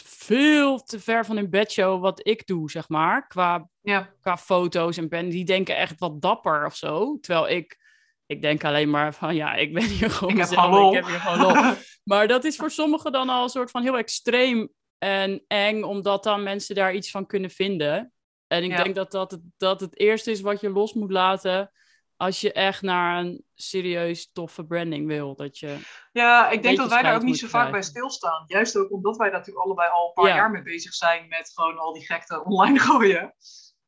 veel 0.03 0.83
te 0.83 0.99
ver 0.99 1.25
van 1.25 1.35
hun 1.35 1.49
bedshow 1.49 2.01
wat 2.01 2.27
ik 2.27 2.47
doe, 2.47 2.71
zeg 2.71 2.89
maar, 2.89 3.27
qua 3.27 3.69
Ja, 3.81 4.13
qua 4.21 4.37
foto's 4.37 4.97
en 4.97 5.09
ben, 5.09 5.29
die 5.29 5.45
denken 5.45 5.77
echt 5.77 5.99
wat 5.99 6.21
dapper 6.21 6.65
of 6.65 6.75
zo. 6.75 7.19
Terwijl 7.19 7.49
ik, 7.49 7.77
ik 8.25 8.41
denk 8.41 8.63
alleen 8.63 8.89
maar 8.89 9.13
van 9.13 9.35
ja, 9.35 9.53
ik 9.53 9.73
ben 9.73 9.83
hier 9.83 10.09
gewoon 10.17 10.33
ik 10.33 10.39
heb. 10.39 10.47
Ik 10.89 10.95
heb 10.95 11.05
hier 11.05 11.19
gewoon 11.19 11.39
lol. 11.63 11.73
Maar 12.03 12.27
dat 12.27 12.43
is 12.43 12.55
voor 12.55 12.71
sommigen 12.71 13.11
dan 13.11 13.29
al 13.29 13.43
een 13.43 13.49
soort 13.49 13.71
van 13.71 13.81
heel 13.81 13.97
extreem 13.97 14.69
en 14.97 15.43
eng, 15.47 15.83
omdat 15.83 16.23
dan 16.23 16.43
mensen 16.43 16.75
daar 16.75 16.93
iets 16.93 17.11
van 17.11 17.25
kunnen 17.25 17.49
vinden. 17.49 18.13
En 18.47 18.63
ik 18.63 18.69
Ja. 18.71 18.83
denk 18.83 18.95
dat 18.95 19.11
dat 19.11 19.31
het, 19.31 19.41
dat 19.57 19.79
het 19.79 19.99
eerste 19.99 20.31
is 20.31 20.41
wat 20.41 20.61
je 20.61 20.69
los 20.69 20.93
moet 20.93 21.11
laten 21.11 21.71
als 22.17 22.41
je 22.41 22.51
echt 22.51 22.81
naar 22.81 23.19
een 23.19 23.43
serieus 23.55 24.31
toffe 24.31 24.65
branding 24.65 25.07
wil. 25.07 25.35
Dat 25.35 25.59
je, 25.59 25.77
Ja, 26.11 26.49
ik 26.49 26.61
denk 26.63 26.77
dat 26.77 26.89
wij 26.89 27.01
daar 27.01 27.15
ook 27.15 27.21
niet 27.21 27.39
zo 27.39 27.47
vaak 27.47 27.71
bij 27.71 27.81
stilstaan. 27.81 28.43
Juist 28.47 28.77
ook 28.77 28.91
omdat 28.91 29.17
wij 29.17 29.29
natuurlijk 29.29 29.65
allebei 29.65 29.89
al 29.89 30.07
een 30.07 30.13
paar 30.13 30.27
Ja. 30.27 30.35
jaar 30.35 30.51
mee 30.51 30.61
bezig 30.63 30.93
zijn 30.93 31.27
met 31.27 31.51
gewoon 31.53 31.77
al 31.77 31.93
die 31.93 32.05
gekte 32.05 32.43
online 32.43 32.79
gooien. 32.89 33.33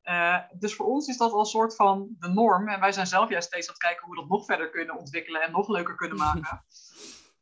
Eh, 0.02 0.38
dus 0.60 0.76
voor 0.76 0.86
ons 0.86 1.08
is 1.08 1.18
dat 1.18 1.32
al 1.32 1.40
een 1.40 1.46
soort 1.46 1.76
van 1.76 2.08
de 2.20 2.28
norm. 2.28 2.68
En 2.70 2.80
wij 2.80 2.92
zijn 2.92 3.08
zelf 3.08 3.30
juist 3.30 3.48
steeds 3.48 3.68
aan 3.68 3.74
het 3.74 3.84
kijken 3.84 4.06
hoe 4.06 4.16
we 4.16 4.22
dat 4.22 4.30
nog 4.30 4.46
verder 4.46 4.70
kunnen 4.70 4.98
ontwikkelen 4.98 5.42
en 5.42 5.52
nog 5.52 5.68
leuker 5.70 5.96
kunnen 5.96 6.18
maken. 6.28 6.64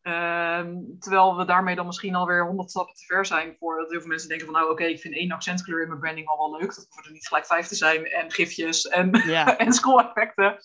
Ehm, 0.03 0.75
terwijl 0.99 1.37
we 1.37 1.45
daarmee 1.45 1.75
dan 1.75 1.85
misschien 1.85 2.15
alweer 2.15 2.45
honderd 2.45 2.69
stappen 2.69 2.95
te 2.95 3.05
ver 3.05 3.25
zijn. 3.25 3.55
Voor 3.59 3.77
dat 3.77 3.89
heel 3.89 3.99
veel 3.99 4.09
mensen 4.09 4.27
denken 4.29 4.45
van 4.45 4.55
nou 4.55 4.71
oké, 4.71 4.83
ik 4.83 4.99
vind 4.99 5.15
één 5.15 5.31
accentkleur 5.31 5.81
in 5.81 5.87
mijn 5.87 5.99
branding 5.99 6.27
al 6.27 6.37
wel 6.37 6.59
leuk. 6.59 6.75
Dat 6.75 6.85
hoeven 6.89 7.03
er 7.05 7.11
niet 7.11 7.27
gelijk 7.27 7.45
vijf 7.45 7.67
te 7.67 7.75
zijn. 7.75 8.05
En 8.05 8.31
gifjes 8.31 8.87
en 8.87 9.09
ja, 9.25 9.57
en 9.57 9.73
schooleffecten. 9.73 10.57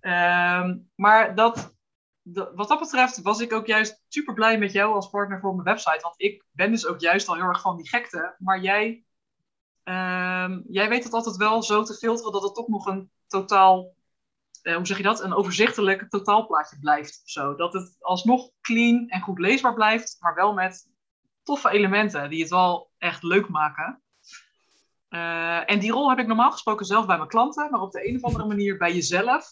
Ehm, 0.00 0.78
maar 0.94 1.34
dat, 1.34 1.74
dat- 2.22 2.50
wat 2.54 2.68
dat 2.68 2.78
betreft 2.80 3.22
was 3.22 3.40
ik 3.40 3.52
ook 3.52 3.66
juist 3.66 4.02
super 4.08 4.34
blij 4.34 4.58
met 4.58 4.72
jou 4.72 4.94
als 4.94 5.08
partner 5.10 5.40
voor 5.40 5.52
mijn 5.52 5.64
website. 5.64 6.00
Want 6.02 6.14
ik 6.16 6.44
ben 6.50 6.70
dus 6.70 6.86
ook 6.86 7.00
juist 7.00 7.28
al 7.28 7.34
heel 7.34 7.44
erg 7.44 7.60
van 7.60 7.76
die 7.76 7.88
gekte. 7.88 8.34
Maar 8.38 8.60
jij, 8.60 9.04
ehm, 9.82 10.60
jij 10.68 10.88
weet 10.88 11.04
het 11.04 11.12
altijd 11.12 11.36
wel 11.36 11.62
zo 11.62 11.82
te 11.82 11.94
filteren 11.94 12.32
dat 12.32 12.42
het 12.42 12.54
toch 12.54 12.68
nog 12.68 12.86
een 12.86 13.10
totaal, 13.26 13.94
eh, 14.64 14.76
hoe 14.76 14.86
zeg 14.86 14.96
je 14.96 15.02
dat? 15.02 15.22
Een 15.22 15.34
overzichtelijk 15.34 16.10
totaalplaatje 16.10 16.78
blijft. 16.78 17.20
Of 17.24 17.30
zo. 17.30 17.54
Dat 17.54 17.72
het 17.72 17.96
alsnog 17.98 18.50
clean 18.60 19.08
en 19.08 19.20
goed 19.20 19.38
leesbaar 19.38 19.74
blijft, 19.74 20.16
maar 20.20 20.34
wel 20.34 20.52
met 20.52 20.92
toffe 21.42 21.70
elementen 21.70 22.30
die 22.30 22.40
het 22.40 22.50
wel 22.50 22.90
echt 22.98 23.22
leuk 23.22 23.48
maken. 23.48 24.02
Eh, 25.08 25.70
en 25.70 25.78
die 25.78 25.92
rol 25.92 26.08
heb 26.08 26.18
ik 26.18 26.26
normaal 26.26 26.50
gesproken 26.50 26.86
zelf 26.86 27.06
bij 27.06 27.16
mijn 27.16 27.28
klanten, 27.28 27.70
maar 27.70 27.80
op 27.80 27.92
de 27.92 28.08
een 28.08 28.16
of 28.16 28.24
andere 28.24 28.46
manier 28.46 28.76
bij 28.78 28.94
jezelf 28.94 29.48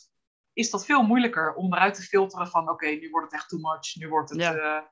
is 0.52 0.70
dat 0.70 0.84
veel 0.84 1.02
moeilijker 1.02 1.54
om 1.54 1.74
eruit 1.74 1.94
te 1.94 2.02
filteren 2.02 2.48
van 2.48 2.68
oké, 2.68 2.86
nu 2.86 3.10
wordt 3.10 3.30
het 3.32 3.40
echt 3.40 3.48
too 3.48 3.60
much, 3.60 3.94
nu 3.94 4.08
wordt 4.08 4.30
het 4.30 4.40
Ja. 4.40 4.54
eh, 4.54 4.82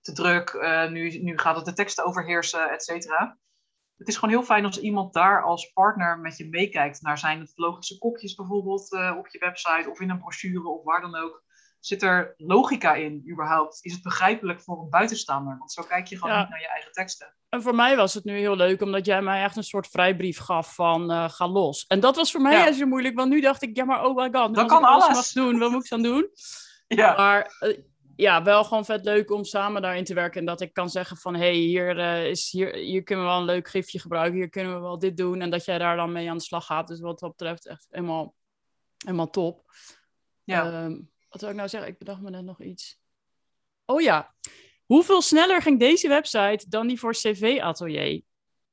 te 0.00 0.12
druk, 0.12 0.52
nu, 0.90 1.18
nu 1.18 1.38
gaat 1.38 1.56
het 1.56 1.64
de 1.64 1.72
teksten 1.72 2.04
overheersen, 2.04 2.70
et 2.70 2.82
cetera. 2.82 3.38
Het 4.02 4.10
is 4.10 4.16
gewoon 4.18 4.34
heel 4.34 4.44
fijn 4.44 4.64
als 4.64 4.80
iemand 4.80 5.12
daar 5.14 5.42
als 5.44 5.72
partner 5.72 6.18
met 6.18 6.36
je 6.36 6.48
meekijkt 6.48 7.02
naar 7.02 7.18
zijn 7.18 7.40
het 7.40 7.52
logische 7.54 7.98
kopjes 7.98 8.34
bijvoorbeeld 8.34 8.92
eh, 8.92 9.14
op 9.18 9.28
je 9.28 9.38
website 9.38 9.90
of 9.90 10.00
in 10.00 10.10
een 10.10 10.18
brochure 10.18 10.68
of 10.68 10.84
waar 10.84 11.00
dan 11.00 11.16
ook. 11.16 11.42
Zit 11.80 12.02
er 12.02 12.34
logica 12.36 12.94
in 12.94 13.24
überhaupt? 13.30 13.78
Is 13.84 13.92
het 13.92 14.02
begrijpelijk 14.02 14.60
voor 14.62 14.80
een 14.82 14.90
buitenstaander? 14.90 15.58
Want 15.58 15.72
zo 15.72 15.82
kijk 15.82 16.06
je 16.06 16.16
gewoon 16.18 16.34
Ja. 16.34 16.40
niet 16.40 16.48
naar 16.50 16.60
je 16.60 16.68
eigen 16.68 16.92
teksten. 16.92 17.34
En 17.48 17.62
voor 17.62 17.74
mij 17.74 17.96
was 17.96 18.14
het 18.14 18.24
nu 18.24 18.36
heel 18.38 18.56
leuk, 18.56 18.82
omdat 18.82 19.06
jij 19.06 19.22
mij 19.22 19.42
echt 19.42 19.56
een 19.56 19.62
soort 19.64 19.86
vrijbrief 19.88 20.38
gaf 20.38 20.74
van 20.74 21.10
eh, 21.10 21.28
ga 21.28 21.48
los. 21.48 21.84
En 21.86 22.00
dat 22.00 22.16
was 22.16 22.30
voor 22.32 22.40
mij 22.40 22.52
Ja. 22.52 22.72
zo 22.72 22.86
moeilijk, 22.86 23.16
want 23.16 23.30
nu 23.30 23.40
dacht 23.40 23.62
ik, 23.62 23.76
ja 23.76 23.84
maar 23.84 24.04
oh 24.04 24.16
my 24.16 24.22
god, 24.32 24.54
Dat 24.54 24.56
als 24.70 24.72
kan 24.72 24.84
alles. 24.84 25.08
mag 25.08 25.28
doen, 25.44 25.58
wat 25.58 25.70
moet 25.70 25.84
ik 25.84 25.90
dan 25.90 26.02
doen? 26.02 26.28
Ja, 26.86 27.14
Maar 27.16 27.56
eh, 27.58 27.78
ja, 28.22 28.42
wel 28.42 28.64
gewoon 28.64 28.84
vet 28.84 29.04
leuk 29.04 29.30
om 29.30 29.44
samen 29.44 29.82
daarin 29.82 30.04
te 30.04 30.14
werken 30.14 30.40
en 30.40 30.46
dat 30.46 30.60
ik 30.60 30.72
kan 30.72 30.90
zeggen 30.90 31.16
van, 31.16 31.34
hé, 31.34 31.40
hey, 31.40 31.54
hier, 31.54 31.98
eh, 31.98 32.26
is, 32.26 32.50
hier, 32.50 32.74
hier 32.74 33.02
kunnen 33.02 33.24
we 33.24 33.30
wel 33.30 33.40
een 33.40 33.46
leuk 33.46 33.68
gifje 33.68 33.98
gebruiken, 33.98 34.38
hier 34.38 34.48
kunnen 34.48 34.74
we 34.74 34.80
wel 34.80 34.98
dit 34.98 35.16
doen 35.16 35.40
en 35.40 35.50
dat 35.50 35.64
jij 35.64 35.78
daar 35.78 35.96
dan 35.96 36.12
mee 36.12 36.30
aan 36.30 36.36
de 36.36 36.42
slag 36.42 36.66
gaat. 36.66 36.88
Dus 36.88 37.00
wat 37.00 37.18
dat 37.18 37.36
betreft 37.36 37.66
echt 37.66 37.86
helemaal, 37.90 38.34
helemaal 39.04 39.30
top. 39.30 39.64
ja. 40.44 40.66
Ehm, 40.66 41.00
wat 41.28 41.40
wil 41.40 41.50
ik 41.50 41.56
nou 41.56 41.68
zeggen? 41.68 41.90
Ik 41.90 41.98
bedacht 41.98 42.20
me 42.20 42.30
net 42.30 42.44
nog 42.44 42.60
iets. 42.60 43.00
Oh 43.84 44.00
ja, 44.00 44.34
hoeveel 44.84 45.22
sneller 45.22 45.62
ging 45.62 45.78
deze 45.78 46.08
website 46.08 46.64
dan 46.68 46.86
die 46.86 46.98
voor 46.98 47.12
CV 47.12 47.58
Atelier? 47.60 48.22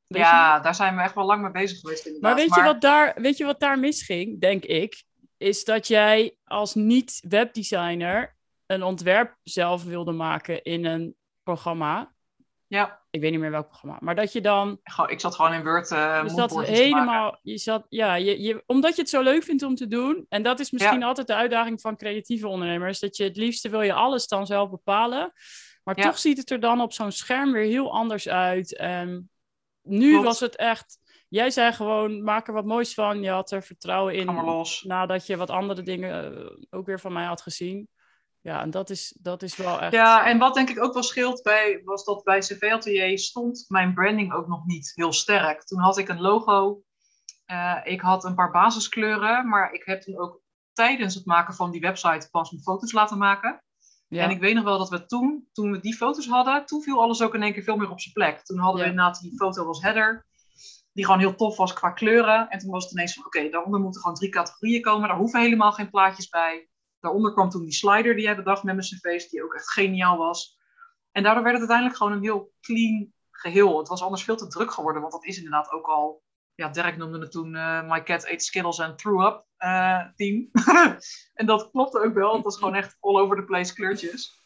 Weet 0.07 0.21
je 0.21 0.27
ja 0.27 0.59
daar 0.59 0.75
zijn 0.75 0.95
we 0.95 1.01
echt 1.01 1.15
wel 1.15 1.25
lang 1.25 1.41
mee 1.41 1.51
bezig 1.51 1.79
geweest 1.79 2.05
inderdaad. 2.05 2.31
Maar 2.31 2.45
weet, 2.45 2.55
Je 2.55 2.63
wat 2.63 2.81
daar, 2.81 3.21
weet 3.21 3.37
je 3.37 3.45
wat 3.45 3.59
daar 3.59 3.79
misging, 3.79 4.41
denk 4.41 4.65
ik? 4.65 5.03
Is 5.37 5.63
dat 5.63 5.87
jij 5.87 6.35
als 6.43 6.73
niet-webdesigner 6.73 8.37
een 8.71 8.83
ontwerp 8.83 9.35
zelf 9.43 9.83
wilde 9.83 10.11
maken 10.11 10.63
in 10.63 10.85
een 10.85 11.15
programma. 11.43 12.13
Ja, 12.67 12.99
Ik 13.09 13.21
weet 13.21 13.31
niet 13.31 13.39
meer 13.39 13.51
welk 13.51 13.67
programma. 13.67 13.97
Maar 14.01 14.15
dat 14.15 14.33
je 14.33 14.41
dan. 14.41 14.79
ik 15.07 15.19
zat 15.19 15.35
gewoon 15.35 15.53
in 15.53 15.63
Word 15.63 15.91
uh, 15.91 16.21
Dus 16.21 16.33
dat 16.33 16.65
helemaal. 16.65 17.39
Je 17.41 17.57
zat, 17.57 17.85
ja, 17.89 18.15
je, 18.15 18.41
je, 18.41 18.63
omdat 18.65 18.95
je 18.95 19.01
het 19.01 19.09
zo 19.09 19.21
leuk 19.21 19.43
vindt 19.43 19.63
om 19.63 19.75
te 19.75 19.87
doen. 19.87 20.25
En 20.29 20.43
dat 20.43 20.59
is 20.59 20.71
misschien 20.71 20.99
Ja. 20.99 21.05
altijd 21.07 21.27
de 21.27 21.35
uitdaging 21.35 21.81
van 21.81 21.97
creatieve 21.97 22.47
ondernemers. 22.47 22.99
Dat 22.99 23.17
je 23.17 23.23
het 23.23 23.37
liefste 23.37 23.69
wil 23.69 23.81
je 23.81 23.93
alles 23.93 24.27
dan 24.27 24.45
zelf 24.45 24.69
bepalen. 24.69 25.31
Maar 25.83 25.97
Ja. 25.97 26.03
toch 26.03 26.17
ziet 26.19 26.37
het 26.37 26.51
er 26.51 26.59
dan 26.59 26.81
op 26.81 26.93
zo'n 26.93 27.11
scherm 27.11 27.51
weer 27.51 27.65
heel 27.65 27.91
anders 27.93 28.27
uit. 28.29 28.75
En 28.75 29.29
nu 29.81 30.09
Klopt. 30.11 30.25
was 30.25 30.39
het 30.39 30.55
echt. 30.55 30.97
Jij 31.29 31.49
zei 31.49 31.71
gewoon, 31.73 32.23
maak 32.23 32.47
er 32.47 32.53
wat 32.53 32.65
moois 32.65 32.93
van. 32.93 33.21
Je 33.21 33.29
had 33.29 33.51
er 33.51 33.63
vertrouwen 33.63 34.13
in. 34.15 34.25
Nadat 34.83 35.25
je 35.27 35.37
wat 35.37 35.49
andere 35.49 35.81
dingen 35.81 36.35
eh, 36.37 36.51
ook 36.69 36.85
weer 36.85 36.99
van 36.99 37.13
mij 37.13 37.25
had 37.25 37.41
gezien. 37.41 37.89
Ja, 38.41 38.61
en 38.61 38.69
dat 38.71 38.89
is, 38.89 39.17
dat 39.21 39.43
is 39.43 39.55
wel 39.55 39.79
echt... 39.81 39.91
Ja, 39.91 40.25
en 40.25 40.37
wat 40.37 40.53
denk 40.53 40.69
ik 40.69 40.83
ook 40.83 40.93
wel 40.93 41.03
scheelt 41.03 41.41
bij, 41.43 41.81
was 41.85 42.03
dat 42.03 42.23
bij 42.23 42.39
CV 42.39 42.69
Atelier 42.71 43.19
stond 43.19 43.65
mijn 43.67 43.93
branding 43.93 44.33
ook 44.33 44.47
nog 44.47 44.65
niet 44.65 44.91
heel 44.95 45.13
sterk. 45.13 45.63
Toen 45.63 45.79
had 45.79 45.97
ik 45.97 46.09
een 46.09 46.21
logo, 46.21 46.81
eh, 47.45 47.77
ik 47.83 48.01
had 48.01 48.23
een 48.23 48.35
paar 48.35 48.51
basiskleuren, 48.51 49.47
maar 49.49 49.73
ik 49.73 49.83
heb 49.85 50.01
toen 50.01 50.19
ook 50.19 50.41
tijdens 50.73 51.15
het 51.15 51.25
maken 51.25 51.53
van 51.53 51.71
die 51.71 51.81
website 51.81 52.27
pas 52.31 52.51
mijn 52.51 52.63
foto's 52.63 52.91
laten 52.91 53.17
maken. 53.17 53.63
ja. 54.07 54.23
En 54.23 54.29
ik 54.29 54.39
weet 54.39 54.55
nog 54.55 54.63
wel 54.63 54.77
dat 54.77 54.89
we 54.89 55.05
toen, 55.05 55.47
toen 55.51 55.71
we 55.71 55.79
die 55.79 55.95
foto's 55.95 56.27
hadden, 56.27 56.65
toen 56.65 56.81
viel 56.81 57.01
alles 57.01 57.21
ook 57.21 57.33
in 57.33 57.43
één 57.43 57.53
keer 57.53 57.63
veel 57.63 57.77
meer 57.77 57.89
op 57.89 57.99
zijn 58.01 58.13
plek. 58.13 58.45
Toen 58.45 58.57
hadden 58.59 58.77
Ja. 58.79 58.83
we 58.85 58.89
inderdaad 58.91 59.21
die 59.21 59.35
foto 59.37 59.67
als 59.67 59.81
header, 59.81 60.25
die 60.93 61.05
gewoon 61.05 61.19
heel 61.19 61.35
tof 61.35 61.57
was 61.57 61.73
qua 61.73 61.91
kleuren. 61.91 62.49
En 62.49 62.59
toen 62.59 62.71
was 62.71 62.83
het 62.83 62.93
ineens 62.93 63.13
van, 63.13 63.25
oké, 63.25 63.49
daaronder 63.49 63.79
moeten 63.79 64.01
gewoon 64.01 64.15
drie 64.15 64.29
categorieën 64.29 64.81
komen. 64.81 65.07
Daar 65.07 65.17
hoeven 65.17 65.39
helemaal 65.41 65.71
geen 65.71 65.89
plaatjes 65.89 66.29
bij. 66.29 66.69
Daaronder 66.99 67.33
kwam 67.33 67.49
toen 67.49 67.63
die 67.63 67.73
slider 67.73 68.15
die 68.15 68.23
jij 68.23 68.35
bedacht 68.35 68.63
met 68.63 68.75
mijn 68.75 68.87
cv's, 68.87 69.29
die 69.29 69.43
ook 69.43 69.53
echt 69.53 69.71
geniaal 69.71 70.17
was. 70.17 70.57
En 71.11 71.23
daardoor 71.23 71.43
werd 71.43 71.59
het 71.59 71.69
uiteindelijk 71.69 71.97
gewoon 71.97 72.13
een 72.13 72.23
heel 72.23 72.53
clean 72.61 73.13
geheel. 73.31 73.77
Het 73.77 73.87
was 73.87 74.01
anders 74.01 74.23
veel 74.23 74.35
te 74.35 74.47
druk 74.47 74.71
geworden, 74.71 75.01
want 75.01 75.13
dat 75.13 75.25
is 75.25 75.37
inderdaad 75.37 75.71
ook 75.71 75.87
al... 75.87 76.23
Ja, 76.55 76.69
Dirk 76.69 76.97
noemde 76.97 77.19
het 77.19 77.31
toen 77.31 77.55
eh, 77.55 77.89
My 77.89 78.03
Cat 78.03 78.25
Ate 78.25 78.43
Skittles 78.43 78.79
and 78.79 78.97
Threw 78.97 79.25
Up 79.25 79.45
eh, 79.57 80.01
team. 80.15 80.49
en 81.39 81.45
dat 81.45 81.69
klopte 81.71 82.03
ook 82.03 82.13
wel. 82.13 82.33
Het 82.33 82.43
was 82.43 82.57
gewoon 82.57 82.75
echt 82.75 82.97
all 82.99 83.19
over 83.19 83.35
the 83.35 83.43
place 83.43 83.73
kleurtjes. 83.73 84.39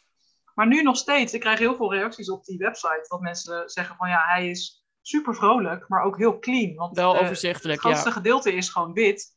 Maar 0.54 0.66
nu 0.66 0.82
nog 0.82 0.96
steeds, 0.96 1.32
ik 1.32 1.40
krijg 1.40 1.58
heel 1.58 1.76
veel 1.76 1.94
reacties 1.94 2.30
op 2.30 2.44
die 2.44 2.58
website. 2.58 3.04
Dat 3.08 3.20
mensen 3.20 3.68
zeggen 3.68 3.96
van 3.96 4.08
ja, 4.08 4.24
hij 4.26 4.50
is 4.50 4.84
super 5.00 5.34
vrolijk, 5.34 5.88
maar 5.88 6.02
ook 6.02 6.16
heel 6.18 6.38
clean. 6.38 6.74
Want 6.74 6.96
Wel 6.96 7.14
eh, 7.14 7.22
overzichtelijk, 7.22 7.82
het 7.82 7.90
grootste 7.90 8.08
ja. 8.08 8.14
gedeelte 8.14 8.52
is 8.52 8.68
gewoon 8.68 8.92
wit. 8.92 9.36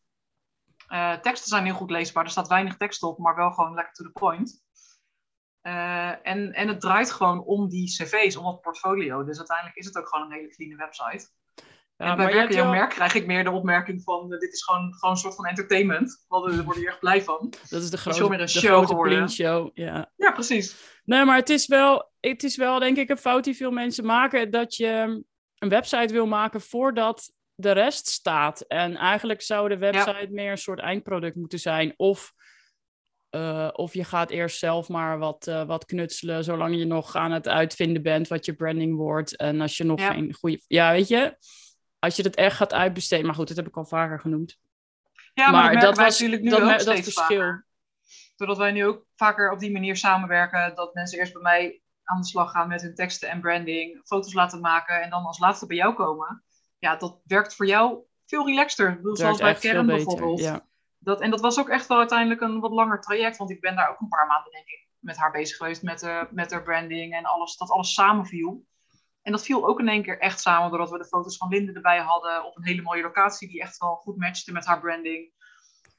Eh, 0.88 1.14
teksten 1.14 1.50
zijn 1.50 1.66
heel 1.66 1.74
goed 1.74 1.92
leesbaar. 1.92 2.24
Er 2.24 2.30
staat 2.30 2.48
weinig 2.48 2.78
tekst 2.78 3.04
op, 3.04 3.18
maar 3.18 3.36
wel 3.36 3.52
gewoon 3.52 3.74
lekker 3.74 3.94
to 3.94 4.04
the 4.04 4.12
point. 4.12 4.62
Eh, 5.62 6.28
en, 6.28 6.54
en 6.54 6.68
het 6.68 6.82
draait 6.82 7.12
gewoon 7.12 7.44
om 7.44 7.70
die 7.70 7.88
cv's, 7.88 8.36
om 8.36 8.46
het 8.46 8.62
portfolio. 8.62 9.24
Dus 9.24 9.38
uiteindelijk 9.38 9.78
is 9.78 9.86
het 9.86 9.98
ook 9.98 10.08
gewoon 10.08 10.26
een 10.26 10.38
hele 10.38 10.50
clean 10.50 10.78
website. 10.78 11.30
Ja, 11.98 12.06
en 12.12 12.18
bij 12.18 12.48
Jouw 12.48 12.64
wel- 12.64 12.72
Merk 12.72 12.90
krijg 12.90 13.14
ik 13.14 13.26
meer 13.26 13.44
de 13.44 13.52
opmerking 13.52 14.04
van... 14.04 14.34
eh, 14.34 14.40
dit 14.40 14.54
is 14.54 14.64
gewoon, 14.64 14.94
gewoon 14.94 15.16
een 15.16 15.22
soort 15.22 15.36
van 15.36 15.46
entertainment. 15.46 16.26
Want 16.28 16.52
Daar 16.52 16.64
word 16.64 16.78
je 16.78 16.86
erg 16.86 17.00
blij 17.00 17.24
van. 17.24 17.54
Dat 17.70 17.82
is 17.82 17.90
de 17.90 17.96
is 17.96 18.02
grote, 18.02 18.18
veel 18.18 18.30
meer 18.30 18.40
een 18.40 18.46
de 18.46 18.52
show 18.52 18.72
grote 18.72 18.88
geworden. 18.88 19.30
Show. 19.30 19.70
Ja. 19.74 20.12
Ja, 20.16 20.32
precies. 20.32 21.00
Nee, 21.04 21.26
maar 21.26 21.36
het 21.36 21.50
is, 21.50 21.68
wel, 21.68 22.12
het 22.20 22.44
is 22.44 22.56
wel, 22.58 22.80
denk 22.80 22.98
ik, 22.98 23.10
een 23.10 23.18
fout 23.18 23.44
die 23.44 23.56
veel 23.56 23.72
mensen 23.72 24.06
maken. 24.06 24.52
Dat 24.52 24.76
je 24.76 25.24
een 25.58 25.70
website 25.70 26.14
wil 26.14 26.28
maken 26.28 26.62
voordat 26.62 27.32
de 27.60 27.72
rest 27.72 28.08
staat. 28.08 28.62
En 28.62 28.96
eigenlijk 28.96 29.42
zou 29.42 29.70
de 29.70 29.78
website 29.78 30.28
meer 30.30 30.52
een 30.52 30.58
soort 30.58 30.80
eindproduct 30.80 31.36
moeten 31.36 31.60
zijn. 31.60 31.94
Of, 31.96 32.34
eh, 33.30 33.70
of 33.72 33.94
je 33.94 34.04
gaat 34.04 34.30
eerst 34.30 34.58
zelf 34.60 34.90
maar 34.90 35.18
wat, 35.20 35.48
eh, 35.48 35.64
wat 35.64 35.86
knutselen, 35.86 36.44
zolang 36.44 36.76
je 36.76 36.86
nog 36.86 37.16
aan 37.16 37.32
het 37.32 37.48
uitvinden 37.48 38.02
bent 38.02 38.28
wat 38.28 38.46
je 38.46 38.54
branding 38.54 38.96
wordt. 38.96 39.36
En 39.36 39.62
als 39.62 39.78
je 39.78 39.84
nog 39.84 40.00
Ja. 40.00 40.12
geen 40.14 40.34
goede... 40.34 40.62
Ja, 40.68 40.92
weet 40.92 41.08
je, 41.08 41.38
als 42.00 42.16
je 42.16 42.24
het 42.24 42.36
echt 42.36 42.56
gaat 42.56 42.74
uitbesteden. 42.74 43.26
Maar 43.26 43.36
goed, 43.36 43.48
dat 43.48 43.58
heb 43.58 43.68
ik 43.68 43.78
al 43.78 43.86
vaker 43.86 44.20
genoemd. 44.20 44.58
Ja, 45.34 45.52
maar, 45.52 45.64
maar 45.64 45.74
dat 45.74 45.82
dat 45.82 45.98
was 45.98 46.08
natuurlijk 46.20 46.42
nu 46.42 46.50
dat, 46.50 46.62
ook 46.62 46.68
dat 46.68 46.84
verschil. 47.00 47.12
vaker. 47.24 47.66
Doordat 48.36 48.58
wij 48.58 48.72
nu 48.72 48.86
ook 48.86 49.06
vaker 49.16 49.52
op 49.52 49.60
die 49.60 49.72
manier 49.72 49.96
samenwerken. 49.96 50.76
Dat 50.76 50.94
mensen 50.94 51.20
eerst 51.20 51.34
bij 51.34 51.42
mij 51.42 51.82
aan 52.04 52.22
de 52.22 52.28
slag 52.28 52.52
gaan 52.52 52.68
met 52.68 52.82
hun 52.82 52.96
teksten 52.96 53.30
en 53.30 53.42
branding. 53.42 54.02
Foto's 54.04 54.34
laten 54.34 54.60
maken 54.62 55.02
en 55.02 55.10
dan 55.10 55.24
als 55.26 55.40
laatste 55.40 55.66
bij 55.66 55.78
jou 55.78 55.94
komen. 55.94 56.44
Ja, 56.80 56.96
dat 56.96 57.20
werkt 57.24 57.56
voor 57.56 57.66
jou 57.66 58.00
veel 58.26 58.46
relaxter. 58.46 58.90
Ik 58.90 58.96
bedoel, 58.96 59.12
Het 59.12 59.20
zoals 59.22 59.38
bij 59.40 59.54
Kern 59.54 59.86
beter. 59.86 60.04
bijvoorbeeld. 60.06 60.40
Ja. 60.40 60.66
Dat, 61.00 61.22
en 61.22 61.30
dat 61.32 61.42
was 61.42 61.60
ook 61.60 61.70
echt 61.70 61.88
wel 61.88 61.98
uiteindelijk 61.98 62.42
een 62.42 62.60
wat 62.60 62.72
langer 62.72 63.02
traject. 63.02 63.38
Want 63.38 63.50
ik 63.52 63.62
ben 63.62 63.76
daar 63.76 63.90
ook 63.90 64.00
een 64.00 64.08
paar 64.08 64.28
maanden, 64.28 64.52
denk 64.52 64.68
ik, 64.68 64.88
met 65.00 65.18
haar 65.18 65.32
bezig 65.32 65.58
geweest. 65.58 65.84
Met, 65.84 66.00
de, 66.00 66.28
met 66.32 66.52
haar 66.52 66.64
branding 66.64 67.14
en 67.14 67.26
alles. 67.26 67.58
Dat 67.58 67.70
alles 67.70 67.94
samenviel. 67.94 68.66
En 69.22 69.32
dat 69.32 69.44
viel 69.44 69.68
ook 69.68 69.80
in 69.80 69.88
één 69.88 70.04
keer 70.04 70.20
echt 70.20 70.40
samen. 70.42 70.70
Doordat 70.70 70.90
we 70.90 70.98
de 70.98 71.06
foto's 71.08 71.38
van 71.38 71.50
Linde 71.50 71.72
erbij 71.74 72.00
hadden. 72.00 72.46
Op 72.46 72.58
een 72.58 72.66
hele 72.66 72.82
mooie 72.82 73.02
locatie. 73.02 73.48
Die 73.48 73.62
echt 73.62 73.78
wel 73.78 73.96
goed 73.96 74.18
matchte 74.18 74.52
met 74.52 74.66
haar 74.66 74.80
branding. 74.80 75.32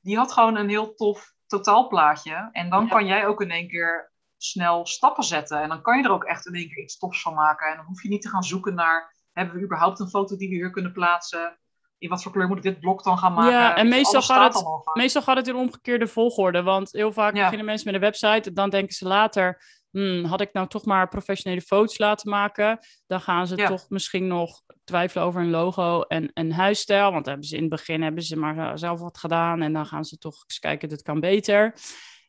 Die 0.00 0.16
had 0.16 0.32
gewoon 0.32 0.56
een 0.56 0.68
heel 0.68 0.94
tof 0.94 1.34
totaalplaatje. 1.46 2.48
En 2.52 2.70
dan 2.70 2.82
Ja. 2.84 2.88
kan 2.88 3.06
jij 3.06 3.26
ook 3.26 3.40
in 3.40 3.50
één 3.50 3.68
keer 3.68 4.12
snel 4.36 4.86
stappen 4.86 5.24
zetten. 5.24 5.60
En 5.62 5.68
dan 5.68 5.82
kan 5.82 5.98
je 5.98 6.04
er 6.04 6.10
ook 6.10 6.24
echt 6.24 6.46
in 6.46 6.54
één 6.54 6.68
keer 6.68 6.82
iets 6.82 6.98
tofs 6.98 7.22
van 7.22 7.34
maken. 7.34 7.70
En 7.70 7.76
dan 7.76 7.84
hoef 7.84 8.02
je 8.02 8.08
niet 8.08 8.22
te 8.22 8.28
gaan 8.28 8.42
zoeken 8.44 8.74
naar... 8.74 9.16
Hebben 9.38 9.56
we 9.56 9.62
überhaupt 9.62 10.00
een 10.00 10.08
foto 10.08 10.36
die 10.36 10.48
we 10.48 10.54
hier 10.54 10.70
kunnen 10.70 10.92
plaatsen? 10.92 11.58
In 11.98 12.08
wat 12.08 12.22
voor 12.22 12.32
kleur 12.32 12.48
moet 12.48 12.56
ik 12.56 12.62
dit 12.62 12.80
blok 12.80 13.02
dan 13.04 13.18
gaan 13.18 13.32
maken? 13.32 13.52
Ja, 13.52 13.76
en 13.76 13.88
meestal 13.88 14.22
gaat 14.22 14.54
het-. 14.54 14.94
Meestal 14.94 15.22
gaat 15.22 15.36
het 15.36 15.48
in 15.48 15.54
omgekeerde 15.56 16.06
volgorde, 16.06 16.62
want 16.62 16.92
heel 16.92 17.12
vaak 17.12 17.34
Ja. 17.34 17.42
beginnen 17.42 17.66
mensen 17.66 17.86
met 17.86 17.94
een 17.94 18.00
website 18.00 18.48
en 18.48 18.54
dan 18.54 18.70
denken 18.70 18.94
ze 18.94 19.06
later, 19.06 19.62
hmm, 19.90 20.24
had 20.24 20.40
ik 20.40 20.52
nou 20.52 20.68
toch 20.68 20.84
maar 20.84 21.08
professionele 21.08 21.60
foto's 21.60 21.98
laten 21.98 22.30
maken? 22.30 22.78
Dan 23.06 23.20
gaan 23.20 23.46
ze 23.46 23.56
Ja. 23.56 23.68
toch 23.68 23.88
misschien 23.88 24.26
nog 24.26 24.60
twijfelen 24.84 25.24
over 25.26 25.40
een 25.40 25.50
logo 25.50 26.02
en 26.02 26.30
een 26.34 26.52
huisstijl, 26.52 27.12
want 27.12 27.26
hebben 27.26 27.46
ze 27.46 27.54
in 27.54 27.60
het 27.60 27.70
begin 27.70 28.02
hebben 28.02 28.22
ze 28.22 28.36
maar 28.36 28.78
zelf 28.78 29.00
wat 29.00 29.18
gedaan 29.18 29.62
en 29.62 29.72
dan 29.72 29.86
gaan 29.86 30.04
ze 30.04 30.18
toch 30.18 30.42
eens 30.46 30.58
kijken, 30.58 30.88
dit 30.88 31.02
kan 31.02 31.20
beter. 31.20 31.74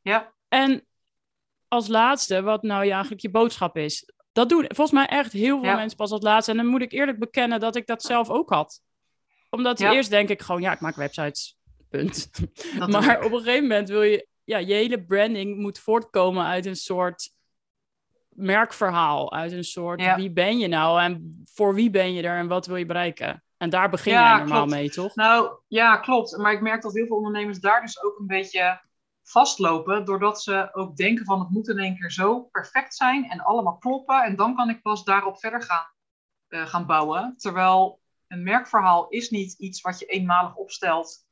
Ja, 0.01 0.33
En 0.47 0.85
als 1.67 1.87
laatste, 1.87 2.41
wat 2.41 2.61
nou 2.63 2.85
ja, 2.85 2.91
eigenlijk 2.91 3.21
je 3.21 3.29
boodschap 3.29 3.77
is. 3.77 4.13
Dat 4.39 4.49
doen 4.49 4.65
volgens 4.67 4.91
mij 4.91 5.05
echt 5.05 5.31
heel 5.33 5.59
veel 5.59 5.69
Ja. 5.69 5.75
mensen 5.75 5.97
pas 5.97 6.11
als 6.11 6.21
laatste. 6.21 6.51
En 6.51 6.57
dan 6.57 6.65
moet 6.65 6.81
ik 6.81 6.91
eerlijk 6.91 7.19
bekennen 7.19 7.59
dat 7.59 7.75
ik 7.75 7.87
dat 7.87 8.01
zelf 8.03 8.29
ook 8.29 8.49
had. 8.49 8.81
Omdat 9.49 9.79
Ja. 9.79 9.91
eerst 9.93 10.09
denk 10.09 10.29
ik 10.29 10.41
gewoon, 10.41 10.61
ja, 10.61 10.71
ik 10.71 10.79
maak 10.79 10.95
websites. 10.95 11.57
Punt. 11.89 12.29
dat 12.79 12.89
maar 13.05 13.23
op 13.23 13.31
een 13.31 13.37
gegeven 13.37 13.61
moment 13.61 13.89
wil 13.89 14.01
je, 14.01 14.27
ja, 14.43 14.57
je 14.57 14.73
hele 14.73 15.03
branding 15.03 15.57
moet 15.57 15.79
voortkomen 15.79 16.45
uit 16.45 16.65
een 16.65 16.75
soort 16.75 17.29
merkverhaal. 18.29 19.33
Uit 19.33 19.51
een 19.51 19.63
soort, 19.63 20.01
Ja. 20.01 20.15
wie 20.15 20.31
ben 20.31 20.57
je 20.59 20.67
nou 20.67 21.01
en 21.01 21.41
voor 21.53 21.73
wie 21.75 21.89
ben 21.89 22.13
je 22.13 22.21
er 22.21 22.37
en 22.37 22.47
wat 22.47 22.65
wil 22.65 22.75
je 22.75 22.85
bereiken? 22.85 23.43
En 23.57 23.69
daar 23.69 23.89
begin 23.89 24.13
jij 24.13 24.37
normaal 24.37 24.57
klopt. 24.63 24.71
mee, 24.71 24.89
toch? 24.89 25.15
Nou, 25.15 25.51
ja, 25.67 25.97
klopt. 25.97 26.37
Maar 26.37 26.51
ik 26.53 26.61
merk 26.61 26.81
dat 26.81 26.93
heel 26.93 27.05
veel 27.07 27.15
ondernemers 27.15 27.59
daar 27.59 27.81
dus 27.81 28.03
ook 28.03 28.19
een 28.19 28.27
beetje 28.27 28.81
vastlopen. 29.29 30.05
Doordat 30.05 30.41
ze 30.41 30.69
ook 30.73 30.95
denken 30.95 31.25
van 31.25 31.39
het 31.39 31.49
moet 31.49 31.67
in 31.67 31.79
één 31.79 31.97
keer 31.97 32.11
zo 32.11 32.41
perfect 32.41 32.95
zijn 32.95 33.29
en 33.29 33.39
allemaal 33.39 33.77
kloppen. 33.77 34.23
En 34.23 34.35
dan 34.35 34.55
kan 34.55 34.69
ik 34.69 34.81
pas 34.81 35.03
daarop 35.03 35.39
verder 35.39 35.61
gaan, 35.61 35.85
eh, 36.47 36.65
gaan 36.65 36.85
bouwen. 36.85 37.37
Terwijl 37.37 38.01
een 38.27 38.43
merkverhaal 38.43 39.07
is 39.09 39.29
niet 39.29 39.53
iets 39.53 39.81
wat 39.81 39.99
je 39.99 40.05
eenmalig 40.05 40.55
opstelt 40.55 41.27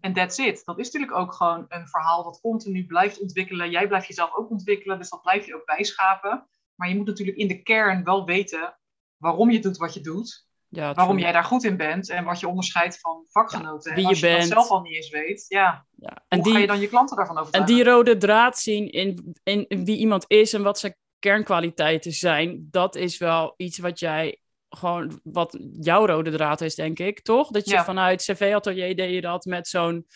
en 0.00 0.12
that's 0.12 0.38
it. 0.38 0.64
Dat 0.64 0.78
is 0.78 0.90
natuurlijk 0.90 1.20
ook 1.20 1.34
gewoon 1.34 1.64
een 1.68 1.88
verhaal 1.88 2.24
dat 2.24 2.40
continu 2.40 2.86
blijft 2.86 3.20
ontwikkelen. 3.20 3.70
Jij 3.70 3.88
blijft 3.88 4.06
jezelf 4.06 4.34
ook 4.34 4.50
ontwikkelen, 4.50 4.98
dus 4.98 5.08
dat 5.08 5.22
blijf 5.22 5.46
je 5.46 5.54
ook 5.54 5.66
bijschapen. 5.66 6.48
Maar 6.74 6.88
je 6.88 6.96
moet 6.96 7.06
natuurlijk 7.06 7.38
in 7.38 7.48
de 7.48 7.62
kern 7.62 8.04
wel 8.04 8.24
weten 8.24 8.78
waarom 9.16 9.50
je 9.50 9.60
doet 9.60 9.76
wat 9.76 9.94
je 9.94 10.00
doet 10.00 10.47
Ja, 10.70 10.94
waarom 10.94 11.12
true. 11.14 11.20
jij 11.24 11.32
daar 11.32 11.44
goed 11.44 11.64
in 11.64 11.76
bent 11.76 12.08
en 12.10 12.24
wat 12.24 12.40
je 12.40 12.48
onderscheidt 12.48 13.00
van 13.00 13.24
vakgenoten. 13.28 13.94
wie 13.94 14.02
en 14.02 14.08
als 14.08 14.20
je 14.20 14.26
je, 14.26 14.32
bent. 14.32 14.48
dat 14.48 14.58
zelf 14.58 14.70
al 14.70 14.80
niet 14.80 14.94
eens 14.94 15.10
weet, 15.10 15.44
ja, 15.48 15.86
Ja. 15.96 16.08
hoe 16.10 16.20
En 16.28 16.44
ga 16.44 16.50
je 16.50 16.56
die, 16.58 16.66
dan 16.66 16.80
je 16.80 16.88
klanten 16.88 17.16
daarvan 17.16 17.36
En 17.36 17.42
overtuigen? 17.42 17.74
die 17.76 17.84
rode 17.84 18.16
draad 18.16 18.58
zien 18.58 18.90
in, 18.90 19.34
in, 19.42 19.64
in 19.68 19.84
wie 19.84 19.96
iemand 19.96 20.24
is 20.26 20.52
en 20.52 20.62
wat 20.62 20.78
zijn 20.78 20.96
kernkwaliteiten 21.18 22.12
zijn, 22.12 22.68
dat 22.70 22.94
is 22.94 23.18
wel 23.18 23.54
iets 23.56 23.78
wat 23.78 23.98
jij 23.98 24.40
gewoon, 24.68 25.20
wat 25.22 25.58
jouw 25.80 26.06
rode 26.06 26.30
draad 26.30 26.60
is, 26.60 26.74
denk 26.74 26.98
ik, 26.98 27.20
toch? 27.22 27.48
Dat 27.50 27.68
je 27.68 27.78
vanuit 27.84 28.22
CV-atelier 28.22 28.96
deed 28.96 29.14
je 29.14 29.20
dat 29.20 29.44
met 29.44 29.68
zo'n 29.68 30.06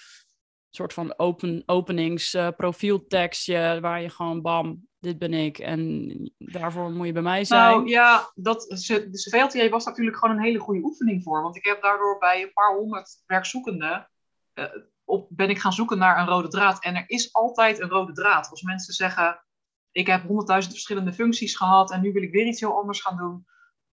soort 0.71 0.93
van 0.93 1.19
open, 1.19 1.63
openings 1.67 2.35
eh, 2.35 2.49
profieltekstje, 2.57 3.79
waar 3.81 4.03
je 4.03 4.11
gewoon 4.11 4.43
bam, 4.43 4.89
dit 5.03 5.19
ben 5.19 5.33
ik 5.33 5.59
en 5.59 6.33
daarvoor 6.39 6.91
moet 6.91 7.07
je 7.07 7.13
bij 7.13 7.23
mij 7.23 7.45
zijn. 7.45 7.71
Nou 7.71 7.89
ja, 7.89 8.31
dat, 8.35 8.63
de 8.63 9.11
CVLTA 9.13 9.69
was 9.69 9.85
natuurlijk 9.85 10.17
gewoon 10.17 10.37
een 10.37 10.43
hele 10.43 10.59
goede 10.59 10.83
oefening 10.83 11.23
voor. 11.23 11.43
Want 11.43 11.57
ik 11.57 11.65
heb 11.65 11.83
daardoor 11.83 12.19
bij 12.19 12.43
een 12.43 12.53
paar 12.53 12.77
honderd 12.77 13.23
werkzoekenden, 13.27 14.11
eh, 14.55 14.65
op, 15.05 15.27
ben 15.31 15.51
ik 15.51 15.59
gaan 15.59 15.73
zoeken 15.73 15.99
naar 15.99 16.19
een 16.19 16.27
rode 16.27 16.49
draad. 16.49 16.85
En 16.85 16.97
er 16.97 17.05
is 17.07 17.33
altijd 17.33 17.81
een 17.81 17.89
rode 17.89 18.13
draad. 18.13 18.51
Als 18.51 18.63
mensen 18.63 18.95
zeggen, 18.95 19.45
ik 19.93 20.07
heb 20.07 20.23
honderdduizend 20.23 20.75
verschillende 20.75 21.13
functies 21.13 21.57
gehad 21.57 21.93
en 21.93 22.01
nu 22.01 22.13
wil 22.13 22.23
ik 22.23 22.33
weer 22.33 22.47
iets 22.47 22.61
heel 22.61 22.77
anders 22.77 23.01
gaan 23.01 23.17
doen. 23.17 23.47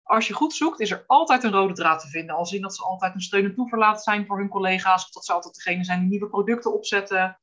Als 0.04 0.28
je 0.28 0.34
goed 0.34 0.54
zoekt, 0.54 0.80
is 0.80 0.92
er 0.92 1.04
altijd 1.08 1.44
een 1.44 1.52
rode 1.52 1.74
draad 1.74 2.00
te 2.00 2.08
vinden. 2.08 2.36
Al 2.36 2.46
zien 2.46 2.62
dat 2.62 2.76
ze 2.76 2.84
altijd 2.84 3.14
een 3.14 3.22
steun 3.22 3.46
en 3.46 3.56
toeverlaat 3.56 4.04
zijn 4.04 4.26
voor 4.26 4.38
hun 4.38 4.50
collega's. 4.50 5.06
Of 5.06 5.12
dat 5.12 5.26
ze 5.26 5.34
altijd 5.34 5.56
degene 5.56 5.84
zijn 5.84 6.00
die 6.00 6.10
nieuwe 6.10 6.30
producten 6.30 6.74
opzetten. 6.74 7.40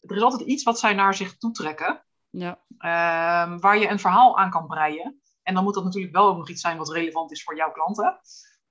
Er 0.00 0.16
is 0.16 0.22
altijd 0.22 0.48
iets 0.48 0.62
wat 0.62 0.78
zij 0.78 0.94
naar 0.94 1.14
zich 1.14 1.36
toetrekken. 1.36 2.04
Ja. 2.38 2.60
Ehm, 2.78 3.58
waar 3.58 3.78
je 3.78 3.88
een 3.88 3.98
verhaal 3.98 4.38
aan 4.38 4.50
kan 4.50 4.66
breien. 4.66 5.20
En 5.42 5.54
dan 5.54 5.64
moet 5.64 5.74
dat 5.74 5.84
natuurlijk 5.84 6.14
wel 6.14 6.28
ook 6.28 6.36
nog 6.36 6.48
iets 6.48 6.60
zijn 6.60 6.76
wat 6.76 6.92
relevant 6.92 7.32
is 7.32 7.42
voor 7.42 7.56
jouw 7.56 7.70
klanten. 7.70 8.20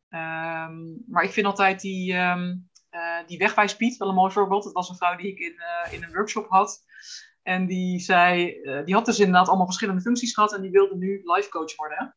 Ehm, 0.09 1.11
maar 1.11 1.23
ik 1.23 1.31
vind 1.31 1.45
altijd 1.45 1.81
die, 1.81 2.13
ehm 2.13 2.55
eh 2.89 3.27
die 3.27 3.37
wegwijspiet 3.37 3.97
wel 3.97 4.09
een 4.09 4.15
mooi 4.15 4.31
voorbeeld. 4.31 4.63
Dat 4.63 4.73
was 4.73 4.89
een 4.89 4.95
vrouw 4.95 5.15
die 5.15 5.31
ik 5.31 5.39
in, 5.39 5.55
eh, 5.59 5.93
in 5.93 6.03
een 6.03 6.13
workshop 6.13 6.49
had. 6.49 6.83
En 7.43 7.65
die 7.65 7.99
zei, 7.99 8.61
eh, 8.61 8.85
die 8.85 8.93
had 8.93 9.05
dus 9.05 9.19
inderdaad 9.19 9.47
allemaal 9.47 9.65
verschillende 9.65 10.01
functies 10.01 10.33
gehad 10.33 10.53
en 10.53 10.61
die 10.61 10.71
wilde 10.71 10.95
nu 10.95 11.21
life 11.23 11.49
coach 11.49 11.75
worden. 11.75 12.15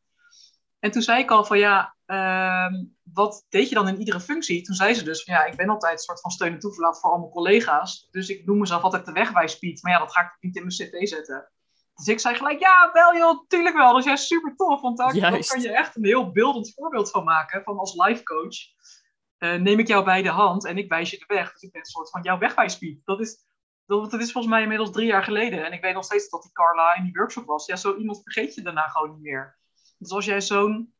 En 0.79 0.91
toen 0.91 1.01
zei 1.01 1.21
ik 1.21 1.31
al 1.31 1.45
van 1.45 1.57
ja, 1.57 1.95
ehm, 2.09 2.73
wat 3.13 3.45
deed 3.49 3.69
je 3.69 3.75
dan 3.75 3.87
in 3.87 3.99
iedere 3.99 4.19
functie? 4.19 4.61
Toen 4.61 4.75
zei 4.75 4.93
ze 4.93 5.03
dus 5.03 5.23
van 5.23 5.33
ja, 5.33 5.45
ik 5.45 5.55
ben 5.55 5.69
altijd 5.69 5.91
een 5.91 5.97
soort 5.97 6.21
van 6.21 6.31
steun 6.31 6.53
en 6.53 6.59
toeverlaat 6.59 6.99
voor 6.99 7.11
al 7.11 7.19
mijn 7.19 7.31
collega's. 7.31 8.07
Dus 8.11 8.29
ik 8.29 8.45
noem 8.45 8.57
mezelf 8.57 8.81
altijd 8.81 9.05
de 9.05 9.11
wegwijspiet. 9.11 9.83
Maar 9.83 9.91
ja, 9.91 9.99
dat 9.99 10.11
ga 10.11 10.21
ik 10.21 10.37
niet 10.39 10.55
in 10.55 10.61
mijn 10.61 10.75
cv 10.75 11.07
zetten. 11.07 11.51
Dus 11.95 12.07
ik 12.07 12.19
zei 12.19 12.35
gelijk, 12.35 12.59
ja, 12.59 12.89
wel 12.93 13.15
joh, 13.15 13.47
tuurlijk 13.47 13.75
wel. 13.75 13.89
Dat 13.89 13.99
is 13.99 14.05
juist 14.05 14.25
super 14.25 14.55
tof, 14.55 14.81
want 14.81 14.97
daar, 14.97 15.19
kan 15.19 15.61
je 15.61 15.71
echt 15.71 15.95
een 15.95 16.05
heel 16.05 16.31
beeldend 16.31 16.73
voorbeeld 16.73 17.11
van 17.11 17.23
maken. 17.23 17.63
Van 17.63 17.77
als 17.77 17.95
life 17.95 18.23
coach 18.23 18.57
eh, 19.37 19.53
neem 19.53 19.79
ik 19.79 19.87
jou 19.87 20.03
bij 20.03 20.21
de 20.21 20.29
hand 20.29 20.65
en 20.65 20.77
ik 20.77 20.89
wijs 20.89 21.09
je 21.09 21.17
de 21.17 21.25
weg. 21.27 21.53
Dus 21.53 21.61
ik 21.61 21.71
ben 21.71 21.81
een 21.81 21.87
soort 21.87 22.09
van 22.09 22.21
jouw 22.21 22.37
wegwijspiet. 22.37 23.01
Dat 23.05 23.19
is, 23.19 23.45
dat, 23.85 24.11
dat 24.11 24.21
is 24.21 24.31
volgens 24.31 24.53
mij 24.53 24.61
inmiddels 24.61 24.91
drie 24.91 25.07
jaar 25.07 25.23
geleden. 25.23 25.65
En 25.65 25.71
ik 25.71 25.81
weet 25.81 25.93
nog 25.93 26.03
steeds 26.03 26.29
dat 26.29 26.41
die 26.41 26.51
Carla 26.51 26.95
in 26.95 27.03
die 27.03 27.13
workshop 27.13 27.45
was. 27.45 27.65
Ja, 27.65 27.75
zo 27.75 27.95
iemand 27.95 28.21
vergeet 28.23 28.55
je 28.55 28.61
daarna 28.61 28.87
gewoon 28.87 29.11
niet 29.11 29.21
meer. 29.21 29.57
Dus 29.97 30.11
als 30.11 30.25
jij 30.25 30.41
zo'n 30.41 30.93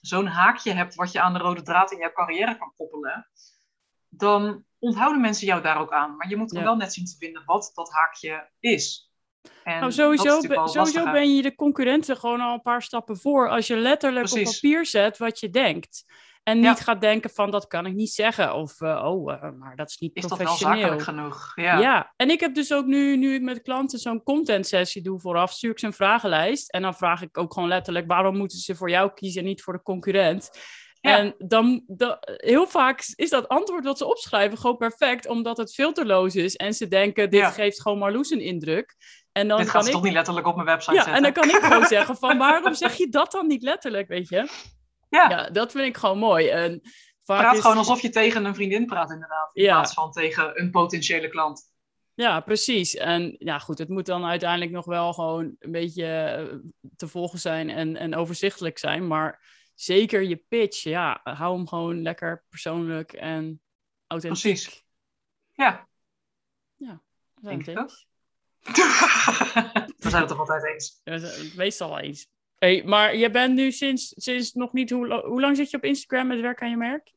zo'n 0.00 0.26
haakje 0.26 0.72
hebt 0.72 0.94
wat 0.94 1.12
je 1.12 1.20
aan 1.20 1.32
de 1.32 1.38
rode 1.38 1.62
draad 1.62 1.92
in 1.92 1.98
jouw 1.98 2.12
carrière 2.12 2.58
kan 2.58 2.72
koppelen, 2.76 3.28
dan 4.08 4.64
onthouden 4.78 5.20
mensen 5.20 5.46
jou 5.46 5.62
daar 5.62 5.78
ook 5.80 5.92
aan. 5.92 6.16
Maar 6.16 6.28
je 6.28 6.36
moet 6.36 6.52
Ja. 6.52 6.62
wel 6.62 6.76
net 6.76 6.92
zien 6.92 7.04
te 7.04 7.16
vinden 7.18 7.42
wat 7.44 7.70
dat 7.74 7.92
haakje 7.92 8.50
is. 8.60 9.10
En 9.64 9.80
Nou, 9.80 9.92
sowieso, 9.92 10.40
sowieso 10.64 11.10
ben 11.12 11.34
je 11.36 11.42
de 11.42 11.54
concurrenten 11.54 12.16
gewoon 12.16 12.40
al 12.40 12.52
een 12.54 12.62
paar 12.62 12.82
stappen 12.82 13.16
voor. 13.18 13.48
Als 13.48 13.66
je 13.66 13.76
letterlijk 13.76 14.32
op 14.32 14.42
papier 14.42 14.86
zet 14.86 15.18
wat 15.18 15.40
je 15.40 15.50
denkt. 15.50 16.04
En 16.42 16.62
Ja. 16.62 16.68
niet 16.68 16.80
gaat 16.80 17.00
denken 17.00 17.30
van 17.30 17.50
dat 17.50 17.66
kan 17.66 17.86
ik 17.86 17.94
niet 17.94 18.12
zeggen. 18.12 18.54
Of 18.54 18.80
eh, 18.80 19.04
oh, 19.04 19.32
eh, 19.32 19.50
maar 19.58 19.76
dat 19.76 19.88
is 19.88 19.98
niet 19.98 20.16
Is 20.16 20.22
dat 20.22 20.30
wel 20.30 20.38
professioneel. 20.38 20.76
zakelijk 20.76 21.02
genoeg? 21.02 21.52
ja. 21.54 21.78
Ja. 21.78 22.12
en 22.16 22.30
ik 22.30 22.40
heb 22.40 22.54
dus 22.54 22.72
ook 22.72 22.86
nu, 22.86 23.16
nu 23.16 23.34
ik 23.34 23.42
met 23.42 23.62
klanten 23.62 23.98
zo'n 23.98 24.22
content 24.22 24.66
sessie 24.66 25.02
doe 25.02 25.20
vooraf, 25.20 25.52
stuur 25.52 25.70
ik 25.70 25.78
ze 25.78 25.86
een 25.86 25.92
vragenlijst. 25.92 26.70
En 26.70 26.82
dan 26.82 26.94
vraag 26.94 27.22
ik 27.22 27.38
ook 27.38 27.52
gewoon 27.52 27.68
letterlijk 27.68 28.06
waarom 28.06 28.36
moeten 28.36 28.58
ze 28.58 28.74
voor 28.74 28.90
jou 28.90 29.10
kiezen 29.14 29.40
en 29.40 29.46
niet 29.46 29.62
voor 29.62 29.72
de 29.72 29.82
concurrent. 29.82 30.50
En 31.00 31.34
dan, 31.38 31.82
heel 32.24 32.66
vaak 32.66 33.02
is 33.14 33.30
dat 33.30 33.48
antwoord 33.48 33.84
wat 33.84 33.98
ze 33.98 34.06
opschrijven 34.06 34.58
gewoon 34.58 34.76
perfect, 34.76 35.28
omdat 35.28 35.56
het 35.56 35.74
filterloos 35.74 36.34
is. 36.34 36.56
En 36.56 36.74
ze 36.74 36.88
denken, 36.88 37.30
dit 37.30 37.46
geeft 37.46 37.82
gewoon 37.82 37.98
Marloes 37.98 38.30
een 38.30 38.40
indruk. 38.40 38.96
En 39.32 39.48
dan 39.48 39.58
dit 39.58 39.66
kan 39.66 39.76
gaat 39.76 39.86
ik... 39.86 39.94
toch 39.94 40.02
niet 40.02 40.12
letterlijk 40.12 40.46
op 40.46 40.54
mijn 40.54 40.66
website 40.66 40.94
ja, 40.94 41.02
zetten? 41.02 41.16
en 41.16 41.22
dan 41.22 41.32
kan 41.32 41.56
ik 41.56 41.62
gewoon 41.64 41.86
zeggen 41.86 42.16
van, 42.16 42.38
waarom 42.48 42.74
zeg 42.74 42.94
je 42.94 43.08
dat 43.08 43.32
dan 43.32 43.46
niet 43.46 43.62
letterlijk, 43.62 44.08
weet 44.08 44.28
je? 44.28 44.48
Ja. 45.10 45.30
ja 45.30 45.50
dat 45.50 45.72
vind 45.72 45.86
ik 45.86 45.96
gewoon 45.96 46.18
mooi. 46.18 46.48
En 46.48 46.80
vaak 47.22 47.40
praat 47.40 47.54
is... 47.54 47.60
gewoon 47.60 47.76
alsof 47.76 48.02
je 48.02 48.08
tegen 48.08 48.44
een 48.44 48.54
vriendin 48.54 48.86
praat 48.86 49.10
inderdaad, 49.10 49.50
in 49.52 49.62
Ja. 49.62 49.74
plaats 49.74 49.94
van 49.94 50.12
tegen 50.12 50.60
een 50.60 50.70
potentiële 50.70 51.28
klant. 51.28 51.68
Ja, 52.14 52.40
precies. 52.40 52.94
En 52.94 53.36
ja, 53.38 53.58
goed, 53.58 53.78
het 53.78 53.88
moet 53.88 54.06
dan 54.06 54.24
uiteindelijk 54.24 54.70
nog 54.70 54.84
wel 54.84 55.12
gewoon 55.12 55.56
een 55.58 55.72
beetje 55.72 56.06
eh, 56.06 56.56
te 56.96 57.08
volgen 57.08 57.38
zijn 57.38 57.70
en, 57.70 57.96
en 57.96 58.14
overzichtelijk 58.14 58.78
zijn. 58.78 59.06
Maar 59.06 59.42
zeker 59.74 60.22
je 60.22 60.36
pitch, 60.36 60.82
ja, 60.82 61.20
hou 61.22 61.56
hem 61.56 61.68
gewoon 61.68 62.02
lekker 62.02 62.44
persoonlijk 62.48 63.12
en 63.12 63.62
authentiek. 64.06 64.52
Precies. 64.52 64.84
Ja, 65.52 65.88
Ja, 66.76 67.02
we 67.34 67.48
Denk 67.48 67.66
ik 67.66 67.78
we 69.96 70.10
zijn 70.10 70.20
het 70.20 70.28
toch 70.28 70.38
altijd 70.38 70.64
eens. 70.64 71.00
We 71.04 71.18
zijn 71.18 71.44
het 71.44 71.56
meestal 71.56 71.88
wel 71.88 71.98
eens. 71.98 72.28
Hey, 72.60 72.82
maar 72.84 73.16
je 73.16 73.30
bent 73.30 73.54
nu 73.54 73.72
sinds, 73.72 74.12
sinds 74.16 74.52
nog 74.52 74.72
niet... 74.72 74.90
Hoe, 74.90 75.14
hoe 75.26 75.40
lang 75.40 75.56
zit 75.56 75.70
je 75.70 75.76
op 75.76 75.84
Instagram 75.84 76.26
met 76.26 76.40
werk 76.40 76.62
aan 76.62 76.70
je 76.70 76.76
merk? 76.76 77.12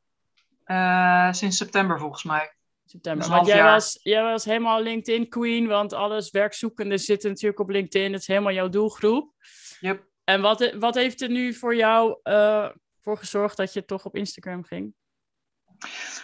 Eh, 0.64 1.32
sinds 1.32 1.58
september 1.58 2.00
volgens 2.00 2.24
mij. 2.24 2.54
September. 2.86 3.22
Dus 3.26 3.36
Want 3.36 3.48
jij 3.48 3.56
jaar. 3.58 3.72
was, 3.72 4.00
jij 4.04 4.24
was 4.24 4.46
helemaal 4.46 4.82
LinkedIn 4.82 5.30
queen, 5.30 5.68
want 5.68 5.94
alles 5.94 6.32
werkzoekenden 6.32 7.00
zitten 7.00 7.30
natuurlijk 7.30 7.60
op 7.60 7.70
LinkedIn. 7.70 8.12
Dat 8.12 8.22
is 8.22 8.28
helemaal 8.28 8.54
jouw 8.54 8.70
doelgroep. 8.70 9.34
Yep. 9.80 10.04
En 10.24 10.42
wat, 10.42 10.74
wat 10.80 10.96
heeft 10.96 11.22
er 11.22 11.30
nu 11.30 11.54
voor 11.54 11.76
jou 11.76 12.20
eh, 12.24 12.70
voor 13.02 13.18
gezorgd 13.18 13.58
dat 13.58 13.74
je 13.74 13.86
toch 13.86 14.06
op 14.06 14.16
Instagram 14.16 14.64
ging? 14.64 14.94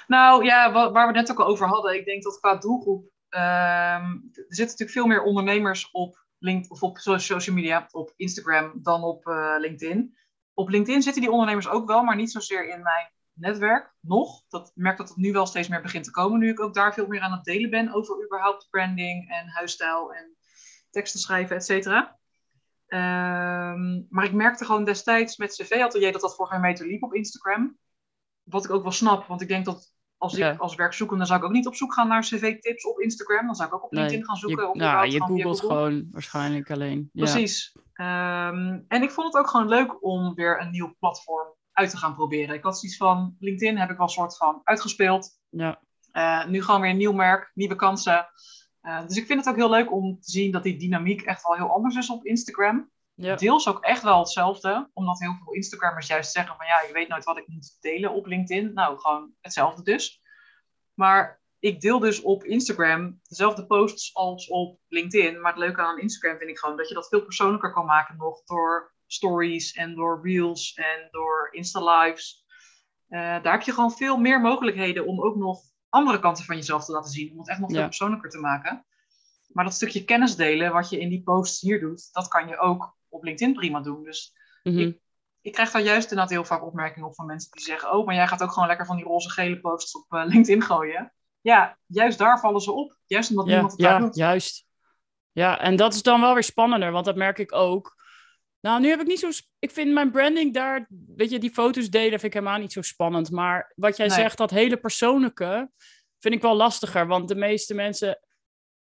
Nou 0.08 0.44
ja, 0.46 0.72
wa- 0.72 0.92
waar 0.92 1.08
we 1.12 1.18
het 1.18 1.28
net 1.28 1.32
ook 1.38 1.44
al 1.46 1.52
over 1.52 1.68
hadden. 1.68 1.96
Ik 1.96 2.06
denk 2.06 2.24
dat 2.24 2.40
qua 2.40 2.56
doelgroep. 2.56 3.06
ehm, 3.30 4.04
er 4.12 4.22
zitten 4.34 4.66
natuurlijk 4.66 4.92
veel 4.92 5.06
meer 5.08 5.24
ondernemers 5.24 5.90
op 5.92 6.26
LinkedIn 6.40 6.72
of 6.72 6.84
op 6.84 6.98
so- 6.98 7.18
social 7.18 7.56
media, 7.56 7.88
op 7.92 8.14
Instagram, 8.16 8.72
dan 8.76 9.04
op 9.04 9.28
eh, 9.28 9.56
LinkedIn. 9.58 10.18
Op 10.54 10.70
LinkedIn 10.70 11.02
zitten 11.02 11.22
die 11.22 11.32
ondernemers 11.32 11.68
ook 11.68 11.88
wel, 11.88 12.04
maar 12.04 12.16
niet 12.16 12.32
zozeer 12.32 12.70
in 12.70 12.82
mijn 12.82 13.12
netwerk. 13.34 13.94
Nog. 14.00 14.44
Dat 14.48 14.72
merk 14.76 14.98
dat 14.98 15.10
het 15.10 15.18
nu 15.18 15.32
wel 15.32 15.46
steeds 15.46 15.68
meer 15.68 15.82
begint 15.82 16.04
te 16.04 16.12
komen. 16.12 16.40
Nu 16.40 16.50
ik 16.50 16.60
ook 16.60 16.74
daar 16.74 16.94
veel 16.94 17.08
meer 17.08 17.22
aan 17.22 17.32
het 17.32 17.44
delen 17.44 17.70
ben 17.70 17.94
over 17.94 18.24
überhaupt 18.26 18.68
branding 18.70 19.30
en 19.30 19.48
huisstijl 19.48 20.14
en 20.14 20.36
teksten 20.90 21.20
schrijven, 21.20 21.56
et 21.56 21.66
cetera. 21.66 22.18
Ehm, 22.88 24.02
maar 24.10 24.26
ik 24.26 24.34
merkte 24.34 24.66
gewoon 24.66 24.84
destijds 24.84 25.38
met 25.38 25.56
CV-atelier 25.56 26.12
dat 26.12 26.22
dat 26.22 26.36
voor 26.36 26.48
geen 26.48 26.62
meter 26.62 26.88
liep 26.88 27.04
op 27.04 27.14
Instagram. 27.14 27.78
Wat 28.44 28.66
ik 28.66 28.72
ook 28.72 28.84
wel 28.84 28.92
snap, 28.92 29.26
want 29.28 29.42
ik 29.42 29.48
denk 29.48 29.66
dat 29.66 29.94
als 30.20 30.36
Ja. 30.36 30.52
ik 30.52 30.60
als 30.60 30.76
werkzoekende 30.76 31.26
zou 31.26 31.40
ik 31.40 31.46
ook 31.46 31.52
niet 31.52 31.68
op 31.68 31.76
zoek 31.76 31.94
gaan 31.94 32.08
naar 32.08 32.22
cv-tips 32.22 32.86
op 32.86 33.00
Instagram. 33.00 33.46
Dan 33.46 33.56
zou 33.56 33.68
ik 33.68 33.76
ook 33.76 33.84
op 33.84 33.92
Nee, 33.92 34.00
LinkedIn 34.02 34.26
gaan 34.26 34.36
zoeken. 34.36 34.64
Je, 34.64 34.70
of 34.70 34.76
nou, 34.76 35.08
je 35.10 35.22
googelt 35.22 35.60
Google. 35.60 35.76
gewoon 35.76 36.08
waarschijnlijk 36.12 36.72
alleen. 36.72 37.10
Ja. 37.14 37.24
Precies. 37.24 37.76
Ehm, 37.94 38.80
en 38.88 39.02
ik 39.02 39.12
vond 39.12 39.34
het 39.34 39.44
ook 39.44 39.50
gewoon 39.50 39.68
leuk 39.68 40.04
om 40.04 40.34
weer 40.36 40.62
een 40.62 40.72
nieuw 40.72 40.96
platform 41.00 41.48
uit 41.72 41.90
te 41.90 41.98
gaan 41.98 42.16
proberen. 42.16 42.56
Ik 42.56 42.64
had 42.64 42.80
zoiets 42.80 42.98
van, 42.98 43.36
LinkedIn 43.40 43.78
heb 43.78 43.90
ik 43.90 43.98
wel 43.98 44.06
een 44.06 44.12
soort 44.12 44.38
van 44.38 44.62
uitgespeeld. 44.64 45.30
Ja. 45.50 45.82
Eh, 46.12 46.46
nu 46.46 46.64
gewoon 46.64 46.82
weer 46.82 46.90
een 46.90 46.98
nieuw 46.98 47.14
merk, 47.14 47.52
nieuwe 47.54 47.76
kansen. 47.76 48.28
Eh, 48.82 49.08
dus 49.08 49.18
ik 49.18 49.26
vind 49.26 49.40
het 49.40 49.50
ook 49.50 49.56
heel 49.56 49.70
leuk 49.70 49.92
om 49.92 50.20
te 50.22 50.32
zien 50.32 50.52
dat 50.52 50.64
die 50.64 50.78
dynamiek 50.78 51.22
echt 51.22 51.48
wel 51.48 51.56
heel 51.56 51.74
anders 51.74 51.96
is 51.96 52.10
op 52.10 52.26
Instagram. 52.26 52.90
Ja. 53.22 53.36
Deels 53.36 53.68
ook 53.68 53.80
echt 53.84 54.04
wel 54.04 54.20
hetzelfde, 54.20 54.90
omdat 54.94 55.20
heel 55.20 55.36
veel 55.44 55.54
Instagrammers 55.54 56.08
juist 56.08 56.32
zeggen 56.32 56.56
van 56.56 56.66
ja, 56.66 56.82
ik 56.82 56.94
weet 56.94 57.08
nooit 57.08 57.24
wat 57.24 57.38
ik 57.38 57.48
moet 57.48 57.78
delen 57.80 58.12
op 58.12 58.26
LinkedIn. 58.26 58.74
Nou, 58.74 59.00
gewoon 59.00 59.32
hetzelfde 59.42 59.84
dus. 59.84 60.22
Maar 60.94 61.42
ik 61.60 61.82
deel 61.82 62.00
dus 62.00 62.22
op 62.22 62.44
Instagram 62.44 63.20
dezelfde 63.24 63.66
posts 63.66 64.14
als 64.16 64.48
op 64.48 64.80
LinkedIn. 64.88 65.42
Maar 65.42 65.52
het 65.52 65.62
leuke 65.62 65.82
aan 65.82 66.00
Instagram 66.00 66.38
vind 66.38 66.50
ik 66.50 66.60
gewoon 66.60 66.78
dat 66.78 66.88
je 66.88 66.94
dat 66.94 67.08
veel 67.08 67.22
persoonlijker 67.22 67.74
kan 67.74 67.86
maken 67.86 68.18
nog 68.18 68.44
door 68.44 68.94
stories 69.06 69.72
en 69.72 69.96
door 69.96 70.20
reels 70.24 70.74
en 70.74 71.08
door 71.12 71.48
Insta-lives. 71.52 72.46
Eh, 73.08 73.20
daar 73.20 73.52
heb 73.52 73.62
je 73.62 73.72
gewoon 73.74 73.92
veel 73.92 74.18
meer 74.18 74.42
mogelijkheden 74.42 75.06
om 75.06 75.22
ook 75.24 75.36
nog 75.36 75.62
andere 75.90 76.20
kanten 76.20 76.46
van 76.46 76.56
jezelf 76.56 76.86
te 76.86 76.92
laten 76.92 77.12
zien. 77.12 77.32
Om 77.32 77.38
het 77.40 77.50
echt 77.50 77.60
nog 77.60 77.70
veel 77.70 77.80
Ja. 77.80 77.86
persoonlijker 77.86 78.30
te 78.30 78.40
maken. 78.40 78.86
Maar 79.48 79.64
dat 79.64 79.74
stukje 79.74 80.06
kennis 80.06 80.36
delen, 80.36 80.74
wat 80.74 80.90
je 80.90 81.00
in 81.00 81.10
die 81.10 81.24
posts 81.24 81.62
hier 81.62 81.80
doet, 81.80 82.10
dat 82.14 82.28
kan 82.28 82.48
je 82.48 82.58
ook 82.58 82.98
op 83.10 83.24
LinkedIn 83.24 83.54
prima 83.54 83.82
doen. 83.82 84.04
Dus 84.04 84.34
Mhm. 84.64 84.92
ik 85.42 85.52
krijg 85.52 85.72
daar 85.72 85.82
juist 85.82 86.04
inderdaad 86.10 86.30
heel 86.30 86.46
vaak 86.46 86.64
opmerkingen 86.66 87.08
op 87.08 87.16
van 87.16 87.26
mensen 87.26 87.52
die 87.52 87.62
zeggen: 87.64 87.92
Oh, 87.94 88.06
maar 88.06 88.16
jij 88.16 88.28
gaat 88.28 88.44
ook 88.44 88.52
gewoon 88.52 88.68
lekker 88.68 88.86
van 88.86 88.96
die 88.96 89.06
roze 89.06 89.30
gele 89.30 89.60
posts 89.60 89.96
op 89.96 90.06
eh, 90.10 90.24
LinkedIn 90.26 90.62
gooien. 90.62 91.14
Ja, 91.42 91.78
juist 91.86 92.18
daar 92.18 92.40
vallen 92.40 92.62
ze 92.62 92.72
op. 92.72 92.98
Juist 93.06 93.30
omdat 93.30 93.46
Ja, 93.46 93.52
niemand 93.52 93.72
het 93.72 93.82
daar 93.82 93.92
ja 93.94 94.00
doet. 94.00 94.16
juist. 94.16 94.68
Ja, 95.32 95.60
en 95.60 95.76
dat 95.76 95.94
is 95.94 96.02
dan 96.04 96.22
wel 96.22 96.34
weer 96.34 96.44
spannender, 96.44 96.92
want 96.92 97.06
dat 97.06 97.16
merk 97.16 97.40
ik 97.40 97.54
ook. 97.54 97.98
Nou, 98.62 98.82
nu 98.82 98.90
heb 98.90 99.00
ik 99.00 99.08
niet 99.08 99.20
zo. 99.20 99.30
Ik 99.60 99.72
vind 99.72 99.94
mijn 99.94 100.12
branding 100.12 100.54
daar, 100.54 100.88
weet 101.16 101.30
je, 101.30 101.40
die 101.40 101.52
foto's 101.54 101.90
delen 101.90 102.10
vind 102.20 102.24
ik 102.24 102.34
helemaal 102.34 102.60
niet 102.60 102.74
zo 102.74 102.82
spannend. 102.82 103.32
Maar 103.32 103.72
wat 103.76 103.98
jij 103.98 104.08
Nee. 104.08 104.16
zegt, 104.18 104.38
dat 104.38 104.50
hele 104.50 104.78
persoonlijke, 104.78 105.72
vind 106.20 106.34
ik 106.34 106.42
wel 106.42 106.56
lastiger. 106.56 107.08
Want 107.08 107.28
de 107.28 107.36
meeste 107.36 107.74
mensen, 107.74 108.20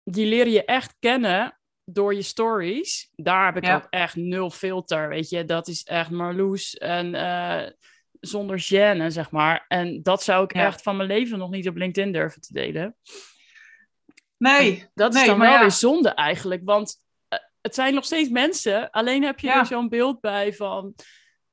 die 0.03 0.25
leren 0.25 0.51
je 0.51 0.65
echt 0.65 0.95
kennen 0.99 1.57
door 1.89 2.13
je 2.15 2.21
stories. 2.21 3.10
Daar 3.15 3.45
heb 3.45 3.58
ik 3.58 3.65
Ja. 3.65 3.76
ook 3.76 3.88
echt 3.89 4.15
nul 4.15 4.50
filter, 4.50 5.10
weet 5.10 5.30
je. 5.30 5.45
Dat 5.45 5.67
is 5.67 5.84
echt 5.84 6.10
Marloes 6.10 6.78
en 6.78 7.15
eh, 7.15 7.71
zonder 8.19 8.60
gêne, 8.60 9.08
zeg 9.08 9.32
maar. 9.32 9.65
En 9.67 10.04
dat 10.04 10.23
zou 10.23 10.43
ik 10.43 10.54
Ja. 10.54 10.65
echt 10.65 10.82
van 10.82 10.97
mijn 10.97 11.10
leven 11.10 11.38
nog 11.38 11.50
niet 11.50 11.67
op 11.67 11.76
LinkedIn 11.76 12.12
durven 12.12 12.41
te 12.41 12.54
delen. 12.54 12.95
Nee, 14.38 14.89
Dat 14.93 15.15
is 15.15 15.26
dan 15.26 15.38
maar 15.38 15.47
wel 15.47 15.56
ja. 15.56 15.62
weer 15.62 15.71
zonde 15.71 16.10
eigenlijk, 16.10 16.62
want 16.65 16.95
eh, 17.28 17.39
het 17.62 17.76
zijn 17.76 17.93
nog 17.93 18.06
steeds 18.06 18.30
mensen. 18.30 18.89
Alleen 18.89 19.23
heb 19.23 19.39
je 19.39 19.52
er 19.52 19.65
zo'n 19.65 19.89
beeld 19.89 20.19
bij 20.21 20.54
van, 20.54 20.95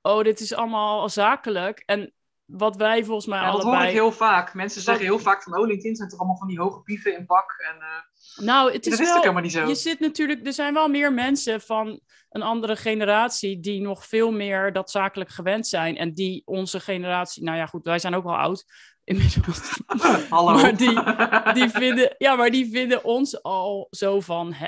oh, 0.03 0.23
dit 0.23 0.41
is 0.41 0.55
allemaal 0.55 1.09
zakelijk. 1.09 1.83
En 1.87 2.13
wat 2.45 2.77
wij 2.77 3.05
volgens 3.05 3.27
mij 3.27 3.39
Ja, 3.39 3.45
dat 3.45 3.55
allebei... 3.55 3.77
hoor 3.77 3.87
ik 3.87 3.93
heel 3.93 4.13
vaak. 4.13 4.55
Mensen 4.55 4.83
zeggen 4.83 5.05
heel 5.05 5.19
vaak 5.19 5.43
van, 5.43 5.59
oh, 5.59 5.67
LinkedIn 5.67 5.97
zijn 5.97 6.09
toch 6.09 6.19
allemaal 6.19 6.37
van 6.39 6.49
die 6.49 6.59
hoge 6.61 6.81
pieven 6.83 7.17
in 7.17 7.27
pak. 7.27 7.55
En, 7.73 7.81
eh, 7.81 7.89
Nou, 8.37 8.73
het 8.73 8.85
dat 8.85 8.93
is 8.93 8.99
wel... 8.99 9.15
ook 9.17 9.23
helemaal 9.23 9.43
niet 9.43 9.53
zo. 9.53 9.67
Je 9.67 9.75
zit 9.75 10.01
natuurlijk, 10.01 10.47
er 10.47 10.53
zijn 10.53 10.75
wel 10.75 10.89
meer 10.89 11.13
mensen 11.13 11.61
van 11.61 12.01
een 12.31 12.43
andere 12.43 12.77
generatie 12.77 13.61
die 13.61 13.81
nog 13.81 14.07
veel 14.07 14.33
meer 14.33 14.73
dat 14.73 14.91
zakelijk 14.91 15.31
gewend 15.31 15.67
zijn. 15.67 15.97
En 15.97 16.13
die 16.13 16.43
onze 16.45 16.81
generatie, 16.81 17.43
nou 17.45 17.57
ja, 17.57 17.67
goed, 17.67 17.85
wij 17.85 17.99
zijn 17.99 18.15
ook 18.15 18.25
wel 18.25 18.37
oud 18.37 18.65
inmiddels. 19.05 19.81
Hallo. 20.31 20.53
Maar 20.53 20.77
die, 20.77 21.03
die 21.59 21.69
vinden, 21.69 22.15
ja, 22.19 22.37
maar 22.37 22.51
die 22.51 22.71
vinden 22.71 23.05
ons 23.05 23.43
al 23.43 23.87
zo 23.91 24.21
van. 24.21 24.53
hè, 24.53 24.67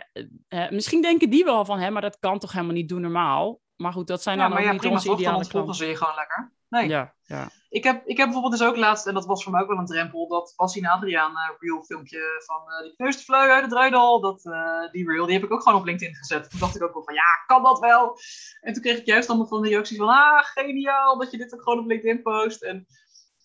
hè, 0.48 0.70
misschien 0.70 1.02
denken 1.02 1.30
die 1.30 1.44
wel 1.44 1.64
van, 1.64 1.78
hè, 1.78 1.90
maar 1.90 2.02
dat 2.02 2.18
kan 2.18 2.38
toch 2.38 2.52
helemaal 2.52 2.74
niet 2.74 2.88
doen 2.88 3.00
normaal. 3.00 3.60
Maar 3.76 3.92
goed, 3.92 4.06
dat 4.06 4.22
zijn 4.22 4.38
ja, 4.38 4.48
dan 4.48 4.58
ook 4.58 4.64
ja, 4.64 4.70
niet 4.70 4.80
prima 4.80 4.94
onze 4.94 5.08
toch, 5.08 5.20
dan 5.48 5.74
ze 5.74 5.86
je 5.86 5.96
gewoon 5.96 6.14
lekker. 6.14 6.52
Nee. 6.68 6.88
Ja, 6.88 7.14
ja. 7.22 7.50
Ik, 7.68 7.85
heb, 7.85 8.07
ik 8.07 8.16
heb 8.16 8.26
bijvoorbeeld 8.26 8.59
dus 8.59 8.68
ook 8.68 8.76
laatst, 8.76 9.07
en 9.07 9.14
dat 9.14 9.26
was 9.26 9.42
voor 9.42 9.52
mij 9.52 9.62
ook 9.62 9.68
wel 9.68 9.79
een 9.79 9.87
drempel, 9.87 10.29
dat 10.29 10.52
Bassie 10.57 10.83
en 10.83 10.90
Adriaan 10.90 11.37
eh, 11.37 11.50
reel 11.59 11.85
filmpje 11.85 12.42
van 12.46 12.61
eh 12.72 12.83
die 12.83 13.12
de 13.12 13.18
fleu 13.18 13.50
uit 13.50 13.61
het 13.61 13.70
druidal, 13.70 14.20
dat, 14.20 14.44
eh, 14.44 14.90
die 14.92 15.11
reel, 15.11 15.24
die 15.26 15.35
heb 15.35 15.44
ik 15.44 15.52
ook 15.52 15.62
gewoon 15.62 15.79
op 15.79 15.85
LinkedIn 15.85 16.14
gezet. 16.14 16.50
Toen 16.50 16.61
dacht 16.61 16.76
ik 16.76 16.83
ook 16.83 16.94
wel 16.94 17.05
van, 17.05 17.14
ja, 17.14 17.44
kan 17.46 17.62
dat 17.62 17.79
wel? 17.79 18.18
En 18.61 18.72
toen 18.72 18.83
kreeg 18.83 18.98
ik 18.98 19.07
juist 19.07 19.29
allemaal 19.29 19.46
van 19.46 19.62
de 19.62 19.68
reacties 19.68 19.96
van, 19.96 20.09
ah, 20.09 20.44
geniaal 20.44 21.18
dat 21.18 21.31
je 21.31 21.38
dit 21.38 21.55
ook 21.55 21.62
gewoon 21.62 21.79
op 21.79 21.87
LinkedIn 21.87 22.22
post. 22.22 22.62
En 22.62 22.87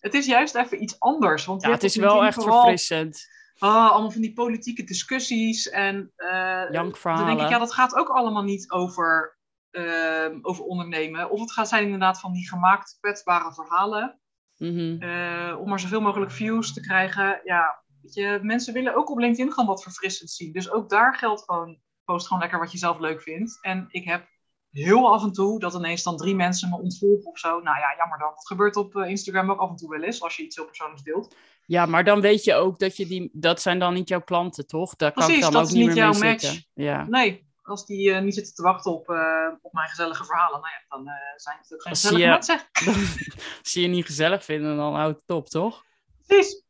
het 0.00 0.14
is 0.14 0.26
juist 0.26 0.54
even 0.54 0.82
iets 0.82 1.00
anders. 1.00 1.44
Want 1.44 1.62
ja, 1.62 1.70
het 1.70 1.82
is 1.84 1.96
wel 1.96 2.24
echt 2.24 2.34
vooral, 2.34 2.60
verfrissend. 2.60 3.26
ah, 3.58 3.90
allemaal 3.90 4.10
van 4.10 4.20
die 4.20 4.32
politieke 4.32 4.84
discussies 4.84 5.68
en 5.68 6.12
eh, 6.16 6.62
dan 6.62 6.72
Jankverhalen. 6.72 7.26
denk 7.26 7.40
ik, 7.40 7.48
ja, 7.48 7.58
dat 7.58 7.74
gaat 7.74 7.94
ook 7.94 8.08
allemaal 8.08 8.42
niet 8.42 8.70
over, 8.70 9.38
ehm, 9.72 10.38
over 10.42 10.64
ondernemen. 10.64 11.30
Of 11.30 11.40
het 11.40 11.52
gaat 11.52 11.68
zijn 11.68 11.84
inderdaad 11.84 12.20
van 12.20 12.32
die 12.32 12.48
gemaakt 12.48 12.96
kwetsbare 13.00 13.54
verhalen. 13.54 14.20
Mhm. 14.58 15.02
eh, 15.02 15.56
om 15.60 15.68
maar 15.68 15.80
zoveel 15.80 16.00
mogelijk 16.00 16.30
views 16.30 16.72
te 16.72 16.80
krijgen. 16.80 17.40
Ja, 17.44 17.82
weet 18.02 18.14
je, 18.14 18.38
mensen 18.42 18.74
willen 18.74 18.94
ook 18.94 19.10
op 19.10 19.18
LinkedIn 19.18 19.52
gewoon 19.52 19.68
wat 19.68 19.82
verfrissend 19.82 20.30
zien. 20.30 20.52
Dus 20.52 20.70
ook 20.70 20.88
daar 20.88 21.14
geldt 21.14 21.42
gewoon, 21.46 21.78
post 22.04 22.26
gewoon 22.26 22.42
lekker 22.42 22.58
wat 22.58 22.72
je 22.72 22.78
zelf 22.78 22.98
leuk 22.98 23.22
vindt. 23.22 23.58
En 23.60 23.86
ik 23.88 24.04
heb 24.04 24.28
heel 24.70 25.12
af 25.12 25.22
en 25.22 25.32
toe 25.32 25.60
dat 25.60 25.74
ineens 25.74 26.02
dan 26.02 26.16
drie 26.16 26.34
mensen 26.34 26.68
me 26.68 26.76
ontvolgen 26.80 27.30
of 27.30 27.38
zo. 27.38 27.48
Nou 27.48 27.78
ja, 27.78 27.94
jammer 27.98 28.18
dan. 28.18 28.30
Dat 28.34 28.46
gebeurt 28.46 28.76
op 28.76 28.96
eh, 28.96 29.08
Instagram 29.08 29.50
ook 29.50 29.60
af 29.60 29.70
en 29.70 29.76
toe 29.76 29.88
wel 29.90 30.02
eens, 30.02 30.22
als 30.22 30.36
je 30.36 30.42
iets 30.42 30.56
heel 30.56 30.64
persoonlijks 30.64 31.02
deelt. 31.02 31.36
Ja, 31.66 31.86
maar 31.86 32.04
dan 32.04 32.20
weet 32.20 32.44
je 32.44 32.54
ook 32.54 32.78
dat 32.78 32.96
je 32.96 33.06
die, 33.06 33.30
dat 33.32 33.60
zijn 33.62 33.78
dan 33.78 33.94
niet 33.94 34.08
jouw 34.08 34.22
klanten, 34.22 34.66
toch? 34.66 34.96
Daar 34.96 35.12
kan 35.12 35.22
ik 35.22 35.28
Precies, 35.28 35.44
dan 35.44 35.52
dat 35.52 35.62
ook 35.62 35.68
is 35.68 35.74
niet 35.74 35.86
meer 35.86 35.94
mee 35.94 36.04
jouw 36.04 36.30
match. 36.30 36.44
zitten. 36.44 36.64
Ja. 36.74 37.06
Nee, 37.08 37.50
als 37.62 37.86
die 37.86 38.12
eh, 38.12 38.22
niet 38.22 38.34
zitten 38.34 38.54
te 38.54 38.62
wachten 38.62 38.92
op, 38.92 39.08
eh, 39.08 39.48
op 39.60 39.72
mijn 39.72 39.88
gezellige 39.88 40.24
verhalen, 40.24 40.60
nou 40.60 40.72
ja, 40.72 40.96
dan 40.96 41.08
eh, 41.08 41.14
zijn 41.36 41.58
het 41.60 41.74
ook 41.74 41.82
geen 41.82 41.92
Als 41.92 42.00
gezellige 42.00 42.24
je- 42.24 42.30
mensen. 42.32 42.60
Als 43.60 43.72
ze 43.72 43.80
je 43.80 43.88
niet 43.88 44.06
gezellig 44.06 44.44
vinden, 44.44 44.76
dan 44.76 44.94
houdt 44.94 45.20
het 45.20 45.36
op, 45.36 45.48
toch? 45.48 45.84
Precies. 46.26 46.64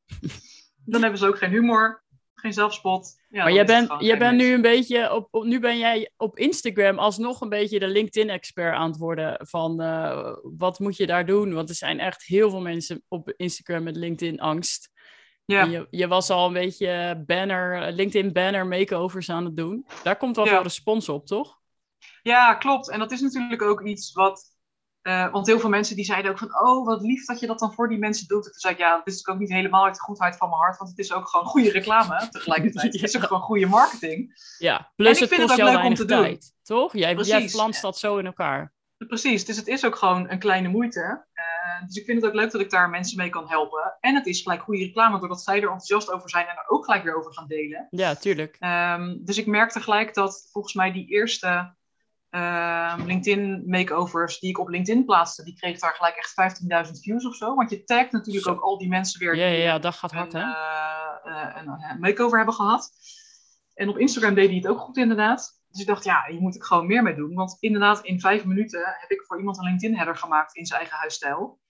Dan 0.84 1.02
hebben 1.02 1.18
ze 1.18 1.26
ook 1.26 1.38
geen 1.38 1.50
humor, 1.50 2.04
geen 2.34 2.52
zelfspot. 2.52 3.20
Ja, 3.28 3.42
maar 3.42 3.52
jij 3.52 3.64
bent, 3.64 3.92
jij 3.98 4.18
bent 4.18 4.36
nu 4.36 4.52
een 4.52 4.62
beetje 4.62 5.12
op, 5.12 5.28
op, 5.30 5.44
nu 5.44 5.60
ben 5.60 5.78
jij 5.78 6.10
op 6.16 6.38
Instagram 6.38 6.98
alsnog 6.98 7.40
een 7.40 7.48
beetje 7.48 7.78
de 7.78 7.86
LinkedIn-expert 7.88 8.74
aan 8.74 8.90
het 8.90 8.98
worden. 8.98 9.46
Van 9.48 9.76
wat 10.56 10.78
moet 10.78 10.96
je 10.96 11.06
daar 11.06 11.26
doen? 11.26 11.52
Want 11.54 11.68
er 11.68 11.74
zijn 11.74 12.00
echt 12.00 12.24
heel 12.24 12.50
veel 12.50 12.60
mensen 12.60 13.02
op 13.08 13.32
Instagram 13.36 13.82
met 13.82 13.96
LinkedIn-angst. 13.96 14.90
Ja. 15.52 15.64
Je, 15.64 15.86
je, 15.90 16.08
was 16.08 16.30
al 16.30 16.46
een 16.46 16.52
beetje 16.52 17.22
banner, 17.26 17.92
LinkedIn 17.92 18.32
banner 18.32 18.66
makeovers 18.66 19.30
aan 19.30 19.44
het 19.44 19.56
doen. 19.56 19.86
Daar 20.02 20.16
komt 20.16 20.36
wel 20.36 20.46
veel 20.46 20.62
respons 20.62 21.08
op, 21.08 21.26
toch? 21.26 21.60
Ja, 22.22 22.54
klopt. 22.54 22.90
En 22.90 22.98
dat 22.98 23.10
is 23.10 23.20
natuurlijk 23.20 23.62
ook 23.62 23.82
iets 23.82 24.12
wat 24.12 24.52
uh, 25.02 25.32
want 25.32 25.46
heel 25.46 25.60
veel 25.60 25.68
mensen 25.68 25.96
die 25.96 26.04
zeiden 26.04 26.30
ook 26.30 26.38
van, 26.38 26.60
oh, 26.60 26.86
wat 26.86 27.02
lief 27.02 27.24
dat 27.24 27.40
je 27.40 27.46
dat 27.46 27.58
dan 27.58 27.72
voor 27.72 27.88
die 27.88 27.98
mensen 27.98 28.26
doet. 28.26 28.44
En 28.44 28.50
toen 28.50 28.60
zei 28.60 28.72
ik, 28.72 28.78
ja, 28.78 28.96
dat 28.96 29.14
is 29.14 29.26
ook 29.26 29.38
niet 29.38 29.52
helemaal 29.52 29.84
uit 29.84 29.94
de 29.94 30.00
goedheid 30.00 30.36
van 30.36 30.48
mijn 30.48 30.60
hart, 30.60 30.78
want 30.78 30.90
het 30.90 30.98
is 30.98 31.12
ook 31.12 31.28
gewoon 31.28 31.46
goede 31.46 31.70
reclame 31.70 32.28
tegelijkertijd. 32.30 32.92
Het 32.92 33.02
is 33.02 33.16
ook 33.16 33.22
gewoon 33.22 33.42
goede 33.42 33.66
marketing. 33.66 34.34
Ja, 34.58 34.92
plus 34.96 35.20
en 35.20 35.28
het 35.28 35.34
kost 35.34 35.48
het 35.48 35.58
jou 35.58 35.76
leuk 35.76 35.84
om 35.84 35.94
te 35.94 36.04
tijd, 36.04 36.40
doen. 36.40 36.78
toch? 36.78 36.92
Jij, 36.92 37.14
jij 37.14 37.48
flanst 37.48 37.82
dat 37.82 37.98
zo 37.98 38.16
in 38.16 38.26
elkaar. 38.26 38.72
Precies, 38.96 39.44
dus 39.44 39.56
het 39.56 39.66
is 39.66 39.84
ook 39.84 39.96
gewoon 39.96 40.30
een 40.30 40.38
kleine 40.38 40.68
moeite. 40.68 41.26
Uh, 41.62 41.86
dus 41.86 41.96
ik 41.96 42.04
vind 42.04 42.20
het 42.20 42.30
ook 42.30 42.36
leuk 42.36 42.50
dat 42.50 42.60
ik 42.60 42.70
daar 42.70 42.90
mensen 42.90 43.16
mee 43.16 43.28
kan 43.28 43.48
helpen. 43.48 43.96
En 44.00 44.14
het 44.14 44.26
is 44.26 44.42
gelijk 44.42 44.62
goede 44.62 44.84
reclame, 44.84 45.18
doordat 45.18 45.42
zij 45.42 45.56
er 45.56 45.62
enthousiast 45.62 46.10
over 46.10 46.30
zijn 46.30 46.46
en 46.46 46.56
er 46.56 46.68
ook 46.68 46.84
gelijk 46.84 47.02
weer 47.02 47.16
over 47.16 47.32
gaan 47.32 47.46
delen. 47.46 47.86
Ja, 47.90 48.14
tuurlijk. 48.14 48.56
Um, 48.60 49.24
dus 49.24 49.38
ik 49.38 49.46
merkte 49.46 49.80
gelijk 49.80 50.14
dat 50.14 50.48
volgens 50.52 50.74
mij 50.74 50.92
die 50.92 51.06
eerste 51.06 51.74
uh, 52.30 52.94
LinkedIn 53.06 53.62
makeovers 53.66 54.38
die 54.38 54.50
ik 54.50 54.58
op 54.58 54.68
LinkedIn 54.68 55.04
plaatste, 55.04 55.44
die 55.44 55.54
kreeg 55.54 55.78
daar 55.78 55.94
gelijk 55.94 56.16
echt 56.16 56.60
15.000 56.86 56.92
views 57.00 57.26
of 57.26 57.34
zo. 57.34 57.54
Want 57.54 57.70
je 57.70 57.84
tagt 57.84 58.12
natuurlijk 58.12 58.48
ook 58.48 58.60
al 58.60 58.78
die 58.78 58.88
mensen 58.88 59.20
weer 59.20 59.36
ja, 59.36 59.46
ja, 59.46 59.78
dat 59.78 59.94
gaat 59.94 60.12
hard, 60.12 60.34
een, 60.34 60.40
hè? 60.40 60.46
Uh, 61.24 61.56
een 61.90 62.00
makeover 62.00 62.36
hebben 62.36 62.54
gehad. 62.54 62.90
En 63.74 63.88
op 63.88 63.98
Instagram 63.98 64.34
deed 64.34 64.46
hij 64.46 64.56
het 64.56 64.66
ook 64.66 64.78
goed 64.78 64.96
inderdaad. 64.96 65.61
Dus 65.72 65.80
ik 65.80 65.86
dacht, 65.86 66.04
ja, 66.04 66.24
hier 66.28 66.40
moet 66.40 66.54
ik 66.54 66.62
gewoon 66.62 66.86
meer 66.86 67.02
mee 67.02 67.14
doen. 67.14 67.34
Want 67.34 67.56
inderdaad, 67.60 68.04
in 68.04 68.20
vijf 68.20 68.44
minuten 68.44 68.96
heb 68.98 69.10
ik 69.10 69.22
voor 69.22 69.38
iemand 69.38 69.58
een 69.58 69.64
LinkedIn-header 69.64 70.16
gemaakt 70.16 70.54
in 70.54 70.66
zijn 70.66 70.80
eigen 70.80 70.98
huisstijl. 70.98 71.60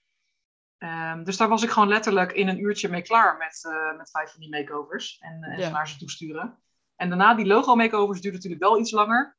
Um, 0.79 1.25
dus 1.25 1.37
daar 1.37 1.49
was 1.49 1.63
ik 1.63 1.71
gewoon 1.71 1.89
letterlijk 1.89 2.33
in 2.33 2.49
een 2.49 2.61
uurtje 2.61 2.89
mee 2.89 3.03
klaar 3.03 3.37
met, 3.37 3.65
uh, 3.69 3.97
met 3.99 4.11
vijf 4.11 4.31
van 4.31 4.41
die 4.41 4.51
makeovers. 4.51 5.19
En, 5.19 5.43
en 5.43 5.59
ja. 5.59 5.71
naar 5.71 5.89
ze 5.89 5.99
toesturen. 5.99 6.59
En 6.97 7.09
daarna, 7.09 7.35
die 7.35 7.47
logo-makeovers 7.47 8.21
duurde 8.21 8.37
natuurlijk 8.37 8.63
wel 8.63 8.79
iets 8.79 8.91
langer. 8.91 9.37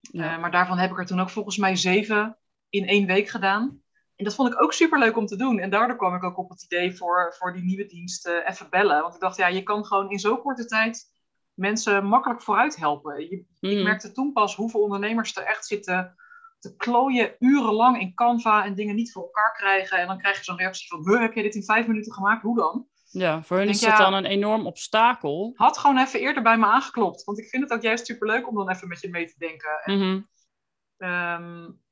Ja. 0.00 0.34
Uh, 0.34 0.40
maar 0.40 0.50
daarvan 0.50 0.78
heb 0.78 0.90
ik 0.90 0.98
er 0.98 1.06
toen 1.06 1.20
ook 1.20 1.30
volgens 1.30 1.56
mij 1.56 1.76
zeven 1.76 2.38
in 2.68 2.86
één 2.86 3.06
week 3.06 3.28
gedaan. 3.28 3.82
En 4.16 4.24
dat 4.24 4.34
vond 4.34 4.52
ik 4.52 4.62
ook 4.62 4.72
super 4.72 4.98
leuk 4.98 5.16
om 5.16 5.26
te 5.26 5.36
doen. 5.36 5.58
En 5.58 5.70
daardoor 5.70 5.96
kwam 5.96 6.14
ik 6.14 6.24
ook 6.24 6.38
op 6.38 6.48
het 6.48 6.62
idee 6.62 6.96
voor, 6.96 7.34
voor 7.38 7.52
die 7.52 7.64
nieuwe 7.64 7.86
dienst 7.86 8.26
uh, 8.26 8.48
even 8.48 8.70
bellen. 8.70 9.02
Want 9.02 9.14
ik 9.14 9.20
dacht, 9.20 9.36
ja, 9.36 9.46
je 9.46 9.62
kan 9.62 9.84
gewoon 9.84 10.10
in 10.10 10.18
zo'n 10.18 10.40
korte 10.40 10.64
tijd 10.66 11.12
mensen 11.54 12.06
makkelijk 12.06 12.42
vooruit 12.42 12.76
helpen. 12.76 13.28
Je, 13.28 13.44
mm. 13.60 13.70
Ik 13.70 13.82
merkte 13.82 14.12
toen 14.12 14.32
pas 14.32 14.56
hoeveel 14.56 14.80
ondernemers 14.80 15.36
er 15.36 15.44
echt 15.44 15.66
zitten 15.66 16.14
te 16.58 16.76
klooien 16.76 17.34
urenlang 17.38 18.00
in 18.00 18.14
Canva 18.14 18.64
en 18.64 18.74
dingen 18.74 18.94
niet 18.94 19.12
voor 19.12 19.22
elkaar 19.22 19.52
krijgen. 19.52 19.98
En 19.98 20.06
dan 20.06 20.18
krijg 20.18 20.36
je 20.36 20.44
zo'n 20.44 20.56
reactie 20.56 20.88
van, 20.88 21.20
heb 21.20 21.34
je 21.34 21.42
dit 21.42 21.54
in 21.54 21.64
vijf 21.64 21.86
minuten 21.86 22.12
gemaakt? 22.12 22.42
Hoe 22.42 22.56
dan? 22.56 22.86
Ja, 23.10 23.42
voor 23.42 23.56
hun 23.56 23.68
is 23.68 23.80
dat 23.80 23.96
dan 23.96 24.14
een 24.14 24.24
enorm 24.24 24.66
obstakel. 24.66 25.52
Had 25.56 25.78
gewoon 25.78 25.98
even 25.98 26.20
eerder 26.20 26.42
bij 26.42 26.58
me 26.58 26.66
aangeklopt. 26.66 27.24
Want 27.24 27.38
ik 27.38 27.48
vind 27.48 27.62
het 27.62 27.72
ook 27.72 27.82
juist 27.82 28.06
superleuk 28.06 28.48
om 28.48 28.54
dan 28.54 28.70
even 28.70 28.88
met 28.88 29.00
je 29.00 29.08
mee 29.08 29.26
te 29.26 29.38
denken. 29.38 29.80
En, 29.84 29.94
mm 29.94 30.00
-hmm. 30.00 31.08
um, 31.08 31.83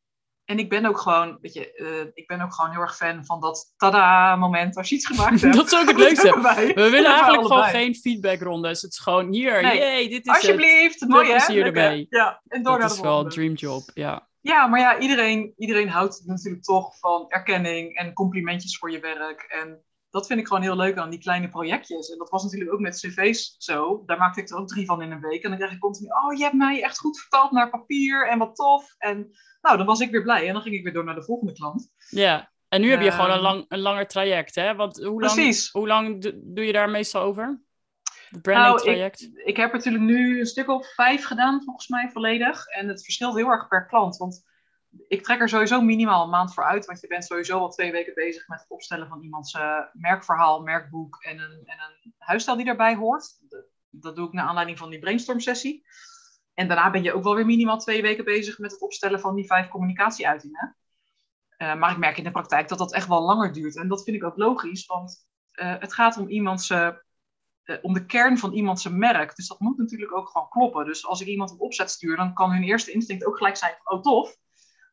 en 0.45 0.59
ik 0.59 0.69
ben 0.69 0.87
ook 0.87 0.99
gewoon, 0.99 1.39
weet 1.41 1.53
je, 1.53 1.73
uh, 1.77 2.11
ik 2.15 2.27
ben 2.27 2.41
ook 2.41 2.55
gewoon 2.55 2.71
heel 2.71 2.81
erg 2.81 2.97
fan 2.97 3.25
van 3.25 3.41
dat 3.41 3.75
tada-moment 3.77 4.77
als 4.77 4.89
je 4.89 4.95
iets 4.95 5.07
gemaakt 5.07 5.41
hebt. 5.43 5.55
dat 5.55 5.67
is 5.67 5.79
ook 5.79 5.87
het 5.87 5.97
leukste. 5.97 6.41
We 6.75 6.91
willen 6.91 7.11
eigenlijk 7.11 7.47
gewoon 7.47 7.65
geen 7.65 7.95
feedbackrondes. 7.95 8.83
Het 8.83 8.93
is 8.93 8.99
gewoon 8.99 9.33
hier, 9.33 9.63
nee. 9.63 9.79
Yay, 9.79 10.09
dit 10.09 10.27
is 10.27 10.35
Alsjeblieft, 10.35 11.01
het. 11.01 11.09
mooi 11.09 11.33
hè? 11.33 11.53
hier 11.53 11.67
erbij. 11.67 12.07
Ja, 12.09 12.43
en 12.49 12.63
door 12.63 12.79
dat 12.79 12.89
naar 12.89 12.97
is 12.97 13.01
wel 13.01 13.21
een 13.21 13.29
dreamjob, 13.29 13.91
ja. 13.95 14.31
Ja, 14.41 14.67
maar 14.67 14.81
ja, 14.81 14.99
iedereen, 14.99 15.53
iedereen 15.57 15.89
houdt 15.89 16.23
natuurlijk 16.25 16.65
toch 16.65 16.99
van 16.99 17.25
erkenning 17.29 17.97
en 17.97 18.13
complimentjes 18.13 18.79
voor 18.79 18.91
je 18.91 19.01
werk. 19.01 19.43
En 19.43 19.85
dat 20.13 20.27
vind 20.27 20.41
ik 20.41 20.47
gewoon 20.47 20.63
heel 20.63 20.77
leuk 20.77 20.97
aan 20.97 21.11
die 21.11 21.19
kleine 21.19 21.49
projectjes. 21.49 22.11
En 22.11 22.19
dat 22.19 22.31
was 22.31 22.43
natuurlijk 22.43 22.73
ook 22.73 22.81
met 22.81 23.01
cv's 23.01 23.55
zo. 23.59 24.03
Daar 24.07 24.19
maakte 24.19 24.41
ik 24.41 24.51
er 24.51 24.57
ook 24.57 24.69
drie 24.69 24.87
van 24.87 25.03
in 25.03 25.11
een 25.11 25.21
week. 25.21 25.43
En 25.43 25.49
dan 25.49 25.59
krijg 25.59 25.73
ik 25.73 25.81
continu, 25.81 26.09
oh, 26.09 26.37
je 26.37 26.43
hebt 26.43 26.55
mij 26.55 26.83
echt 26.83 26.99
goed 26.99 27.21
vertaald 27.21 27.51
naar 27.51 27.71
papier 27.71 28.29
en 28.29 28.39
wat 28.39 28.57
tof. 28.57 28.95
En 28.99 29.31
nou, 29.61 29.77
dan 29.77 29.87
was 29.87 30.01
ik 30.01 30.11
weer 30.11 30.23
blij. 30.23 30.47
En 30.47 30.53
dan 30.53 30.63
ging 30.63 30.75
ik 30.75 30.83
weer 30.83 30.93
door 30.93 31.05
naar 31.05 31.15
de 31.15 31.25
volgende 31.25 31.53
klant. 31.53 31.93
Ja, 32.09 32.53
en 32.69 32.81
nu 32.81 32.91
heb 32.91 33.01
je 33.01 33.11
gewoon 33.11 33.31
een, 33.31 33.41
lang, 33.41 33.65
een 33.69 33.81
langer 33.81 34.07
traject, 34.07 34.55
hè? 34.55 34.75
Want 34.75 34.97
hoe 34.97 35.21
lang, 35.21 35.35
Precies. 35.35 35.71
Hoe 35.71 35.87
lang 35.87 36.33
doe 36.45 36.65
je 36.67 36.73
daar 36.73 36.91
meestal 36.91 37.23
over? 37.23 37.61
Het 38.29 38.43
branding 38.43 38.81
traject? 38.81 39.21
Nou, 39.21 39.33
ik, 39.33 39.47
ik 39.47 39.57
heb 39.57 39.73
natuurlijk 39.73 40.05
nu 40.05 40.41
een 40.41 40.47
stuk 40.47 40.69
of 40.69 40.95
vijf 40.95 41.25
gedaan, 41.25 41.63
volgens 41.65 41.89
mij 41.89 42.11
volledig. 42.13 42.67
En 42.67 42.89
het 42.89 43.05
verschilt 43.05 43.37
heel 43.37 43.49
erg 43.49 43.69
per 43.69 43.87
klant. 43.87 44.17
Want 44.17 44.43
ik 45.09 45.23
trek 45.23 45.41
er 45.41 45.49
sowieso 45.49 45.81
minimaal 45.81 46.25
een 46.25 46.31
maand 46.31 46.55
voor 46.55 46.65
uit, 46.65 46.87
want 46.87 47.01
je 47.01 47.07
bent 47.07 47.25
sowieso 47.25 47.59
al 47.59 47.71
twee 47.71 47.93
weken 47.93 48.15
bezig 48.15 48.49
met 48.49 48.61
het 48.61 48.71
opstellen 48.71 49.09
van 49.09 49.23
iemands 49.23 49.55
uh, 49.55 49.79
merkverhaal, 49.93 50.63
merkboek 50.63 51.23
en 51.23 51.39
een, 51.39 51.63
en 51.65 51.79
een 52.03 52.15
huisstijl 52.19 52.57
die 52.57 52.67
daarbij 52.67 52.95
hoort. 52.95 53.39
Dat, 53.91 54.17
doe 54.17 54.27
ik 54.27 54.33
naar 54.33 54.47
aanleiding 54.47 54.79
van 54.79 54.91
die 54.91 54.99
brainstorm 54.99 55.41
sessie. 55.41 55.87
En 56.55 56.69
daarna 56.69 56.91
ben 56.91 57.03
je 57.03 57.13
ook 57.13 57.23
wel 57.23 57.35
weer 57.35 57.47
minimaal 57.47 57.79
twee 57.79 58.03
weken 58.03 58.25
bezig 58.25 58.59
met 58.59 58.71
het 58.71 58.81
opstellen 58.81 59.21
van 59.21 59.35
die 59.35 59.47
vijf 59.47 59.69
communicatieuitingen. 59.69 60.77
Uh, 61.59 61.75
maar 61.75 61.91
ik 61.91 61.99
merk 61.99 62.19
in 62.19 62.25
de 62.25 62.31
praktijk 62.31 62.69
dat 62.69 62.79
dat 62.79 62.93
echt 62.93 63.09
wel 63.09 63.23
langer 63.23 63.53
duurt. 63.53 63.77
En 63.77 63.89
dat 63.89 64.03
vind 64.03 64.17
ik 64.17 64.25
ook 64.25 64.37
logisch, 64.37 64.87
want 64.87 65.27
uh, 65.53 65.75
het 65.79 65.95
gaat 65.95 66.17
om 66.17 66.29
iemands 66.29 66.73
om 67.83 67.93
de 67.93 68.07
kern 68.07 68.39
van 68.39 68.53
iemands 68.53 68.89
merk. 68.89 69.37
Dus 69.37 69.49
dat 69.49 69.61
moet 69.61 69.79
natuurlijk 69.79 70.17
ook 70.17 70.29
gewoon 70.29 70.49
kloppen. 70.49 70.85
Dus 70.85 71.07
als 71.07 71.21
ik 71.21 71.27
iemand 71.27 71.53
op 71.53 71.61
opzet 71.61 71.91
stuur, 71.91 72.17
dan 72.17 72.35
kan 72.35 72.53
hun 72.53 72.63
eerste 72.63 72.93
instinct 72.93 73.25
ook 73.25 73.37
gelijk 73.37 73.57
zijn 73.57 73.75
oh 73.85 74.01
tof, 74.01 74.37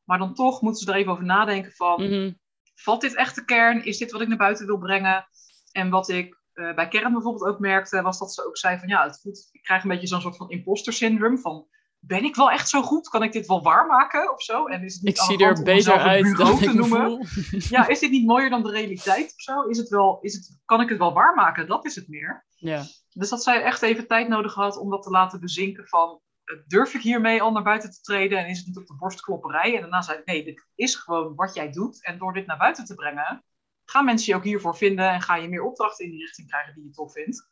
maar 0.09 0.17
dan 0.17 0.33
toch 0.33 0.61
moeten 0.61 0.83
ze 0.83 0.91
er 0.91 0.97
even 0.97 1.11
over 1.11 1.25
nadenken 1.25 1.71
van, 1.71 2.01
mm-hmm. 2.01 2.39
valt 2.75 3.01
dit 3.01 3.15
echt 3.15 3.35
de 3.35 3.45
kern? 3.45 3.85
Is 3.85 3.97
dit 3.97 4.11
wat 4.11 4.21
ik 4.21 4.27
naar 4.27 4.37
buiten 4.37 4.65
wil 4.65 4.77
brengen? 4.77 5.27
En 5.71 5.89
wat 5.89 6.09
ik 6.09 6.37
uh, 6.53 6.75
bij 6.75 6.87
Kern 6.87 7.13
bijvoorbeeld 7.13 7.45
ook 7.45 7.59
merkte, 7.59 8.01
was 8.01 8.19
dat 8.19 8.33
ze 8.33 8.47
ook 8.47 8.57
zei 8.57 8.79
van, 8.79 8.87
ja, 8.87 9.03
het 9.03 9.19
voelt, 9.21 9.49
ik 9.51 9.63
krijg 9.63 9.83
een 9.83 9.89
beetje 9.89 10.07
zo'n 10.07 10.21
soort 10.21 10.37
van 10.37 10.49
imposter 10.49 10.93
syndrome 10.93 11.37
van, 11.37 11.67
ben 11.99 12.23
ik 12.23 12.35
wel 12.35 12.51
echt 12.51 12.69
zo 12.69 12.81
goed? 12.81 13.09
Kan 13.09 13.23
ik 13.23 13.31
dit 13.31 13.47
wel 13.47 13.63
waarmaken 13.63 14.33
of 14.33 14.41
zo? 14.41 14.65
En 14.65 14.83
is 14.83 14.93
het 14.93 15.03
niet 15.03 15.17
ik 15.17 15.23
zie 15.23 15.45
er 15.45 15.63
beter 15.63 15.99
uit 15.99 16.37
dan 16.37 16.57
te 16.57 16.73
noemen? 16.73 17.27
ja, 17.75 17.87
is 17.87 17.99
dit 17.99 18.11
niet 18.11 18.25
mooier 18.25 18.49
dan 18.49 18.63
de 18.63 18.71
realiteit 18.71 19.33
of 19.35 19.41
zo? 19.41 19.61
Is 19.61 19.77
het 19.77 19.89
wel, 19.89 20.19
is 20.21 20.33
het, 20.33 20.59
kan 20.65 20.81
ik 20.81 20.89
het 20.89 20.97
wel 20.97 21.13
waarmaken? 21.13 21.67
Dat 21.67 21.85
is 21.85 21.95
het 21.95 22.07
meer. 22.07 22.45
Ja. 22.55 22.83
Dus 23.13 23.29
dat 23.29 23.43
zij 23.43 23.63
echt 23.63 23.81
even 23.81 24.07
tijd 24.07 24.27
nodig 24.27 24.53
had 24.53 24.77
om 24.77 24.89
dat 24.89 25.03
te 25.03 25.09
laten 25.09 25.39
bezinken 25.39 25.87
van 25.87 26.21
durf 26.67 26.93
ik 26.93 27.01
hiermee 27.01 27.41
al 27.41 27.51
naar 27.51 27.63
buiten 27.63 27.91
te 27.91 28.01
treden 28.01 28.37
en 28.37 28.47
is 28.47 28.57
het 28.57 28.67
niet 28.67 28.77
op 28.77 28.87
de 28.87 28.95
borstklopperij? 28.95 29.75
En 29.75 29.81
daarna 29.81 30.01
zei 30.01 30.17
ik, 30.17 30.25
nee, 30.25 30.43
dit 30.43 30.67
is 30.75 30.95
gewoon 30.95 31.35
wat 31.35 31.53
jij 31.53 31.71
doet. 31.71 32.05
En 32.05 32.17
door 32.17 32.33
dit 32.33 32.45
naar 32.45 32.57
buiten 32.57 32.85
te 32.85 32.95
brengen, 32.95 33.43
gaan 33.85 34.05
mensen 34.05 34.31
je 34.31 34.37
ook 34.37 34.43
hiervoor 34.43 34.77
vinden 34.77 35.09
en 35.09 35.21
ga 35.21 35.35
je 35.35 35.49
meer 35.49 35.63
opdrachten 35.63 36.05
in 36.05 36.11
die 36.11 36.19
richting 36.19 36.47
krijgen 36.47 36.73
die 36.73 36.83
je 36.83 36.91
tof 36.91 37.11
vindt. 37.11 37.49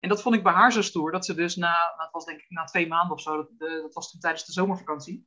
En 0.00 0.08
dat 0.08 0.22
vond 0.22 0.34
ik 0.34 0.42
bij 0.42 0.52
haar 0.52 0.72
zo 0.72 0.82
stoer, 0.82 1.12
dat 1.12 1.24
ze 1.24 1.34
dus 1.34 1.56
na, 1.56 1.94
dat 1.96 2.10
was 2.12 2.24
denk 2.24 2.40
ik 2.40 2.50
na 2.50 2.64
twee 2.64 2.86
maanden 2.86 3.16
of 3.16 3.20
zo, 3.20 3.36
dat, 3.36 3.48
dat 3.58 3.94
was 3.94 4.10
toen 4.10 4.20
tijdens 4.20 4.44
de 4.44 4.52
zomervakantie, 4.52 5.26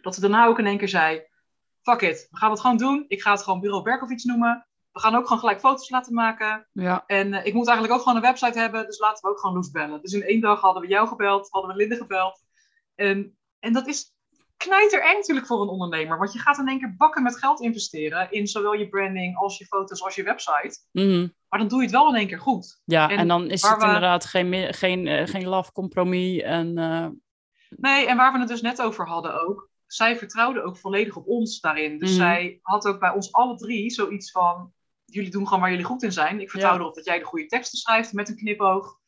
dat 0.00 0.14
ze 0.14 0.20
daarna 0.20 0.46
ook 0.46 0.58
in 0.58 0.66
één 0.66 0.78
keer 0.78 0.88
zei, 0.88 1.26
fuck 1.82 2.00
it, 2.00 2.28
we 2.30 2.36
gaan 2.36 2.50
het 2.50 2.60
gewoon 2.60 2.76
doen. 2.76 3.04
Ik 3.08 3.22
ga 3.22 3.30
het 3.30 3.42
gewoon 3.42 3.60
Bureau 3.60 3.82
Berkovic 3.82 4.24
noemen 4.24 4.68
we 4.92 5.00
gaan 5.00 5.14
ook 5.14 5.24
gewoon 5.24 5.38
gelijk 5.38 5.60
foto's 5.60 5.90
laten 5.90 6.14
maken. 6.14 6.68
Ja. 6.72 7.04
En 7.06 7.32
uh, 7.32 7.46
ik 7.46 7.54
moet 7.54 7.66
eigenlijk 7.66 7.98
ook 7.98 8.02
gewoon 8.02 8.16
een 8.16 8.30
website 8.30 8.58
hebben, 8.58 8.86
dus 8.86 8.98
laten 8.98 9.22
we 9.22 9.30
ook 9.30 9.40
gewoon 9.40 9.56
Loes 9.56 9.70
bellen. 9.70 10.02
Dus 10.02 10.12
in 10.12 10.22
één 10.22 10.40
dag 10.40 10.60
hadden 10.60 10.82
we 10.82 10.88
jou 10.88 11.08
gebeld, 11.08 11.50
hadden 11.50 11.70
we 11.70 11.76
Linde 11.76 11.96
gebeld. 11.96 12.42
En, 12.94 13.38
en 13.58 13.72
dat 13.72 13.86
is 13.86 14.14
knijter 14.56 15.02
eng 15.02 15.16
natuurlijk 15.16 15.46
voor 15.46 15.62
een 15.62 15.68
ondernemer, 15.68 16.18
want 16.18 16.32
je 16.32 16.38
gaat 16.38 16.58
in 16.58 16.68
één 16.68 16.78
keer 16.78 16.94
bakken 16.96 17.22
met 17.22 17.38
geld 17.38 17.60
investeren 17.60 18.30
in 18.30 18.46
zowel 18.46 18.72
je 18.72 18.88
branding 18.88 19.36
als 19.36 19.58
je 19.58 19.66
foto's 19.66 20.02
als 20.02 20.14
je 20.14 20.22
website. 20.22 20.78
Mm 20.92 21.32
Maar 21.48 21.58
dan 21.58 21.68
doe 21.68 21.78
je 21.78 21.84
het 21.84 21.94
wel 21.94 22.08
in 22.08 22.14
één 22.14 22.26
keer 22.26 22.40
goed. 22.40 22.80
Ja, 22.84 23.10
en, 23.10 23.28
dan 23.28 23.50
is 23.50 23.62
het 23.62 23.78
we... 23.78 23.84
inderdaad 23.84 24.24
geen, 24.24 24.74
geen, 24.74 25.06
uh, 25.06 25.26
geen 25.26 25.46
laf 25.46 25.72
compromis. 25.72 26.42
En, 26.42 26.78
uh... 26.78 27.06
Nee, 27.68 28.06
en 28.06 28.16
waar 28.16 28.32
we 28.32 28.38
het 28.38 28.48
dus 28.48 28.62
net 28.62 28.82
over 28.82 29.06
hadden 29.06 29.46
ook. 29.46 29.68
Zij 29.86 30.16
vertrouwde 30.16 30.62
ook 30.62 30.76
volledig 30.76 31.16
op 31.16 31.26
ons 31.26 31.60
daarin. 31.60 31.98
Dus 31.98 32.10
mm 32.10 32.16
zij 32.16 32.58
had 32.62 32.86
ook 32.86 33.00
bij 33.00 33.10
ons 33.10 33.32
alle 33.32 33.56
drie 33.56 33.90
zoiets 33.90 34.30
van: 34.30 34.72
jullie 35.10 35.30
doen 35.30 35.44
gewoon 35.44 35.60
waar 35.60 35.70
jullie 35.70 35.84
goed 35.84 36.02
in 36.02 36.12
zijn. 36.12 36.40
Ik 36.40 36.50
vertrouw 36.50 36.74
erop 36.74 36.94
dat 36.94 37.04
jij 37.04 37.18
de 37.18 37.24
goede 37.24 37.46
teksten 37.46 37.78
schrijft 37.78 38.12
met 38.12 38.28
een 38.28 38.36
knipoog. 38.36 38.98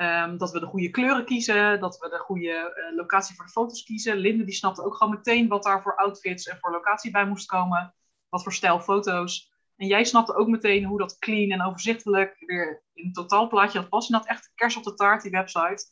Um, 0.00 0.38
dat 0.38 0.50
we 0.50 0.60
de 0.60 0.66
goede 0.66 0.90
kleuren 0.90 1.24
kiezen, 1.24 1.80
dat 1.80 1.98
we 1.98 2.08
de 2.08 2.18
goede 2.18 2.74
uh, 2.90 2.96
locatie 2.96 3.34
voor 3.34 3.44
de 3.44 3.50
foto's 3.50 3.84
kiezen. 3.84 4.16
Linde 4.16 4.44
die 4.44 4.54
snapte 4.54 4.84
ook 4.84 4.96
gewoon 4.96 5.14
meteen 5.14 5.48
wat 5.48 5.62
daar 5.62 5.82
voor 5.82 5.96
outfits 5.96 6.46
en 6.46 6.58
voor 6.60 6.70
locatie 6.70 7.10
bij 7.10 7.26
moest 7.26 7.46
komen. 7.46 7.94
Wat 8.28 8.42
voor 8.42 8.52
stijl 8.52 8.80
foto's. 8.80 9.52
En 9.76 9.86
jij 9.86 10.04
snapte 10.04 10.34
ook 10.34 10.48
meteen 10.48 10.84
hoe 10.84 10.98
dat 10.98 11.18
clean 11.18 11.50
en 11.50 11.62
overzichtelijk 11.62 12.36
weer 12.38 12.82
in 12.94 13.04
een 13.06 13.12
totaalplaatje 13.12 13.78
had 13.78 13.88
passen. 13.88 14.14
En 14.14 14.20
dat 14.20 14.30
echt 14.30 14.52
kers 14.54 14.76
op 14.76 14.84
de 14.84 14.94
taart, 14.94 15.22
die 15.22 15.30
website. 15.30 15.86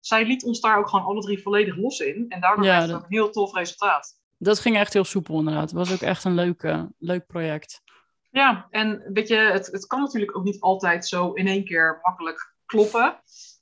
Zij 0.00 0.24
liet 0.26 0.44
ons 0.44 0.60
daar 0.60 0.78
ook 0.78 0.88
gewoon 0.88 1.04
alle 1.04 1.20
drie 1.20 1.42
volledig 1.42 1.76
los 1.76 1.98
in. 1.98 2.26
En 2.28 2.40
daardoor 2.40 2.64
ja, 2.64 2.70
werd 2.70 2.82
het 2.82 2.90
dat... 2.90 3.02
een 3.02 3.08
heel 3.08 3.30
tof 3.30 3.54
resultaat. 3.54 4.20
Dat 4.38 4.58
ging 4.58 4.76
echt 4.76 4.92
heel 4.92 5.04
soepel 5.04 5.38
inderdaad. 5.38 5.62
Het 5.62 5.72
was 5.72 5.92
ook 5.92 6.00
echt 6.00 6.24
een 6.24 6.34
leuk, 6.34 6.86
leuk 6.98 7.26
project. 7.26 7.82
Ja, 8.38 8.66
en 8.70 9.12
weet 9.12 9.28
je, 9.28 9.36
het, 9.36 9.66
het 9.66 9.86
kan 9.86 10.00
natuurlijk 10.00 10.36
ook 10.36 10.44
niet 10.44 10.60
altijd 10.60 11.06
zo 11.06 11.32
in 11.32 11.46
één 11.46 11.64
keer 11.64 11.98
makkelijk 12.02 12.54
kloppen. 12.66 13.20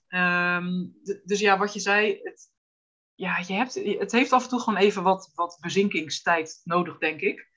Ehm, 0.09 0.87
dus 1.25 1.41
ja, 1.41 1.59
wat 1.59 1.73
je 1.73 1.81
zei, 1.81 2.21
het, 2.23 2.51
ja, 3.15 3.39
je 3.47 3.53
hebt, 3.53 3.75
het 3.75 4.13
heeft 4.13 4.33
af 4.33 4.43
en 4.43 4.49
toe 4.49 4.61
gewoon 4.61 4.79
even 4.79 5.03
wat, 5.03 5.31
wat 5.35 5.59
bezinkingstijd 5.61 6.61
nodig, 6.65 6.99
denk 6.99 7.21
ik. 7.21 7.49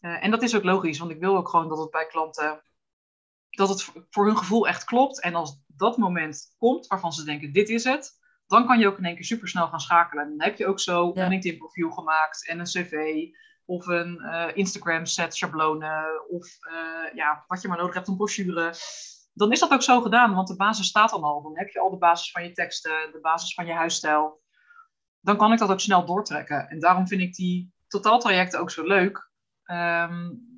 Eh, 0.00 0.24
en 0.24 0.30
dat 0.30 0.42
is 0.42 0.56
ook 0.56 0.64
logisch, 0.64 0.98
want 0.98 1.10
ik 1.10 1.20
wil 1.20 1.36
ook 1.36 1.48
gewoon 1.48 1.68
dat 1.68 1.78
het 1.78 1.90
bij 1.90 2.06
klanten, 2.06 2.62
dat 3.50 3.68
het 3.68 3.90
voor 4.10 4.26
hun 4.26 4.36
gevoel 4.36 4.68
echt 4.68 4.84
klopt. 4.84 5.20
En 5.20 5.34
als 5.34 5.62
dat 5.66 5.96
moment 5.96 6.54
komt 6.58 6.86
waarvan 6.86 7.12
ze 7.12 7.24
denken, 7.24 7.52
dit 7.52 7.68
is 7.68 7.84
het, 7.84 8.18
dan 8.46 8.66
kan 8.66 8.78
je 8.78 8.86
ook 8.86 8.98
in 8.98 9.04
één 9.04 9.14
keer 9.14 9.24
super 9.24 9.48
snel 9.48 9.68
gaan 9.68 9.80
schakelen. 9.80 10.24
En 10.24 10.30
dan 10.30 10.46
heb 10.48 10.58
je 10.58 10.66
ook 10.66 10.80
zo 10.80 11.12
een 11.14 11.28
LinkedIn 11.28 11.58
profiel 11.58 11.90
gemaakt 11.90 12.48
en 12.48 12.58
een 12.58 12.64
cv 12.64 12.92
of 13.70 13.86
een 13.86 14.20
uh, 14.22 14.46
Instagram 14.54 15.06
set 15.06 15.34
schablonen 15.34 16.28
of 16.28 16.46
uh, 16.72 17.14
ja, 17.14 17.44
wat 17.46 17.62
je 17.62 17.68
maar 17.68 17.78
nodig 17.78 17.94
hebt, 17.94 18.08
een 18.08 18.16
brochure. 18.16 18.74
Dan 19.32 19.52
is 19.52 19.60
dat 19.60 19.72
ook 19.72 19.82
zo 19.82 20.00
gedaan, 20.00 20.34
want 20.34 20.48
de 20.48 20.56
basis 20.56 20.86
staat 20.86 21.10
dan 21.10 21.22
al. 21.22 21.42
Dan 21.42 21.58
heb 21.58 21.68
je 21.68 21.80
al 21.80 21.90
de 21.90 21.98
basis 21.98 22.30
van 22.30 22.42
je 22.42 22.52
teksten, 22.52 23.12
de 23.12 23.18
basis 23.20 23.54
van 23.54 23.66
je 23.66 23.72
huisstijl. 23.72 24.42
Dan 25.20 25.36
kan 25.36 25.52
ik 25.52 25.58
dat 25.58 25.70
ook 25.70 25.80
snel 25.80 26.04
doortrekken. 26.04 26.68
En 26.68 26.80
daarom 26.80 27.08
vind 27.08 27.20
ik 27.20 27.34
die 27.34 27.72
totaaltrajecten 27.88 28.60
ook 28.60 28.70
zo 28.70 28.82
leuk. 28.86 29.30
Um, 29.66 30.48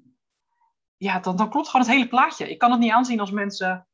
ja, 0.96 1.20
dan, 1.20 1.36
dan 1.36 1.50
klopt 1.50 1.68
gewoon 1.68 1.86
het 1.86 1.94
hele 1.94 2.08
plaatje. 2.08 2.50
Ik 2.50 2.58
kan 2.58 2.70
het 2.70 2.80
niet 2.80 2.92
aanzien 2.92 3.20
als 3.20 3.30
mensen 3.30 3.86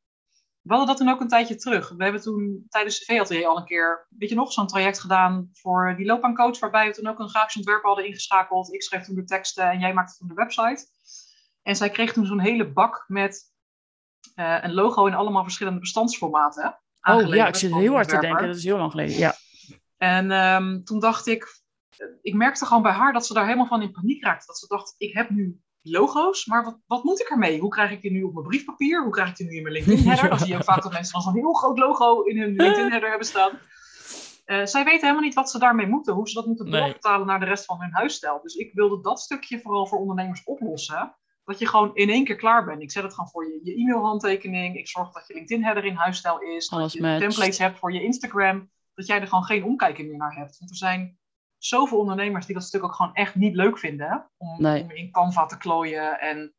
we 0.68 0.74
hadden 0.74 0.86
dat 0.86 0.96
toen 0.96 1.14
ook 1.14 1.20
een 1.20 1.28
tijdje 1.28 1.56
terug. 1.56 1.88
We 1.88 2.02
hebben 2.02 2.22
toen 2.22 2.66
tijdens 2.68 2.98
de 2.98 3.04
V-atelier 3.04 3.46
al 3.46 3.56
een 3.56 3.64
keer, 3.64 4.06
weet 4.18 4.28
je 4.28 4.34
nog, 4.34 4.52
zo'n 4.52 4.66
traject 4.66 5.00
gedaan 5.00 5.50
voor 5.52 5.94
die 5.96 6.06
loopbaancoach, 6.06 6.58
waarbij 6.58 6.86
we 6.86 6.92
toen 6.92 7.06
ook 7.06 7.18
een 7.18 7.28
grafisch 7.28 7.56
ontwerper 7.56 7.86
hadden 7.86 8.06
ingeschakeld. 8.06 8.72
Ik 8.72 8.82
schreef 8.82 9.04
toen 9.04 9.14
de 9.14 9.24
teksten 9.24 9.70
en 9.70 9.80
jij 9.80 9.94
maakte 9.94 10.16
toen 10.18 10.28
de 10.28 10.34
website. 10.34 10.86
En 11.62 11.76
zij 11.76 11.90
kreeg 11.90 12.12
toen 12.12 12.26
zo'n 12.26 12.40
hele 12.40 12.72
bak 12.72 13.04
met 13.06 13.52
uh, 14.34 14.58
een 14.62 14.74
logo 14.74 15.06
in 15.06 15.14
allemaal 15.14 15.42
verschillende 15.42 15.80
bestandsformaten. 15.80 16.80
Oh 17.02 17.34
ja, 17.34 17.46
ik 17.46 17.54
zit 17.54 17.74
heel 17.74 17.92
hard 17.92 18.08
te 18.08 18.18
denken, 18.18 18.46
dat 18.46 18.56
is 18.56 18.64
heel 18.64 18.78
lang 18.78 18.90
geleden, 18.90 19.16
ja. 19.16 19.34
En 19.96 20.30
um, 20.30 20.84
toen 20.84 21.00
dacht 21.00 21.26
ik, 21.26 21.60
ik 22.22 22.34
merkte 22.34 22.66
gewoon 22.66 22.82
bij 22.82 22.92
haar 22.92 23.12
dat 23.12 23.26
ze 23.26 23.34
daar 23.34 23.44
helemaal 23.44 23.66
van 23.66 23.82
in 23.82 23.92
paniek 23.92 24.24
raakte. 24.24 24.46
Dat 24.46 24.58
ze 24.58 24.66
dacht, 24.66 24.94
ik 24.98 25.12
heb 25.12 25.30
nu 25.30 25.60
logo's, 25.90 26.46
maar 26.46 26.64
wat, 26.64 26.78
wat 26.86 27.04
moet 27.04 27.20
ik 27.20 27.28
ermee? 27.28 27.60
Hoe 27.60 27.70
krijg 27.70 27.90
ik 27.90 28.00
die 28.00 28.10
nu 28.10 28.22
op 28.22 28.32
mijn 28.32 28.46
briefpapier? 28.46 29.02
Hoe 29.02 29.12
krijg 29.12 29.28
ik 29.28 29.36
die 29.36 29.46
nu 29.46 29.56
in 29.56 29.62
mijn 29.62 29.74
LinkedIn-header? 29.74 30.28
Dan 30.30 30.38
zie 30.38 30.48
je 30.48 30.54
ook 30.54 30.64
vaak 30.64 30.82
dat 30.82 30.92
mensen 30.92 31.12
dan 31.12 31.22
zo'n 31.22 31.34
heel 31.34 31.52
groot 31.52 31.78
logo 31.78 32.22
in 32.22 32.38
hun 32.40 32.56
LinkedIn-header 32.56 33.08
hebben 33.08 33.26
staan. 33.26 33.58
Uh, 34.46 34.64
zij 34.64 34.84
weten 34.84 35.00
helemaal 35.00 35.22
niet 35.22 35.34
wat 35.34 35.50
ze 35.50 35.58
daarmee 35.58 35.86
moeten, 35.86 36.14
hoe 36.14 36.28
ze 36.28 36.34
dat 36.34 36.46
moeten 36.46 36.68
nee. 36.68 36.94
naar 37.24 37.40
de 37.40 37.46
rest 37.46 37.64
van 37.64 37.80
hun 37.80 37.92
huisstijl. 37.92 38.40
Dus 38.42 38.54
ik 38.54 38.74
wilde 38.74 39.02
dat 39.02 39.20
stukje 39.20 39.60
vooral 39.60 39.86
voor 39.86 39.98
ondernemers 39.98 40.44
oplossen. 40.44 41.16
Dat 41.44 41.58
je 41.58 41.68
gewoon 41.68 41.94
in 41.94 42.08
één 42.08 42.24
keer 42.24 42.36
klaar 42.36 42.64
bent. 42.64 42.82
Ik 42.82 42.90
zet 42.90 43.02
het 43.02 43.14
gewoon 43.14 43.30
voor 43.30 43.46
je, 43.46 43.60
je 43.62 43.74
e-mailhandtekening. 43.74 44.76
Ik 44.76 44.88
zorg 44.88 45.12
dat 45.12 45.26
je 45.26 45.34
LinkedIn-header 45.34 45.84
in 45.84 45.94
huisstijl 45.94 46.40
is. 46.40 46.70
Alles 46.70 46.92
dat 46.92 47.02
je 47.12 47.18
templates 47.18 47.58
hebt 47.58 47.78
voor 47.78 47.92
je 47.92 48.02
Instagram. 48.02 48.70
Dat 48.94 49.06
jij 49.06 49.20
er 49.20 49.26
gewoon 49.26 49.44
geen 49.44 49.64
omkijken 49.64 50.06
meer 50.06 50.16
naar 50.16 50.34
hebt. 50.34 50.58
Want 50.58 50.70
er 50.70 50.76
zijn 50.76 51.18
zoveel 51.58 51.98
ondernemers 51.98 52.46
die 52.46 52.54
dat 52.54 52.64
stuk 52.64 52.84
ook 52.84 52.94
gewoon 52.94 53.14
echt 53.14 53.34
niet 53.34 53.54
leuk 53.54 53.78
vinden. 53.78 54.30
Om, 54.36 54.66
om, 54.66 54.90
in 54.90 55.10
Canva 55.10 55.46
te 55.46 55.58
klooien 55.58 56.20
en 56.20 56.54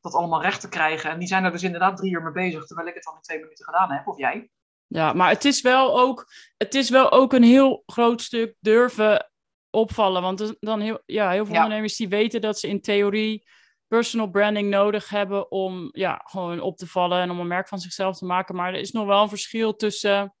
dat 0.00 0.14
allemaal 0.14 0.42
recht 0.42 0.60
te 0.60 0.68
krijgen. 0.68 1.10
En 1.10 1.18
die 1.18 1.28
zijn 1.28 1.44
er 1.44 1.52
dus 1.52 1.62
inderdaad 1.62 1.96
drie 1.96 2.12
uur 2.12 2.22
mee 2.22 2.32
bezig, 2.32 2.66
terwijl 2.66 2.88
ik 2.88 2.94
het 2.94 3.06
al 3.06 3.14
in 3.14 3.20
twee 3.20 3.38
minuten 3.38 3.64
gedaan 3.64 3.90
heb. 3.90 4.06
Of 4.06 4.18
jij? 4.18 4.50
Ja, 4.86 5.12
maar 5.12 5.28
het 5.28 5.44
is 5.44 5.60
wel 5.60 6.00
ook, 6.00 6.32
het 6.56 6.74
is 6.74 6.90
wel 6.90 7.10
ook 7.12 7.32
een 7.32 7.42
heel 7.42 7.82
groot 7.86 8.22
stuk 8.22 8.54
durven 8.60 9.30
opvallen. 9.70 10.22
Want 10.22 10.54
dan 10.60 10.80
heel, 10.80 11.02
ja, 11.06 11.30
heel 11.30 11.46
veel 11.46 11.54
ondernemers 11.54 11.96
die 11.96 12.08
weten 12.08 12.40
dat 12.40 12.58
ze 12.58 12.68
in 12.68 12.80
theorie 12.80 13.46
personal 13.86 14.30
branding 14.30 14.70
nodig 14.70 15.08
hebben 15.08 15.50
om 15.50 15.88
ja, 15.92 16.20
gewoon 16.24 16.60
op 16.60 16.76
te 16.76 16.86
vallen 16.86 17.20
en 17.20 17.30
om 17.30 17.40
een 17.40 17.46
merk 17.46 17.68
van 17.68 17.78
zichzelf 17.78 18.18
te 18.18 18.24
maken. 18.24 18.54
Maar 18.54 18.74
er 18.74 18.80
is 18.80 18.92
nog 18.92 19.06
wel 19.06 19.22
een 19.22 19.28
verschil 19.28 19.76
tussen 19.76 20.34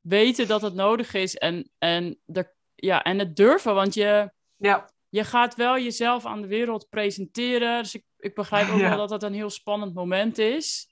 weten 0.00 0.48
dat 0.48 0.62
het 0.62 0.74
nodig 0.74 1.14
is 1.14 1.36
en, 1.36 1.70
en 1.78 2.20
er 2.26 2.55
ja, 2.76 3.02
en 3.02 3.18
het 3.18 3.36
durven, 3.36 3.74
want 3.74 3.94
je, 3.94 4.30
ja. 4.56 4.90
je 5.08 5.24
gaat 5.24 5.54
wel 5.54 5.78
jezelf 5.78 6.26
aan 6.26 6.40
de 6.40 6.46
wereld 6.46 6.88
presenteren. 6.88 7.82
Dus 7.82 7.94
ik, 7.94 8.04
ik 8.18 8.34
begrijp 8.34 8.68
ook 8.70 8.80
wel 8.80 8.96
dat 8.96 9.08
dat 9.08 9.22
een 9.22 9.34
heel 9.34 9.50
spannend 9.50 9.94
moment 9.94 10.38
is. 10.38 10.88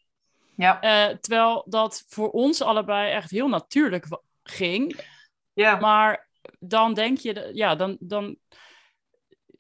Ja. 0.56 0.84
Uh, 0.84 1.16
terwijl 1.16 1.64
dat 1.68 2.04
voor 2.08 2.30
ons 2.30 2.62
allebei 2.62 3.12
echt 3.12 3.30
heel 3.30 3.48
natuurlijk 3.48 4.06
ging. 4.42 5.00
Ja. 5.52 5.76
Maar 5.76 6.28
dan 6.58 6.94
denk 6.94 7.18
je, 7.18 7.50
ja, 7.52 7.74
dan, 7.74 7.96
dan, 8.00 8.36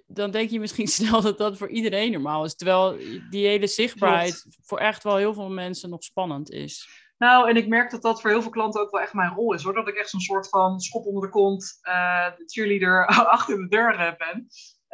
dan 0.06 0.30
denk 0.30 0.50
je 0.50 0.60
misschien 0.60 0.88
snel 0.98 1.20
dat 1.20 1.38
dat 1.38 1.56
voor 1.56 1.68
iedereen 1.68 2.12
normaal 2.12 2.44
is. 2.44 2.54
Terwijl 2.54 2.96
die 3.30 3.46
hele 3.46 3.66
zichtbaarheid 3.66 4.46
voor 4.62 4.78
echt 4.78 5.02
wel 5.02 5.16
heel 5.16 5.34
veel 5.34 5.50
mensen 5.50 5.90
nog 5.90 6.02
spannend 6.02 6.50
is. 6.50 6.88
Nou, 7.18 7.48
en 7.48 7.56
ik 7.56 7.68
merk 7.68 7.90
dat 7.90 8.02
dat 8.02 8.20
voor 8.20 8.30
heel 8.30 8.42
veel 8.42 8.50
klanten 8.50 8.80
ook 8.80 8.90
wel 8.90 9.00
echt 9.00 9.12
mijn 9.12 9.34
rol 9.34 9.54
is. 9.54 9.62
Hoor. 9.62 9.74
Dat 9.74 9.88
ik 9.88 9.94
echt 9.94 10.10
zo'n 10.10 10.20
soort 10.20 10.48
van 10.48 10.80
schop 10.80 11.06
onder 11.06 11.22
de 11.22 11.28
kont, 11.28 11.78
uh, 11.82 12.26
de 12.36 12.42
cheerleader 12.46 13.06
achter 13.36 13.56
de 13.56 13.68
deur 13.68 13.94
uh, 13.94 14.12
ben. 14.16 14.48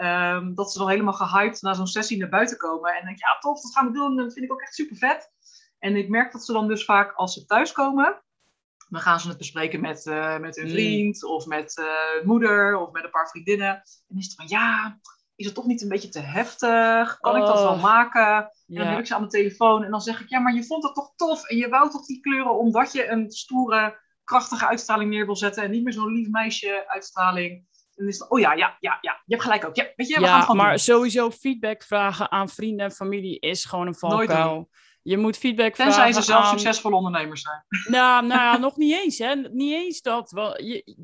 Um, 0.06 0.54
dat 0.54 0.72
ze 0.72 0.78
dan 0.78 0.88
helemaal 0.88 1.12
gehyped 1.12 1.62
naar 1.62 1.74
zo'n 1.74 1.86
sessie 1.86 2.18
naar 2.18 2.28
buiten 2.28 2.56
komen. 2.56 2.94
En 2.94 3.04
denk 3.04 3.18
ja 3.18 3.38
tof, 3.38 3.60
dat 3.60 3.72
gaan 3.72 3.86
we 3.86 3.92
doen. 3.92 4.16
Dat 4.16 4.32
vind 4.32 4.44
ik 4.44 4.52
ook 4.52 4.60
echt 4.60 4.74
super 4.74 4.96
vet. 4.96 5.32
En 5.78 5.96
ik 5.96 6.08
merk 6.08 6.32
dat 6.32 6.44
ze 6.44 6.52
dan 6.52 6.68
dus 6.68 6.84
vaak 6.84 7.12
als 7.12 7.34
ze 7.34 7.44
thuiskomen, 7.44 8.22
dan 8.88 9.00
gaan 9.00 9.20
ze 9.20 9.28
het 9.28 9.38
bespreken 9.38 9.80
met, 9.80 10.06
uh, 10.06 10.38
met 10.38 10.56
hun 10.56 10.66
mm. 10.66 10.72
vriend 10.72 11.24
of 11.24 11.46
met 11.46 11.82
moeder 12.24 12.76
of 12.76 12.90
met 12.90 13.04
een 13.04 13.10
paar 13.10 13.28
vriendinnen. 13.28 13.82
En 14.08 14.16
is 14.16 14.26
het 14.26 14.34
van 14.34 14.48
ja, 14.48 15.00
is 15.40 15.46
het 15.46 15.54
toch 15.54 15.66
niet 15.66 15.82
een 15.82 15.88
beetje 15.88 16.08
te 16.08 16.20
heftig? 16.20 17.18
Kan 17.20 17.36
ik 17.36 17.42
dat 17.42 17.62
wel 17.62 17.76
maken? 17.76 18.36
En 18.36 18.74
dan 18.74 18.86
heb 18.86 18.98
ik 18.98 19.06
ze 19.06 19.14
aan 19.14 19.20
mijn 19.20 19.32
telefoon 19.32 19.84
en 19.84 19.90
dan 19.90 20.00
zeg 20.00 20.20
ik, 20.20 20.28
ja, 20.28 20.38
maar 20.38 20.54
je 20.54 20.64
vond 20.64 20.82
het 20.82 20.94
toch 20.94 21.12
tof 21.16 21.48
en 21.48 21.56
je 21.56 21.68
wou 21.68 21.90
toch 21.90 22.06
die 22.06 22.20
kleuren 22.20 22.58
omdat 22.58 22.92
je 22.92 23.08
een 23.08 23.30
stoere, 23.30 24.00
krachtige 24.24 24.66
uitstraling 24.66 25.10
neer 25.10 25.26
wil 25.26 25.36
zetten 25.36 25.62
en 25.62 25.70
niet 25.70 25.82
meer 25.82 25.92
zo'n 25.92 26.12
lief 26.12 26.28
meisje 26.28 26.84
uitstraling. 26.86 27.64
En 27.94 28.08
is 28.08 28.18
het, 28.18 28.30
oh 28.30 28.38
ja, 28.38 28.52
ja, 28.52 28.76
ja, 28.80 28.98
ja, 29.00 29.22
je 29.24 29.34
hebt 29.34 29.42
gelijk 29.42 29.64
ook. 29.64 29.76
Ja, 29.76 29.92
weet 29.96 30.08
je, 30.08 30.14
we 30.14 30.20
ja, 30.20 30.40
gaan 30.40 30.56
maar 30.56 30.68
doen. 30.68 30.78
sowieso 30.78 31.30
feedback 31.30 31.82
vragen 31.82 32.30
aan 32.30 32.48
vrienden 32.48 32.86
en 32.86 32.92
familie 32.92 33.38
is 33.38 33.64
gewoon 33.64 33.86
een 33.86 33.94
valkuil. 33.94 34.68
Je 35.02 35.16
moet 35.16 35.36
feedback 35.36 35.74
Tenzij 35.74 35.94
vragen 35.94 36.14
ze 36.14 36.22
zelf 36.22 36.44
aan... 36.44 36.50
succesvolle 36.50 36.96
ondernemers 36.96 37.42
zijn. 37.42 37.64
Nou, 37.96 38.26
nou 38.26 38.40
ja, 38.40 38.56
nog 38.56 38.76
niet 38.76 38.94
eens, 38.94 39.18
hè. 39.18 39.34
Niet 39.34 39.72
eens 39.72 40.00
dat. 40.00 40.30
Wel, 40.30 40.62
je, 40.62 40.96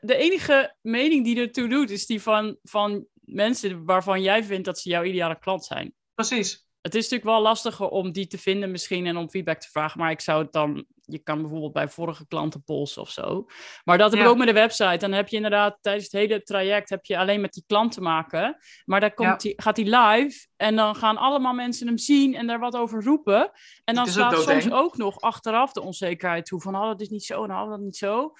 de 0.00 0.16
enige 0.16 0.76
mening 0.80 1.24
die 1.24 1.40
ertoe 1.40 1.68
doet, 1.68 1.90
is 1.90 2.06
die 2.06 2.22
van, 2.22 2.58
van 2.62 3.06
mensen 3.32 3.84
waarvan 3.84 4.22
jij 4.22 4.44
vindt 4.44 4.64
dat 4.64 4.78
ze 4.78 4.88
jouw 4.88 5.02
ideale 5.02 5.38
klant 5.38 5.64
zijn. 5.64 5.94
Precies. 6.14 6.66
Het 6.80 6.94
is 6.94 7.02
natuurlijk 7.02 7.30
wel 7.30 7.42
lastiger 7.42 7.88
om 7.88 8.12
die 8.12 8.26
te 8.26 8.38
vinden 8.38 8.70
misschien 8.70 9.06
en 9.06 9.16
om 9.16 9.30
feedback 9.30 9.60
te 9.60 9.68
vragen. 9.70 10.00
Maar 10.00 10.10
ik 10.10 10.20
zou 10.20 10.42
het 10.42 10.52
dan... 10.52 10.86
Je 11.10 11.18
kan 11.18 11.40
bijvoorbeeld 11.40 11.72
bij 11.72 11.88
vorige 11.88 12.26
klanten 12.26 12.62
polsen 12.62 13.02
of 13.02 13.10
zo. 13.10 13.46
Maar 13.84 13.98
dat 13.98 14.10
heb 14.10 14.20
Ja. 14.20 14.24
ik 14.24 14.30
ook 14.30 14.38
met 14.38 14.46
de 14.46 14.52
website. 14.52 14.96
Dan 14.96 15.12
heb 15.12 15.28
je 15.28 15.36
inderdaad 15.36 15.78
tijdens 15.80 16.04
het 16.04 16.12
hele 16.12 16.42
traject 16.42 16.88
heb 16.88 17.04
je 17.04 17.18
alleen 17.18 17.40
met 17.40 17.52
die 17.52 17.64
klant 17.66 17.92
te 17.92 18.00
maken. 18.00 18.56
Maar 18.84 19.00
dan 19.00 19.14
komt 19.14 19.40
die, 19.40 19.52
gaat 19.56 19.76
hij 19.76 19.86
live 19.86 20.46
en 20.56 20.76
dan 20.76 20.94
gaan 20.96 21.16
allemaal 21.16 21.52
mensen 21.54 21.86
hem 21.86 21.98
zien 21.98 22.34
en 22.34 22.46
daar 22.46 22.58
wat 22.58 22.76
over 22.76 23.02
roepen. 23.04 23.50
En 23.84 23.94
dan 23.94 24.06
staat 24.06 24.42
soms 24.42 24.70
ook 24.70 24.96
nog 24.96 25.20
achteraf 25.20 25.72
de 25.72 25.80
onzekerheid 25.82 26.46
toe. 26.46 26.60
Van, 26.60 26.76
oh, 26.76 26.86
dat 26.86 27.00
is 27.00 27.08
niet 27.08 27.24
zo 27.24 27.44
en 27.44 27.50
oh, 27.50 27.68
dat 27.70 27.80
niet 27.80 27.96
zo. 27.96 28.32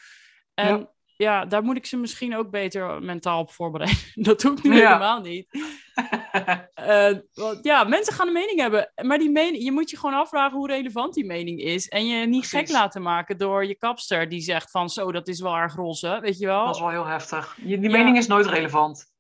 En 0.55 0.79
Ja. 0.79 0.93
Ja. 1.19 1.45
daar 1.45 1.63
moet 1.63 1.77
ik 1.77 1.87
ze 1.87 1.97
misschien 1.97 2.37
ook 2.37 2.51
beter 2.51 3.03
mentaal 3.03 3.41
op 3.41 3.51
voorbereiden. 3.51 3.99
Dat 4.29 4.41
doe 4.41 4.53
ik 4.53 4.63
nu 4.63 4.77
Ja. 4.77 4.87
helemaal 4.87 5.21
niet. 5.21 5.47
Eh, 6.75 7.15
want 7.35 7.65
ja, 7.65 7.85
mensen 7.85 8.13
gaan 8.15 8.27
een 8.27 8.33
mening 8.33 8.59
hebben. 8.61 8.93
Maar 9.03 9.19
die 9.19 9.31
mening, 9.31 9.63
je 9.65 9.73
moet 9.73 9.91
je 9.91 9.97
gewoon 9.99 10.15
afvragen 10.15 10.57
hoe 10.57 10.67
relevant 10.67 11.15
die 11.15 11.25
mening 11.27 11.61
is. 11.61 11.89
En 11.89 12.07
je 12.07 12.27
niet 12.27 12.47
gek 12.47 12.69
laten 12.69 13.03
maken 13.03 13.39
door 13.39 13.67
je 13.67 13.75
kapster 13.75 14.29
die 14.29 14.41
zegt 14.41 14.71
van 14.71 14.89
zo, 14.91 15.13
dat 15.13 15.29
is 15.29 15.41
wel 15.41 15.57
erg 15.57 15.75
roze. 15.75 16.19
Weet 16.21 16.39
je 16.39 16.47
wel? 16.47 16.65
Dat 16.67 16.75
is 16.75 16.81
wel 16.81 16.91
heel 16.91 17.07
heftig. 17.07 17.57
Je- 17.57 17.79
Die 17.79 17.91
Ja. 17.91 17.97
mening 17.97 18.17
is 18.17 18.27
nooit 18.27 18.47
relevant. 18.47 19.13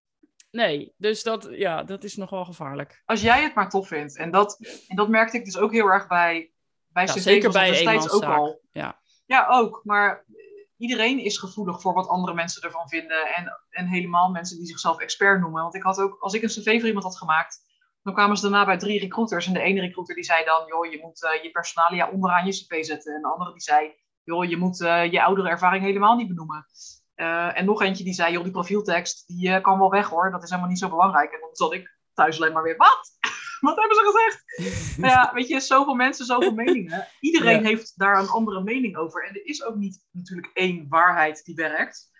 Nee, 0.51 0.93
dus 0.97 1.23
dat, 1.23 1.49
ja, 1.51 1.83
dat 1.83 2.05
is 2.05 2.17
nogal 2.17 2.45
gevaarlijk. 2.45 3.03
Als 3.05 3.21
jij 3.21 3.43
het 3.43 3.55
maar 3.55 3.69
tof 3.71 3.89
vindt. 3.89 4.17
En 4.17 4.31
dat, 4.31 4.59
en 4.89 4.97
dat 4.97 5.09
merkte 5.09 5.37
ik 5.37 5.45
dus 5.45 5.57
ook 5.59 5.73
heel 5.73 5.87
erg 5.87 6.07
bij, 6.07 6.51
bij 6.89 7.05
Ja, 7.07 7.13
zeker 7.19 7.51
bij 7.51 7.71
destijds 7.71 8.11
ook 8.11 8.25
al. 8.25 8.61
Ja. 8.73 8.99
Ja, 9.27 9.47
ook. 9.51 9.81
Maar 9.85 10.25
iedereen 10.79 11.19
is 11.19 11.39
gevoelig 11.39 11.81
voor 11.81 11.95
wat 11.95 12.09
andere 12.09 12.35
mensen 12.35 12.63
ervan 12.63 12.89
vinden. 12.89 13.35
En, 13.35 13.53
en 13.71 13.87
helemaal 13.87 14.31
mensen 14.31 14.57
die 14.57 14.67
zichzelf 14.67 14.99
expert 14.99 15.41
noemen. 15.41 15.63
Want 15.63 15.75
ik 15.75 15.83
had 15.83 16.01
ook, 16.01 16.17
als 16.21 16.35
ik 16.35 16.43
een 16.43 16.49
cv 16.49 16.79
voor 16.79 16.87
iemand 16.87 17.05
had 17.05 17.17
gemaakt, 17.17 17.67
dan 18.03 18.15
kwamen 18.15 18.37
ze 18.37 18.43
daarna 18.43 18.65
bij 18.65 18.79
drie 18.79 19.01
recruiters. 19.01 19.47
En 19.47 19.53
de 19.53 19.61
ene 19.61 19.81
recruiter 19.81 20.15
die 20.15 20.25
zei 20.25 20.45
dan, 20.45 20.67
joh, 20.67 20.87
je 20.87 20.99
moet 21.03 21.25
eh, 21.25 21.43
je 21.43 21.51
personalia 21.51 22.11
onderaan 22.11 22.47
je 22.47 22.53
cv 22.53 22.85
zetten. 22.85 23.15
En 23.15 23.23
de 23.23 23.29
andere 23.29 23.53
die 23.53 23.63
zei, 23.63 23.95
joh, 24.25 24.45
je 24.45 24.57
moet 24.57 24.81
eh, 24.81 25.13
je 25.13 25.23
oudere 25.23 25.49
ervaring 25.49 25.85
helemaal 25.85 26.17
niet 26.17 26.29
benoemen. 26.29 26.67
Eh, 27.15 27.59
en 27.59 27.65
nog 27.65 27.83
eentje 27.83 28.05
die 28.05 28.13
zei, 28.13 28.33
joh, 28.33 28.43
die 28.43 28.53
profieltekst, 28.53 29.27
die 29.27 29.61
kan 29.61 29.79
wel 29.79 29.91
weg 29.91 30.09
hoor. 30.09 30.31
Dat 30.31 30.43
is 30.43 30.49
helemaal 30.49 30.71
niet 30.71 30.79
zo 30.79 30.89
belangrijk. 30.89 31.33
En 31.33 31.41
dan 31.41 31.51
zat 31.53 31.73
ik 31.73 31.97
thuis 32.15 32.41
alleen 32.41 32.53
maar 32.53 32.63
weer, 32.63 32.77
wat? 32.77 33.17
wat 33.69 33.77
hebben 33.77 33.97
ze 33.97 34.13
gezegd? 34.13 34.47
Nou 34.99 35.13
ja, 35.13 35.31
weet 35.35 35.49
je, 35.49 35.61
zoveel 35.61 35.95
mensen, 35.95 36.27
zoveel 36.27 36.55
meningen. 36.55 37.07
Iedereen 37.21 37.61
Ja. 37.63 37.67
heeft 37.69 37.93
daar 37.99 38.19
een 38.19 38.29
andere 38.29 38.63
mening 38.63 38.97
over. 38.97 39.25
En 39.27 39.35
er 39.35 39.47
is 39.47 39.65
ook 39.65 39.77
niet 39.77 40.05
natuurlijk 40.13 40.51
één 40.55 40.87
waarheid 40.89 41.45
die 41.45 41.55
werkt. 41.55 42.11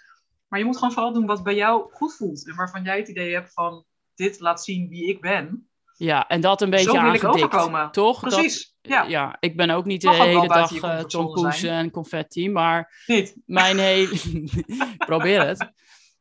Maar 0.49 0.59
je 0.59 0.65
moet 0.65 0.77
gewoon 0.77 0.93
vooral 0.93 1.13
doen 1.13 1.27
wat 1.27 1.43
bij 1.43 1.55
jou 1.55 1.93
goed 1.93 2.15
voelt. 2.17 2.47
En 2.49 2.57
waarvan 2.57 2.83
jij 2.83 2.99
het 2.99 3.09
idee 3.09 3.33
hebt 3.33 3.53
van, 3.53 3.85
dit 4.15 4.41
laat 4.41 4.65
zien 4.65 4.89
wie 4.89 5.09
ik 5.09 5.21
ben. 5.21 5.69
Ja, 5.97 6.27
en 6.29 6.41
dat 6.41 6.63
een 6.63 6.71
beetje 6.71 6.85
Zo 6.85 6.93
wil 7.03 7.15
ik 7.15 7.25
aangedikt, 7.25 7.55
overkomen. 7.55 7.91
toch? 7.91 8.21
Precies, 8.21 8.77
Dat, 8.81 9.09
ja. 9.09 9.37
ik 9.41 9.57
ben 9.57 9.71
ook 9.71 9.85
niet 9.85 10.01
de 10.01 10.07
Mag 10.07 10.17
hele 10.19 10.49
dag 10.49 10.73
eh, 10.73 10.99
Tom 10.99 11.33
Cruise 11.33 11.69
en 11.69 11.91
confetti, 11.91 12.51
maar 12.51 13.03
Niet. 13.07 13.37
mijn 13.47 13.79
hele... 13.79 14.19
Probeer 15.07 15.47
het. 15.47 15.73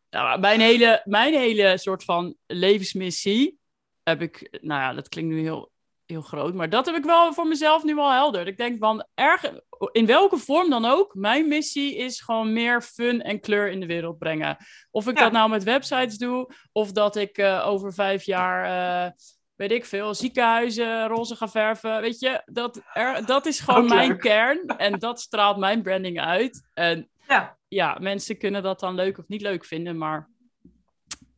Nou, 0.10 0.40
mijn, 0.40 0.60
hele, 0.60 1.02
mijn 1.06 1.34
hele 1.34 1.78
soort 1.78 2.04
van 2.04 2.36
levensmissie 2.46 3.60
heb 4.08 4.22
ik... 4.22 4.58
Nou 4.62 4.82
ja, 4.82 4.94
dat 4.94 5.10
klinkt 5.10 5.34
nu 5.34 5.40
heel, 5.42 5.72
heel 6.06 6.22
groot, 6.22 6.54
maar 6.54 6.70
dat 6.70 6.86
heb 6.86 6.96
ik 6.96 7.04
wel 7.04 7.34
voor 7.34 7.48
mezelf 7.48 7.84
nu 7.84 7.98
al 7.98 8.12
helder. 8.12 8.48
Ik 8.48 8.58
denk 8.58 8.80
van, 8.80 9.06
erg, 9.14 9.52
in 9.92 10.06
welke 10.06 10.38
vorm 10.38 10.70
dan 10.70 10.86
ook, 10.86 11.16
mijn 11.16 11.48
missie 11.48 11.96
is 11.96 12.22
gewoon 12.22 12.54
meer 12.54 12.82
fun 12.82 13.22
en 13.22 13.40
kleur 13.40 13.70
in 13.70 13.80
de 13.80 13.86
wereld 13.86 14.18
brengen. 14.18 14.58
Of 14.92 15.08
ik 15.08 15.18
Ja. 15.18 15.24
dat 15.24 15.32
nou 15.32 15.50
met 15.50 15.64
websites 15.64 16.18
doe, 16.18 16.50
of 16.72 16.92
dat 16.92 17.16
ik 17.16 17.38
eh, 17.38 17.68
over 17.68 17.94
vijf 17.94 18.24
jaar... 18.24 18.64
eh, 19.06 19.12
weet 19.56 19.72
ik 19.72 19.86
veel, 19.86 20.14
ziekenhuizen 20.14 21.08
roze 21.08 21.36
ga 21.36 21.48
verven. 21.48 22.02
Weet 22.02 22.20
je, 22.20 22.42
dat, 22.46 22.82
er, 22.94 23.26
dat 23.26 23.46
is 23.46 23.60
gewoon 23.60 23.84
Ook 23.84 23.90
mijn 23.90 24.08
leuk. 24.08 24.20
kern. 24.20 24.66
En 24.68 25.00
dat 25.00 25.20
straalt 25.20 25.58
mijn 25.58 25.82
branding 25.82 26.20
uit. 26.22 26.68
En 26.74 27.10
Ja. 27.28 27.58
ja, 27.68 27.98
mensen 28.00 28.38
kunnen 28.38 28.64
dat 28.64 28.80
dan 28.80 28.96
leuk 28.96 29.18
of 29.18 29.28
niet 29.28 29.42
leuk 29.42 29.66
vinden, 29.66 29.98
maar 29.98 30.30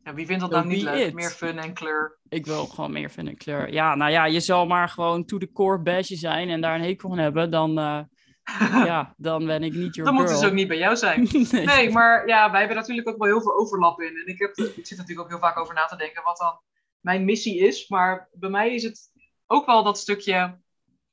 ja, 0.10 0.16
wie 0.16 0.26
vindt 0.26 0.42
dat 0.42 0.52
So 0.52 0.58
nou 0.58 0.70
niet 0.70 0.84
leuk? 0.84 1.08
it. 1.08 1.14
Meer 1.14 1.30
fun 1.30 1.58
en 1.58 1.74
kleur. 1.74 2.20
ik 2.30 2.46
wil 2.46 2.66
gewoon 2.66 2.92
meer 2.92 3.10
vinden 3.10 3.38
kleur. 3.38 3.74
Ja, 3.74 3.96
nou 3.96 4.12
ja, 4.12 4.26
je 4.26 4.40
zal 4.40 4.66
maar 4.66 4.90
gewoon 4.90 5.26
to 5.26 5.38
the 5.38 5.52
core 5.52 5.82
badge 5.82 6.16
zijn 6.16 6.50
en 6.50 6.62
daar 6.62 6.76
een 6.76 6.82
hekel 6.82 7.12
aan 7.12 7.18
hebben, 7.18 7.52
dan, 7.52 7.78
eh, 7.78 8.00
ja, 8.92 9.14
dan 9.18 9.46
ben 9.46 9.64
ik 9.64 9.74
niet 9.74 9.96
your 9.96 10.10
Dan 10.10 10.20
moeten 10.20 10.38
ze 10.38 10.46
ook 10.46 10.54
niet 10.54 10.68
bij 10.68 10.78
jou 10.78 10.96
zijn. 10.96 11.28
nee. 11.52 11.66
Nee, 11.66 11.90
maar 11.92 12.28
ja, 12.28 12.52
wij 12.52 12.60
hebben 12.60 12.78
natuurlijk 12.78 13.10
ook 13.10 13.18
wel 13.18 13.28
heel 13.28 13.42
veel 13.42 13.60
overlap 13.60 14.02
in. 14.02 14.18
En 14.18 14.28
ik, 14.28 14.40
heb, 14.40 14.56
ik 14.56 14.88
zit 14.88 14.98
natuurlijk 14.98 15.20
ook 15.20 15.30
heel 15.30 15.40
vaak 15.40 15.58
over 15.58 15.74
na 15.74 15.86
te 15.86 15.96
denken 15.96 16.24
wat 16.24 16.38
dan 16.38 16.62
mijn 17.00 17.26
missie 17.26 17.60
is. 17.60 17.88
Maar 17.88 18.30
bij 18.32 18.50
mij 18.50 18.74
is 18.74 18.84
het 18.84 19.12
ook 19.46 19.66
wel 19.66 19.84
dat 19.84 19.98
stukje 19.98 20.60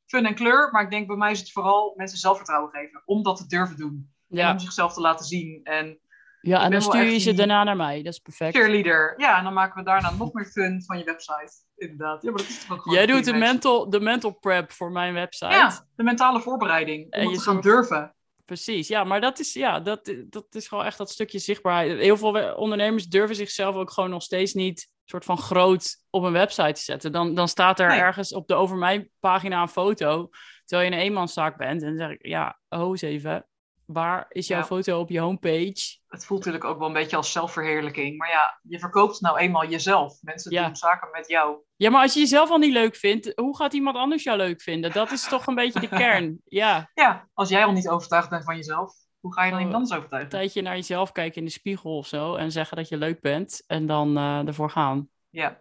fun 0.07 0.27
en 0.27 0.35
kleur. 0.35 0.69
Maar 0.73 0.83
ik 0.83 0.91
denk 0.91 1.07
bij 1.07 1.17
mij 1.17 1.31
is 1.31 1.39
het 1.39 1.53
vooral 1.53 1.95
mensen 1.97 2.19
zelfvertrouwen 2.19 2.71
geven. 2.71 3.03
Om 3.05 3.23
dat 3.23 3.37
te 3.37 3.47
durven 3.47 3.77
doen. 3.77 4.15
En 4.29 4.51
om 4.51 4.59
zichzelf 4.59 4.93
te 4.93 5.01
laten 5.01 5.27
zien. 5.27 5.61
En 5.65 6.01
ja 6.47 6.63
en 6.63 6.71
dan 6.71 6.83
stuur 6.83 7.05
je 7.05 7.19
ze 7.19 7.35
daarna 7.35 7.65
naar 7.65 7.77
mij. 7.77 8.03
Dat 8.03 8.13
is 8.13 8.19
perfect. 8.19 8.57
cheerleader. 8.57 9.15
Ja, 9.17 9.39
en 9.39 9.45
dan 9.45 9.53
maken 9.53 9.79
we 9.79 9.85
daarna 9.85 10.11
nog 10.11 10.33
meer 10.33 10.45
fun 10.45 10.83
van 10.87 10.99
je 10.99 11.05
website. 11.05 11.53
Inderdaad. 11.77 12.23
Ja, 12.23 12.31
maar 12.31 12.39
dat 12.39 12.49
is 12.49 12.65
toch 12.67 12.83
gewoon 12.83 12.97
Jij 12.97 13.07
doet 13.07 13.25
de 13.25 13.33
mental, 13.33 13.91
de 13.91 14.01
mental 14.01 14.31
prep 14.31 14.73
voor 14.73 14.93
mijn 14.93 15.15
website. 15.15 15.55
Ja, 15.55 15.87
de 15.97 16.03
mentale 16.03 16.41
voorbereiding. 16.41 17.05
Om 17.05 17.11
En 17.11 17.29
je 17.29 17.37
te 17.37 17.43
gaan 17.43 17.61
durven. 17.61 18.15
Precies, 18.45 18.89
ja, 18.89 19.05
maar 19.05 19.21
dat 19.21 19.39
is, 19.39 19.53
ja, 19.53 19.81
dat, 19.81 20.15
dat 20.29 20.47
is 20.51 20.69
gewoon 20.69 20.85
echt 20.85 20.99
dat 20.99 21.11
stukje 21.11 21.39
zichtbaarheid. 21.39 21.99
Heel 21.99 22.17
veel 22.17 22.55
ondernemers 22.55 23.07
durven 23.09 23.37
zichzelf 23.37 23.75
ook 23.75 23.91
gewoon 23.91 24.11
nog 24.11 24.23
steeds 24.23 24.55
niet 24.55 24.89
soort 25.05 25.25
van 25.25 25.39
groot 25.39 25.97
op 26.11 26.23
een 26.23 26.33
website 26.33 26.73
te 26.73 26.81
zetten. 26.81 27.13
Dan, 27.13 27.35
dan 27.35 27.49
staat 27.49 27.81
er 27.81 27.89
Nee. 27.89 27.99
ergens 27.99 28.33
op 28.35 28.49
de 28.49 28.55
over 28.55 28.77
mij 28.77 29.11
pagina 29.21 29.63
een 29.63 29.69
foto, 29.69 30.29
terwijl 30.65 30.91
je 30.91 30.97
een 30.97 31.03
eenmanszaak 31.03 31.57
bent. 31.57 31.83
En 31.83 31.89
dan 31.89 31.97
zeg 31.97 32.11
ik, 32.11 32.27
ja, 32.27 32.59
ho 32.69 32.91
eens 32.91 33.03
even, 33.03 33.47
waar 33.87 34.27
is 34.29 34.47
jouw 34.47 34.59
Ja. 34.59 34.65
foto 34.65 35.01
op 35.01 35.11
je 35.11 35.21
homepage? 35.21 35.99
het 36.09 36.25
voelt 36.25 36.45
natuurlijk 36.45 36.71
ook 36.71 36.79
wel 36.79 36.87
een 36.89 36.93
beetje 36.95 37.17
als 37.17 37.33
zelfverheerlijking. 37.33 38.17
Maar 38.19 38.29
ja, 38.29 38.59
je 38.63 38.79
verkoopt 38.79 39.21
nou 39.21 39.39
eenmaal 39.39 39.69
jezelf. 39.69 40.19
Mensen 40.23 40.53
Ja. 40.53 40.65
doen 40.67 40.77
zaken 40.77 41.09
met 41.13 41.29
jou. 41.29 41.57
Ja, 41.77 41.91
maar 41.91 42.03
als 42.03 42.15
je 42.15 42.21
jezelf 42.21 42.51
al 42.51 42.59
niet 42.59 42.73
leuk 42.73 42.97
vindt, 42.97 43.33
hoe 43.35 43.57
gaat 43.57 43.73
iemand 43.73 43.97
anders 43.97 44.23
jou 44.23 44.37
leuk 44.37 44.63
vinden? 44.63 44.93
Dat 44.93 45.11
is 45.13 45.29
toch 45.29 45.47
een 45.47 45.55
beetje 45.55 45.81
de 45.81 45.89
kern. 45.89 46.41
Ja, 46.45 46.91
Ja, 46.95 47.29
als 47.35 47.49
jij 47.49 47.65
al 47.65 47.73
niet 47.73 47.89
overtuigd 47.89 48.29
bent 48.31 48.45
van 48.45 48.57
jezelf, 48.57 48.93
hoe 49.21 49.33
ga 49.35 49.45
je 49.45 49.51
dan 49.51 49.59
Oh, 49.59 49.65
iemand 49.67 49.75
anders 49.75 49.91
een 49.91 49.97
overtuigen? 49.97 50.31
tijdje 50.31 50.63
naar 50.63 50.75
jezelf 50.77 51.13
kijken 51.13 51.39
in 51.39 51.45
de 51.45 51.51
spiegel 51.51 51.97
of 51.97 52.07
zo 52.07 52.35
en 52.35 52.53
zeggen 52.53 52.77
dat 52.77 52.89
je 52.89 52.97
leuk 52.97 53.21
bent 53.21 53.65
en 53.67 53.87
dan 53.87 54.17
eh, 54.17 54.47
ervoor 54.47 54.71
gaan. 54.71 55.09
Ja, 55.31 55.61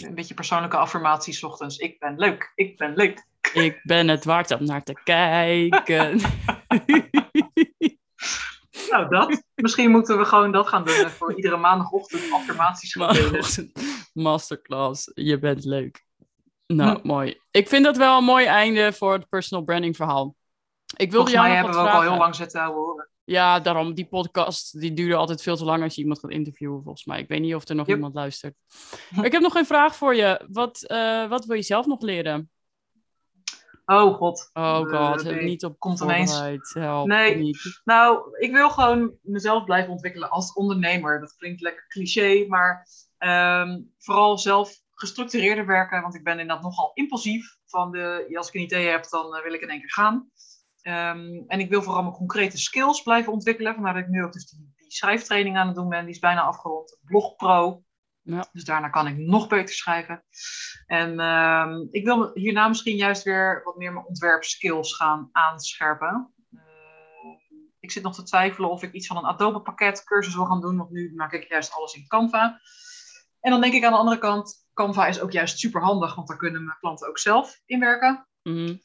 een 0.00 0.14
beetje 0.14 0.34
persoonlijke 0.34 0.76
affirmaties 0.76 1.42
ochtends. 1.44 1.76
Ik 1.76 1.98
ben 1.98 2.18
leuk, 2.18 2.52
ik 2.54 2.76
ben 2.76 2.94
leuk. 2.94 3.26
Ik 3.52 3.80
ben 3.82 4.08
het 4.08 4.24
waard 4.24 4.50
om 4.50 4.64
naar 4.64 4.82
te 4.82 5.00
kijken. 5.04 6.20
Nou, 8.90 9.08
dat. 9.08 9.42
Misschien 9.54 9.90
moeten 9.90 10.18
we 10.18 10.24
gewoon 10.24 10.52
dat 10.52 10.68
gaan 10.68 10.84
doen. 10.84 10.94
en 10.94 11.10
Voor 11.10 11.34
iedere 11.34 11.56
maandagochtend 11.56 12.32
affirmaties. 12.32 12.94
Maandagochtend 12.94 13.72
Masterclass, 14.12 15.10
je 15.14 15.38
bent 15.38 15.64
leuk. 15.64 16.04
Nou, 16.66 17.00
Hm. 17.00 17.06
mooi. 17.06 17.40
Ik 17.50 17.68
vind 17.68 17.84
dat 17.84 17.96
wel 17.96 18.18
een 18.18 18.24
mooi 18.24 18.44
einde 18.46 18.92
voor 18.92 19.12
het 19.12 19.28
personal 19.28 19.64
branding 19.64 19.96
verhaal. 19.96 20.34
Ik 20.96 21.10
wilde 21.10 21.30
Volgens 21.30 21.32
jou 21.34 21.46
nog 21.46 21.54
hebben 21.56 21.72
we 21.74 21.78
wat 21.78 21.86
ook 21.88 21.92
al 21.92 21.96
vragen. 22.00 22.12
heel 22.12 22.22
lang 22.22 22.34
zitten 22.34 22.60
houden 22.60 22.82
horen. 22.82 23.08
Ja, 23.24 23.60
daarom, 23.60 23.94
die 23.94 24.06
podcast 24.06 24.80
die 24.80 24.92
duurde 24.92 25.14
altijd 25.14 25.42
veel 25.42 25.56
te 25.56 25.64
lang 25.64 25.82
als 25.82 25.94
je 25.94 26.00
iemand 26.00 26.18
gaat 26.20 26.30
interviewen, 26.30 26.82
volgens 26.82 27.04
mij. 27.04 27.20
Ik 27.20 27.28
weet 27.28 27.40
niet 27.40 27.54
of 27.54 27.68
er 27.68 27.74
nog 27.74 27.86
Yep. 27.86 27.96
iemand 27.96 28.14
luistert. 28.14 28.54
Maar 29.10 29.24
ik 29.24 29.32
heb 29.32 29.42
nog 29.42 29.54
een 29.54 29.66
vraag 29.66 29.96
voor 29.96 30.14
je. 30.14 30.44
Wat, 30.50 30.82
eh, 30.82 31.28
wat 31.28 31.44
wil 31.44 31.56
je 31.56 31.62
zelf 31.62 31.86
nog 31.86 32.00
leren? 32.00 32.50
Oh 33.86 34.14
god. 34.14 34.50
Oh 34.52 34.92
Eh, 34.92 35.10
god, 35.10 35.22
nee, 35.24 35.44
niet 35.44 35.64
op 35.64 35.78
komt 35.78 36.00
ineens. 36.00 36.40
Help, 36.72 37.06
Nee. 37.06 37.36
niet. 37.36 37.80
Nou, 37.84 38.36
ik 38.38 38.52
wil 38.52 38.70
gewoon 38.70 39.12
mezelf 39.22 39.64
blijven 39.64 39.92
ontwikkelen 39.92 40.30
als 40.30 40.52
ondernemer. 40.52 41.20
Dat 41.20 41.36
klinkt 41.36 41.60
lekker 41.60 41.86
cliché, 41.88 42.44
maar 42.48 42.88
ehm, 43.18 43.80
vooral 43.98 44.38
zelf 44.38 44.80
gestructureerder 44.90 45.66
werken. 45.66 46.02
Want 46.02 46.14
ik 46.14 46.24
ben 46.24 46.38
inderdaad 46.38 46.64
nogal 46.64 46.90
impulsief. 46.94 47.56
Van 47.66 47.90
de, 47.90 48.32
als 48.36 48.48
ik 48.48 48.54
een 48.54 48.60
idee 48.60 48.86
heb, 48.88 49.08
dan 49.08 49.34
eh, 49.36 49.42
wil 49.42 49.52
ik 49.52 49.60
in 49.60 49.68
één 49.68 49.80
keer 49.80 49.92
gaan. 49.92 50.30
Ehm, 50.80 51.42
en 51.46 51.60
ik 51.60 51.68
wil 51.70 51.82
vooral 51.82 52.02
mijn 52.02 52.14
concrete 52.14 52.58
skills 52.58 53.02
blijven 53.02 53.32
ontwikkelen. 53.32 53.74
Vandaar 53.74 53.94
dat 53.94 54.02
ik 54.02 54.08
nu 54.08 54.24
ook 54.24 54.32
dus 54.32 54.50
die, 54.50 54.72
die 54.76 54.92
schrijftraining 54.92 55.56
aan 55.56 55.66
het 55.66 55.76
doen 55.76 55.88
ben. 55.88 56.04
Die 56.04 56.14
is 56.14 56.18
bijna 56.20 56.42
afgerond. 56.42 56.98
Blog 57.04 57.36
Pro. 57.36 57.82
Ja. 58.26 58.48
Dus 58.52 58.64
daarna 58.64 58.88
kan 58.88 59.06
ik 59.06 59.16
nog 59.16 59.48
beter 59.48 59.74
schrijven. 59.74 60.24
En 60.86 61.20
ehm, 61.20 61.86
ik 61.90 62.04
wil 62.04 62.30
hierna 62.34 62.68
misschien 62.68 62.96
juist 62.96 63.22
weer 63.22 63.60
wat 63.64 63.76
meer 63.76 63.92
mijn 63.92 64.06
ontwerpskills 64.06 64.94
gaan 64.96 65.28
aanscherpen. 65.32 66.34
Ehm, 66.52 67.56
ik 67.80 67.90
zit 67.90 68.02
nog 68.02 68.14
te 68.14 68.22
twijfelen 68.22 68.70
of 68.70 68.82
ik 68.82 68.92
iets 68.92 69.06
van 69.06 69.16
een 69.16 69.24
Adobe 69.24 69.60
pakket 69.60 70.04
cursus 70.04 70.34
wil 70.34 70.44
gaan 70.44 70.60
doen. 70.60 70.76
Want 70.76 70.90
nu 70.90 71.12
maak 71.14 71.32
ik 71.32 71.48
juist 71.48 71.72
alles 71.72 71.94
in 71.94 72.06
Canva. 72.06 72.60
En 73.40 73.50
dan 73.50 73.60
denk 73.60 73.74
ik 73.74 73.84
aan 73.84 73.92
de 73.92 73.98
andere 73.98 74.18
kant, 74.18 74.66
Canva 74.74 75.06
is 75.06 75.20
ook 75.20 75.32
juist 75.32 75.58
super 75.58 75.82
handig. 75.82 76.14
Want 76.14 76.28
daar 76.28 76.36
kunnen 76.36 76.64
mijn 76.64 76.78
klanten 76.78 77.08
ook 77.08 77.18
zelf 77.18 77.60
in 77.64 77.80
werken. 77.80 78.28
Mhm. 78.42 78.76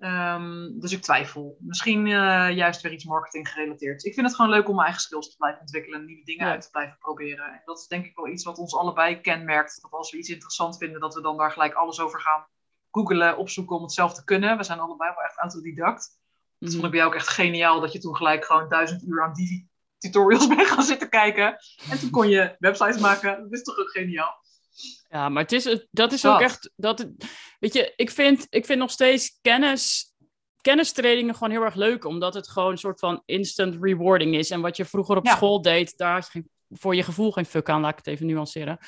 Ehm, 0.00 0.68
dus 0.80 0.92
ik 0.92 1.02
twijfel. 1.02 1.56
Misschien 1.60 2.06
eh, 2.06 2.50
juist 2.56 2.80
weer 2.80 2.92
iets 2.92 3.04
marketing 3.04 3.48
gerelateerd. 3.48 4.04
Ik 4.04 4.14
vind 4.14 4.26
het 4.26 4.34
gewoon 4.36 4.50
leuk 4.50 4.68
om 4.68 4.74
mijn 4.74 4.84
eigen 4.86 5.02
skills 5.02 5.30
te 5.30 5.36
blijven 5.36 5.60
ontwikkelen. 5.60 6.04
Nieuwe 6.04 6.24
dingen 6.24 6.46
Ja. 6.46 6.52
uit 6.52 6.62
te 6.62 6.70
blijven 6.70 6.96
proberen. 6.98 7.44
En 7.44 7.62
dat 7.64 7.78
is 7.78 7.86
denk 7.86 8.04
ik 8.06 8.16
wel 8.16 8.28
iets 8.28 8.44
wat 8.44 8.58
ons 8.58 8.74
allebei 8.76 9.20
kenmerkt. 9.20 9.78
Dat 9.82 9.90
als 9.90 10.10
we 10.10 10.18
iets 10.18 10.28
interessant 10.28 10.76
vinden, 10.78 11.00
dat 11.00 11.14
we 11.14 11.20
dan 11.22 11.36
daar 11.36 11.52
gelijk 11.52 11.74
alles 11.74 12.00
over 12.00 12.20
gaan 12.20 12.46
googelen, 12.90 13.36
opzoeken 13.38 13.76
om 13.76 13.82
het 13.82 13.92
zelf 13.92 14.14
te 14.14 14.24
kunnen. 14.24 14.56
We 14.56 14.62
zijn 14.64 14.78
allebei 14.80 15.10
wel 15.14 15.24
echt 15.24 15.36
autodidact. 15.38 16.18
Dat 16.58 16.68
Mhm. 16.68 16.70
vond 16.70 16.84
ik 16.84 16.90
bij 16.90 16.98
jou 17.00 17.10
ook 17.12 17.18
echt 17.18 17.28
geniaal. 17.28 17.80
Dat 17.80 17.92
je 17.92 17.98
toen 17.98 18.16
gelijk 18.16 18.44
gewoon 18.44 18.68
duizend 18.68 19.02
uur 19.02 19.22
aan 19.22 19.34
die 19.34 19.70
tutorials 19.98 20.46
bent 20.56 20.66
gaan 20.68 20.82
zitten 20.84 21.08
kijken. 21.08 21.56
En 21.90 21.98
toen 21.98 22.10
kon 22.10 22.28
je 22.28 22.56
websites 22.58 22.98
maken. 22.98 23.40
Dat 23.42 23.52
is 23.52 23.62
toch 23.62 23.78
ook 23.78 23.90
geniaal? 23.90 24.38
Ja, 25.08 25.28
maar 25.28 25.42
het 25.42 25.52
is, 25.52 25.86
dat 25.90 26.12
is 26.12 26.20
Dat. 26.20 26.34
ook 26.34 26.40
echt. 26.40 26.70
Dat, 26.76 26.98
het- 26.98 27.24
weet 27.60 27.72
je, 27.72 27.92
ik 27.96 28.10
vind, 28.10 28.46
ik 28.50 28.66
vind 28.66 28.78
nog 28.78 28.90
steeds 28.90 29.38
kennis, 29.42 30.14
kennistrainingen 30.60 31.34
gewoon 31.34 31.50
heel 31.50 31.62
erg 31.62 31.74
leuk, 31.74 32.04
omdat 32.04 32.34
het 32.34 32.48
gewoon 32.48 32.70
een 32.70 32.78
soort 32.78 32.98
van 32.98 33.22
instant 33.24 33.76
rewarding 33.80 34.34
is. 34.34 34.50
En 34.50 34.60
wat 34.60 34.76
je 34.76 34.84
vroeger 34.84 35.16
op 35.16 35.26
Ja. 35.26 35.34
school 35.34 35.62
deed, 35.62 35.96
daar 35.96 36.12
had 36.12 36.24
je 36.24 36.30
geen, 36.30 36.50
voor 36.70 36.94
je 36.94 37.02
gevoel 37.02 37.32
geen 37.32 37.46
fuck 37.46 37.68
aan, 37.68 37.80
laat 37.80 37.90
ik 37.90 37.96
het 37.96 38.06
even 38.06 38.26
nuanceren. 38.26 38.78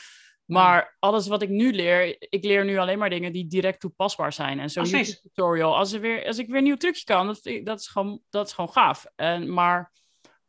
Maar 0.44 0.96
alles 0.98 1.26
wat 1.28 1.42
ik 1.42 1.48
nu 1.48 1.72
leer, 1.72 2.16
ik 2.18 2.44
leer 2.44 2.64
nu 2.64 2.76
alleen 2.78 2.98
maar 2.98 3.10
dingen 3.10 3.32
die 3.32 3.46
direct 3.46 3.80
toepasbaar 3.80 4.32
zijn. 4.32 4.60
En 4.60 4.70
zo'n 4.70 4.84
tutorial, 5.22 5.76
als, 5.76 5.92
er 5.92 6.00
weer, 6.00 6.26
als 6.26 6.38
ik 6.38 6.46
weer 6.46 6.56
een 6.56 6.62
nieuw 6.62 6.76
trucje 6.76 7.04
kan, 7.04 7.26
dat, 7.26 7.40
dat, 7.64 7.80
is, 7.80 7.86
gewoon, 7.86 8.20
dat 8.30 8.46
is 8.46 8.52
gewoon 8.52 8.72
gaaf. 8.72 9.06
En, 9.16 9.52
maar 9.52 9.92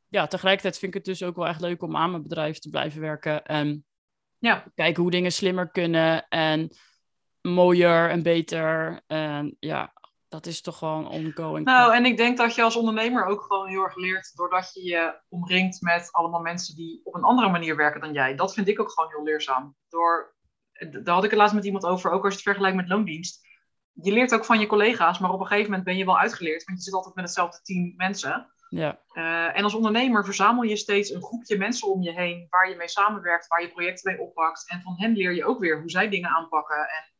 ja, 0.07 0.27
tegelijkertijd 0.27 0.77
vind 0.77 0.95
ik 0.95 0.97
het 1.05 1.17
dus 1.17 1.23
ook 1.27 1.35
wel 1.35 1.47
echt 1.47 1.61
leuk 1.61 1.81
om 1.81 1.95
aan 1.95 2.09
mijn 2.09 2.23
bedrijf 2.23 2.59
te 2.59 2.69
blijven 2.69 3.01
werken. 3.01 3.45
En 3.45 3.85
Ja. 4.39 4.65
kijken 4.75 5.01
hoe 5.01 5.11
dingen 5.11 5.31
slimmer 5.31 5.71
kunnen 5.71 6.27
en 6.27 6.69
mooier 7.43 8.09
en 8.09 8.23
beter. 8.23 9.01
En 9.07 9.55
ja, 9.59 9.93
dat 10.33 10.45
is 10.45 10.61
toch 10.61 10.77
gewoon 10.77 11.07
ongoing. 11.07 11.65
Nou, 11.65 11.95
en 11.95 12.05
ik 12.05 12.17
denk 12.17 12.37
dat 12.37 12.55
je 12.55 12.63
als 12.63 12.75
ondernemer 12.75 13.25
ook 13.25 13.41
gewoon 13.41 13.67
heel 13.67 13.83
erg 13.83 13.95
leert 13.95 14.35
doordat 14.35 14.73
je 14.73 14.83
je 14.83 15.21
omringt 15.29 15.81
met 15.81 16.11
allemaal 16.11 16.41
mensen 16.41 16.75
die 16.75 17.01
op 17.03 17.15
een 17.15 17.23
andere 17.23 17.49
manier 17.49 17.75
werken 17.75 18.01
dan 18.01 18.13
jij. 18.13 18.35
Dat 18.35 18.53
vind 18.53 18.67
ik 18.67 18.79
ook 18.79 18.91
gewoon 18.91 19.09
heel 19.09 19.23
leerzaam. 19.23 19.75
Door, 19.89 20.35
daar 21.03 21.15
had 21.15 21.23
ik 21.23 21.29
het 21.29 21.39
laatst 21.39 21.55
met 21.55 21.65
iemand 21.65 21.85
over, 21.85 22.11
ook 22.11 22.23
als 22.23 22.33
je 22.33 22.39
het 22.39 22.47
vergelijkt 22.47 22.77
met 22.77 22.87
loondienst. 22.87 23.47
Je 23.91 24.11
leert 24.11 24.33
ook 24.33 24.45
van 24.45 24.59
je 24.59 24.67
collega's, 24.67 25.19
maar 25.19 25.31
op 25.31 25.39
een 25.39 25.45
gegeven 25.45 25.69
moment 25.69 25.87
ben 25.87 25.97
je 25.97 26.05
wel 26.05 26.19
uitgeleerd, 26.19 26.63
want 26.63 26.77
je 26.77 26.83
zit 26.83 26.93
altijd 26.93 27.15
met 27.15 27.23
hetzelfde 27.23 27.59
team 27.61 27.93
mensen. 27.95 28.53
ja. 28.69 29.01
Eh, 29.07 29.57
en 29.57 29.63
als 29.63 29.73
ondernemer 29.73 30.25
verzamel 30.25 30.63
je 30.63 30.77
steeds 30.77 31.09
een 31.09 31.23
groepje 31.23 31.57
mensen 31.57 31.87
om 31.87 32.01
je 32.01 32.11
heen 32.11 32.47
waar 32.49 32.69
je 32.69 32.75
mee 32.75 32.89
samenwerkt, 32.89 33.47
waar 33.47 33.61
je 33.61 33.71
projecten 33.71 34.11
mee 34.11 34.21
oppakt. 34.21 34.69
En 34.69 34.81
van 34.81 34.95
hen 34.97 35.13
leer 35.13 35.33
je 35.33 35.45
ook 35.45 35.59
weer 35.59 35.79
hoe 35.79 35.89
zij 35.89 36.09
dingen 36.09 36.29
aanpakken 36.29 36.77
en 36.77 37.12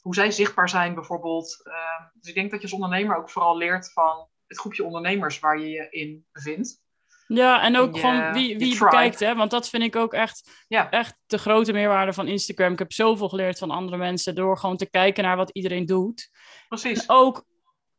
hoe 0.00 0.14
zij 0.14 0.30
zichtbaar 0.30 0.68
zijn 0.68 0.94
bijvoorbeeld. 0.94 1.60
Eh, 1.66 1.74
dus 2.14 2.28
ik 2.28 2.34
denk 2.34 2.50
dat 2.50 2.60
je 2.60 2.66
als 2.66 2.74
ondernemer 2.80 3.16
ook 3.16 3.30
vooral 3.30 3.56
leert 3.56 3.92
van 3.92 4.28
het 4.46 4.58
groepje 4.58 4.84
ondernemers 4.84 5.38
waar 5.38 5.58
je 5.60 5.68
je 5.68 5.86
in 5.90 6.26
bevindt. 6.32 6.82
Ja, 7.26 7.62
en 7.62 7.76
ook 7.76 7.94
je- 7.94 8.00
gewoon 8.00 8.32
wie, 8.32 8.58
wie 8.58 8.78
bekijkt, 8.78 9.20
hè? 9.20 9.34
Want 9.34 9.50
dat 9.50 9.68
vind 9.68 9.82
ik 9.82 9.96
ook 9.96 10.12
echt, 10.12 10.64
Ja. 10.68 10.90
echt 10.90 11.16
de 11.26 11.38
grote 11.38 11.72
meerwaarde 11.72 12.12
van 12.12 12.28
Instagram. 12.28 12.72
Ik 12.72 12.78
heb 12.78 12.92
zoveel 12.92 13.28
geleerd 13.28 13.58
van 13.58 13.70
andere 13.70 13.96
mensen 13.96 14.34
door 14.34 14.58
gewoon 14.58 14.76
te 14.76 14.90
kijken 14.90 15.24
naar 15.24 15.36
wat 15.36 15.50
iedereen 15.50 15.86
doet. 15.86 16.30
Precies. 16.68 17.08
Ook, 17.08 17.44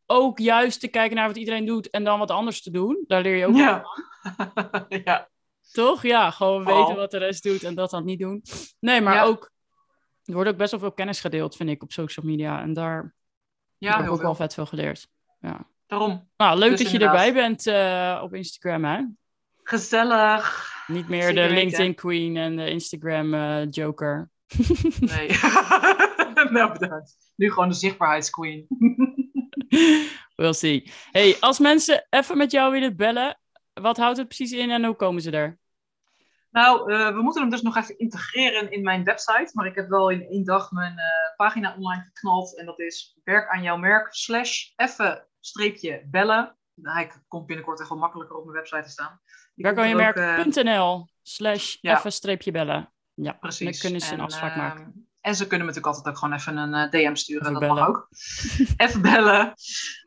ook 0.06 0.40
juist 0.40 0.80
te 0.80 0.88
kijken 0.88 1.16
naar 1.16 1.28
wat 1.28 1.38
iedereen 1.38 1.66
doet 1.66 1.90
en 1.90 2.04
dan 2.04 2.20
wat 2.20 2.32
anders 2.32 2.62
te 2.62 2.72
doen. 2.72 3.04
Daar 3.08 3.22
leer 3.22 3.36
je 3.36 3.46
ook 3.48 3.56
Ja. 3.56 3.84
ja. 5.06 5.30
Toch? 5.72 6.04
Ja, 6.04 6.32
gewoon 6.32 6.66
weten 6.66 6.96
wat 6.96 7.12
de 7.12 7.18
rest 7.18 7.44
doet 7.44 7.64
en 7.64 7.76
dat 7.76 7.90
dan 7.90 8.06
niet 8.06 8.20
doen. 8.20 8.42
Nee, 8.80 9.02
maar 9.02 9.14
Ja. 9.16 9.24
ook... 9.24 9.52
Er 10.32 10.38
wordt 10.38 10.50
ook 10.50 10.58
best 10.58 10.72
wel 10.72 10.80
veel 10.80 10.92
kennis 10.92 11.20
gedeeld, 11.20 11.56
vind 11.56 11.70
ik, 11.70 11.84
op 11.84 11.92
social 11.92 12.26
media. 12.26 12.62
En 12.62 12.74
daar 12.74 13.14
Ja, 13.78 13.96
heb 13.96 14.06
ik 14.06 14.12
ook 14.12 14.22
wel 14.22 14.36
vet 14.36 14.54
veel 14.54 14.66
geleerd. 14.66 15.08
Daarom. 15.88 16.30
Nou, 16.38 16.58
leuk 16.58 16.70
Dus 16.70 16.80
dat 16.80 16.88
je 16.88 16.94
inderdaad. 16.94 17.26
erbij 17.26 17.42
bent 17.42 17.68
eh, 17.68 18.22
op 18.24 18.34
Instagram, 18.34 18.84
hè? 18.86 19.02
Gezellig. 19.64 20.74
Niet 20.88 21.08
meer 21.10 21.22
Zeker 21.22 21.36
de 21.36 21.42
weten. 21.42 21.56
LinkedIn 21.56 21.96
queen 21.96 22.38
en 22.38 22.56
de 22.56 22.70
Instagram 22.70 23.34
eh, 23.34 23.70
joker. 23.70 24.30
Nee. 25.00 25.28
nou, 26.52 26.80
bedankt. 26.80 27.16
Nu 27.36 27.52
gewoon 27.52 27.70
de 27.70 27.76
zichtbaarheidsqueen. 27.76 28.68
We'll 30.36 30.54
see. 30.54 30.92
Hey, 31.12 31.38
als 31.40 31.60
mensen 31.60 32.08
even 32.10 32.38
met 32.38 32.52
jou 32.52 32.72
willen 32.72 32.96
bellen, 32.96 33.40
wat 33.74 33.98
houdt 33.98 34.18
het 34.18 34.28
precies 34.28 34.52
in 34.52 34.72
en 34.72 34.86
hoe 34.86 34.96
komen 34.96 35.22
ze 35.22 35.32
er? 35.32 35.60
Nou, 36.52 36.94
eh, 36.94 37.14
we 37.14 37.22
moeten 37.22 37.42
hem 37.42 37.52
dus 37.52 37.62
nog 37.62 37.78
even 37.78 37.98
integreren 37.98 38.72
in 38.72 38.84
mijn 38.84 39.04
website. 39.04 39.52
Maar 39.54 39.66
ik 39.66 39.76
heb 39.76 39.90
wel 39.90 40.10
in 40.10 40.28
één 40.28 40.44
dag 40.44 40.72
mijn 40.72 40.98
eh, 40.98 41.06
pagina 41.36 41.76
online 41.76 42.02
geknald. 42.02 42.58
En 42.58 42.66
dat 42.66 42.80
is 42.80 43.20
werk 43.24 43.50
aan 43.50 43.64
jouw 43.64 43.78
merk 43.78 44.14
slash 44.14 44.72
even 44.76 45.28
streepje 45.40 46.08
bellen. 46.12 46.58
Hij 46.82 47.12
komt 47.28 47.46
binnenkort 47.46 47.80
echt 47.80 47.90
wel 47.90 47.98
makkelijker 47.98 48.36
op 48.36 48.44
mijn 48.44 48.58
website 48.58 48.84
te 48.84 48.90
staan. 48.90 49.22
Werk 49.56 49.78
aan 49.78 49.90
je 49.90 49.96
er 49.96 50.10
ook, 50.10 50.16
eh, 50.16 50.36
merk.nl 50.36 51.08
slash 51.22 51.78
even 51.82 52.12
streepje 52.12 52.52
bellen. 52.52 52.94
Ja, 53.14 53.34
Precies. 53.34 53.72
dan 53.72 53.80
kunnen 53.80 54.08
ze 54.08 54.14
een 54.14 54.20
En, 54.20 54.26
afspraak 54.26 54.56
maken. 54.56 55.11
En 55.22 55.36
ze 55.36 55.48
kunnen 55.48 55.68
me 55.68 55.74
natuurlijk 55.74 55.96
altijd 55.96 56.16
ook 56.16 56.22
gewoon 56.22 56.40
even 56.40 56.58
een 56.58 56.74
eh, 56.74 56.90
DM 56.90 57.16
sturen. 57.16 57.42
Even 57.42 57.60
dat 57.60 57.70
mag 57.70 57.76
bellen. 57.76 57.88
ook. 57.88 58.08
even 58.86 59.02
bellen. 59.02 59.54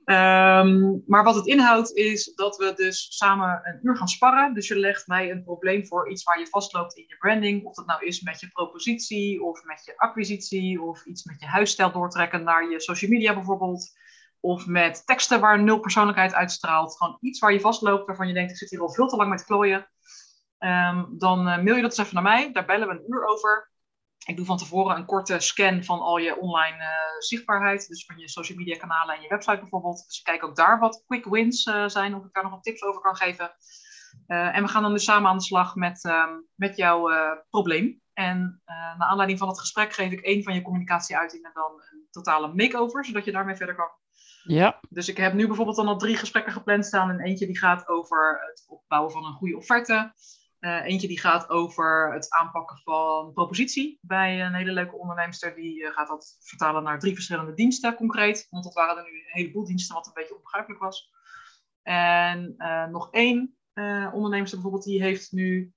Ehm, 0.04 0.98
maar 1.06 1.24
wat 1.24 1.34
het 1.34 1.46
inhoudt 1.46 1.96
is 1.96 2.32
dat 2.34 2.56
we 2.56 2.72
dus 2.76 3.06
samen 3.16 3.60
een 3.62 3.78
uur 3.82 3.96
gaan 3.96 4.08
sparren. 4.08 4.54
Dus 4.54 4.68
je 4.68 4.78
legt 4.78 5.06
mij 5.06 5.30
een 5.30 5.44
probleem 5.44 5.86
voor 5.86 6.10
iets 6.10 6.22
waar 6.22 6.38
je 6.38 6.46
vastloopt 6.46 6.96
in 6.96 7.04
je 7.06 7.16
branding. 7.16 7.64
Of 7.64 7.74
dat 7.74 7.86
nou 7.86 8.06
is 8.06 8.20
met 8.20 8.40
je 8.40 8.48
propositie 8.48 9.42
of 9.42 9.64
met 9.64 9.84
je 9.84 9.96
acquisitie. 9.96 10.82
Of 10.82 11.04
iets 11.04 11.24
met 11.24 11.40
je 11.40 11.46
huisstijl 11.46 11.92
doortrekken 11.92 12.42
naar 12.42 12.70
je 12.70 12.80
social 12.80 13.10
media 13.10 13.34
bijvoorbeeld. 13.34 13.92
Of 14.40 14.66
met 14.66 15.06
teksten 15.06 15.40
waar 15.40 15.62
nul 15.62 15.78
persoonlijkheid 15.78 16.34
uitstraalt. 16.34 16.96
Gewoon 16.96 17.16
iets 17.20 17.38
waar 17.38 17.52
je 17.52 17.60
vastloopt 17.60 18.06
waarvan 18.06 18.28
je 18.28 18.34
denkt 18.34 18.50
ik 18.50 18.56
zit 18.56 18.70
hier 18.70 18.80
al 18.80 18.92
veel 18.92 19.08
te 19.08 19.16
lang 19.16 19.30
met 19.30 19.44
klooien. 19.44 19.88
Ehm, 20.58 21.04
dan 21.10 21.48
eh, 21.48 21.62
mail 21.62 21.76
je 21.76 21.82
dat 21.82 21.90
eens 21.90 21.98
even 21.98 22.14
naar 22.14 22.22
mij. 22.22 22.52
Daar 22.52 22.64
bellen 22.64 22.88
we 22.88 22.94
een 22.94 23.04
uur 23.08 23.26
over. 23.26 23.72
Ik 24.24 24.36
doe 24.36 24.46
van 24.46 24.56
tevoren 24.56 24.96
een 24.96 25.04
korte 25.04 25.40
scan 25.40 25.84
van 25.84 26.00
al 26.00 26.16
je 26.16 26.40
online 26.40 26.82
eh, 26.82 26.88
zichtbaarheid. 27.18 27.88
Dus 27.88 28.04
van 28.04 28.18
je 28.18 28.28
social 28.28 28.58
media 28.58 28.76
kanalen 28.76 29.14
en 29.14 29.22
je 29.22 29.28
website 29.28 29.58
bijvoorbeeld. 29.58 30.04
Dus 30.06 30.18
ik 30.18 30.24
kijk 30.24 30.44
ook 30.44 30.56
daar 30.56 30.78
wat 30.78 31.02
quick 31.06 31.24
wins 31.24 31.64
eh, 31.64 31.88
zijn. 31.88 32.14
Of 32.14 32.24
ik 32.24 32.32
daar 32.32 32.42
nog 32.42 32.52
wat 32.52 32.62
tips 32.62 32.82
over 32.82 33.00
kan 33.00 33.16
geven. 33.16 33.54
Eh, 34.26 34.56
en 34.56 34.62
we 34.62 34.68
gaan 34.68 34.82
dan 34.82 34.92
dus 34.92 35.04
samen 35.04 35.30
aan 35.30 35.36
de 35.36 35.42
slag 35.42 35.74
met, 35.74 36.04
ehm, 36.04 36.32
met 36.54 36.76
jouw 36.76 37.10
probleem. 37.50 38.02
En 38.12 38.62
naar 38.64 39.08
aanleiding 39.08 39.38
van 39.38 39.48
het 39.48 39.60
gesprek 39.60 39.92
geef 39.92 40.12
ik 40.12 40.20
één 40.20 40.42
van 40.42 40.54
je 40.54 40.62
communicatieuitingen 40.62 41.50
dan 41.54 41.72
een 41.72 42.06
totale 42.10 42.54
makeover. 42.54 43.04
Zodat 43.04 43.24
je 43.24 43.32
daarmee 43.32 43.56
verder 43.56 43.74
kan. 43.74 43.88
Ja, 44.42 44.80
Dus 44.88 45.08
ik 45.08 45.16
heb 45.16 45.32
nu 45.32 45.46
bijvoorbeeld 45.46 45.76
dan 45.76 45.88
al 45.88 45.98
drie 45.98 46.16
gesprekken 46.16 46.52
gepland 46.52 46.86
staan. 46.86 47.10
En 47.10 47.20
eentje 47.20 47.46
die 47.46 47.58
gaat 47.58 47.88
over 47.88 48.40
het 48.46 48.64
opbouwen 48.66 49.12
van 49.12 49.24
een 49.24 49.32
goede 49.32 49.56
offerte. 49.56 50.12
Eh, 50.64 50.84
eentje 50.84 51.08
die 51.08 51.20
gaat 51.20 51.48
over 51.48 52.12
het 52.12 52.30
aanpakken 52.30 52.78
van 52.78 53.32
propositie 53.32 53.98
bij 54.00 54.40
een 54.40 54.54
hele 54.54 54.72
leuke 54.72 54.96
onderneemster. 54.96 55.54
Die 55.54 55.84
eh, 55.84 55.92
gaat 55.92 56.08
dat 56.08 56.36
vertalen 56.40 56.82
naar 56.82 56.98
drie 56.98 57.14
verschillende 57.14 57.54
diensten 57.54 57.94
concreet. 57.94 58.46
Want 58.50 58.64
dat 58.64 58.74
waren 58.74 58.96
er 58.96 59.10
nu 59.10 59.18
een 59.18 59.24
heleboel 59.26 59.64
diensten 59.64 59.94
wat 59.94 60.06
een 60.06 60.12
beetje 60.14 60.34
onbegrijpelijk 60.36 60.80
was. 60.80 61.10
En 61.82 62.54
eh, 62.56 62.86
nog 62.86 63.10
één 63.10 63.56
onderneemster 64.12 64.58
bijvoorbeeld, 64.58 64.84
die 64.84 65.02
heeft 65.02 65.32
nu 65.32 65.72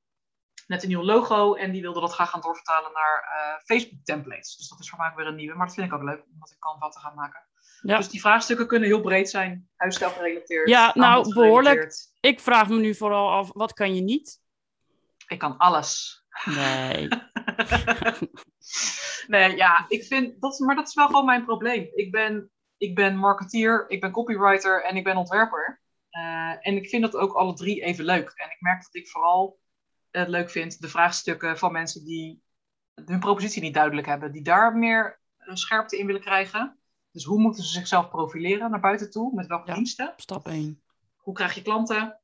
net 0.68 0.84
een 0.84 0.90
nieuw 0.90 1.04
logo. 1.04 1.54
En 1.54 1.72
die 1.72 1.82
wilde 1.82 2.00
dat 2.00 2.14
graag 2.14 2.30
gaan 2.30 2.42
doorvertalen 2.42 2.92
naar 2.94 3.26
Facebook 3.66 4.04
templates. 4.04 4.58
Dus 4.58 4.68
dat 4.68 4.80
is 4.80 4.90
voor 4.90 5.00
mij 5.00 5.14
weer 5.16 5.28
een 5.28 5.36
nieuwe. 5.36 5.56
Maar 5.56 5.66
dat 5.66 5.76
vind 5.76 5.88
ik 5.88 5.94
ook 5.94 6.04
leuk, 6.04 6.24
omdat 6.34 6.52
ik 6.52 6.60
Canva 6.60 6.90
te 6.90 7.00
gaan 7.00 7.16
maken. 7.16 7.48
Ja. 7.82 7.98
Dus 7.98 8.10
die 8.10 8.22
vraagstukken 8.22 8.68
kunnen 8.68 8.90
heel 8.90 9.02
breed 9.02 9.30
zijn. 9.30 9.70
Huisstijl 9.76 10.12
gerelateerd. 10.12 10.70
Ja, 10.70 10.92
nou, 10.94 11.34
behoorlijk. 11.34 11.96
ik 12.20 12.40
vraag 12.40 12.70
me 12.70 12.80
nu 12.80 12.96
vooral 12.96 13.32
af, 13.32 13.50
wat 13.54 13.74
kan 13.74 13.96
je 13.96 14.02
niet? 14.02 14.46
Ik 15.28 15.40
kan 15.40 15.58
alles. 15.58 16.22
Nee. 16.46 17.08
nee, 19.28 19.56
ja, 19.56 19.86
ik 19.88 20.04
vind 20.04 20.42
dat, 20.42 20.60
maar 20.60 20.76
dat 20.76 20.88
is 20.88 20.94
wel 20.94 21.08
gewoon 21.08 21.26
mijn 21.26 21.46
probleem. 21.46 21.90
Ik 21.96 22.12
ben, 22.12 22.52
ik 22.78 22.96
ben 22.96 23.18
marketeer, 23.18 23.86
ik 23.88 24.02
ben 24.02 24.12
copywriter 24.12 24.84
en 24.84 24.96
ik 24.96 25.04
ben 25.04 25.18
ontwerper. 25.18 25.82
Eh, 26.10 26.68
en 26.68 26.76
ik 26.76 26.90
vind 26.90 27.02
dat 27.02 27.16
ook 27.16 27.34
alle 27.34 27.54
drie 27.54 27.82
even 27.82 28.06
leuk. 28.06 28.32
En 28.36 28.50
ik 28.50 28.58
merk 28.60 28.82
dat 28.82 28.96
ik 28.96 29.08
vooral 29.08 29.60
het 30.12 30.28
leuk 30.28 30.50
vind 30.50 30.82
de 30.82 30.88
vraagstukken 30.90 31.58
van 31.58 31.72
mensen 31.72 32.06
die 32.06 32.42
hun 33.06 33.20
propositie 33.20 33.62
niet 33.62 33.74
duidelijk 33.74 34.08
hebben, 34.08 34.32
die 34.32 34.44
daar 34.44 34.76
meer 34.76 35.20
eh, 35.38 35.56
scherpte 35.56 35.98
in 35.98 36.06
willen 36.06 36.22
krijgen. 36.22 36.80
Dus 37.12 37.24
hoe 37.24 37.40
moeten 37.40 37.64
ze 37.64 37.72
zichzelf 37.72 38.10
profileren 38.10 38.72
naar 38.72 38.80
buiten 38.80 39.12
toe? 39.12 39.36
Met 39.36 39.48
welke 39.48 39.68
Ja. 39.68 39.74
diensten? 39.76 40.14
Stap 40.16 40.48
1. 40.48 40.82
Hoe 41.16 41.34
krijg 41.34 41.54
je 41.54 41.62
klanten? 41.62 42.20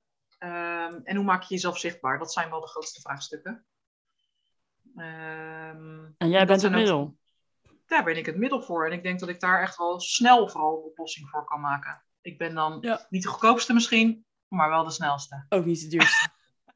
Ehm, 0.83 0.99
en 1.03 1.15
hoe 1.15 1.25
maak 1.25 1.41
je 1.43 1.53
jezelf 1.53 1.77
zichtbaar? 1.77 2.19
Dat 2.19 2.33
zijn 2.33 2.49
wel 2.49 2.61
de 2.61 2.67
grootste 2.67 3.01
vraagstukken. 3.01 3.65
Ehm, 4.95 6.05
En 6.17 6.29
jij 6.29 6.45
bent 6.45 6.61
het 6.61 6.71
ook- 6.71 6.77
middel. 6.77 7.17
Daar 7.85 8.03
ben 8.03 8.17
ik 8.17 8.25
het 8.25 8.37
middel 8.37 8.61
voor. 8.61 8.85
En 8.85 8.91
ik 8.91 9.03
denk 9.03 9.19
dat 9.19 9.29
ik 9.29 9.39
daar 9.39 9.61
echt 9.61 9.77
wel 9.77 9.99
snel 9.99 10.49
vooral 10.49 10.77
een 10.77 10.83
oplossing 10.83 11.29
voor 11.29 11.45
kan 11.45 11.61
maken. 11.61 12.03
Ik 12.21 12.37
ben 12.37 12.55
dan 12.55 12.77
Ja. 12.81 13.07
niet 13.09 13.21
de 13.23 13.27
goedkoopste 13.29 13.73
misschien, 13.73 14.25
maar 14.47 14.69
wel 14.69 14.83
de 14.83 14.91
snelste. 14.91 15.45
Ook 15.49 15.65
niet 15.65 15.81
het 15.81 15.91
duurste. 15.91 16.29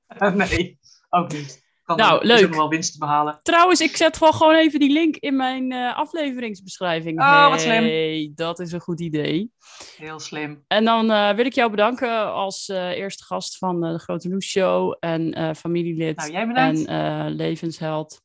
nee, 0.36 0.80
ook 1.10 1.32
niet. 1.32 1.66
Kan 1.88 1.98
Nou, 1.98 2.20
er- 2.20 2.26
leuk. 2.26 2.44
ook 2.44 2.48
nog 2.50 2.58
wel 2.58 2.70
winst 2.70 2.92
te 2.92 2.98
behalen. 2.98 3.40
Trouwens, 3.44 3.82
ik 3.82 3.98
zet 3.98 4.18
wel 4.20 4.32
gewoon 4.34 4.56
even 4.56 4.80
die 4.80 4.92
link 4.92 5.16
in 5.16 5.36
mijn 5.36 5.72
eh, 5.72 5.96
afleveringsbeschrijving. 5.98 7.20
Oh, 7.20 7.50
wat 7.50 7.62
slim. 7.62 7.84
Hey, 7.84 8.32
dat 8.36 8.60
is 8.60 8.72
een 8.72 8.80
goed 8.80 9.00
idee. 9.00 9.52
Heel 9.98 10.20
slim. 10.20 10.64
En 10.68 10.86
dan 10.86 11.12
eh, 11.12 11.34
wil 11.36 11.46
ik 11.46 11.54
jou 11.54 11.70
bedanken 11.72 12.34
als 12.34 12.70
eh, 12.70 12.90
eerste 12.90 13.24
gast 13.24 13.58
van 13.58 13.82
de 13.82 14.00
Grote 14.00 14.30
Loes 14.30 14.46
Show 14.46 14.96
en 15.00 15.56
familielid 15.56 16.18
Nou, 16.18 16.32
jij 16.32 16.48
bedankt. 16.48 16.86
en 16.86 17.30
levensheld. 17.30 18.22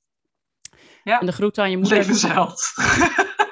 Ja. 1.04 1.20
En 1.20 1.26
de 1.26 1.32
groet 1.32 1.58
aan 1.58 1.70
je 1.70 1.76
moeder. 1.76 1.96
Levensheld. 1.98 2.60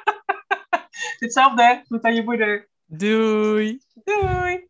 Hetzelfde. 1.19 1.83
Goed 1.89 2.03
aan 2.03 2.15
je 2.15 2.23
moeder. 2.23 2.69
Doei! 2.87 3.81
Doei. 4.05 4.69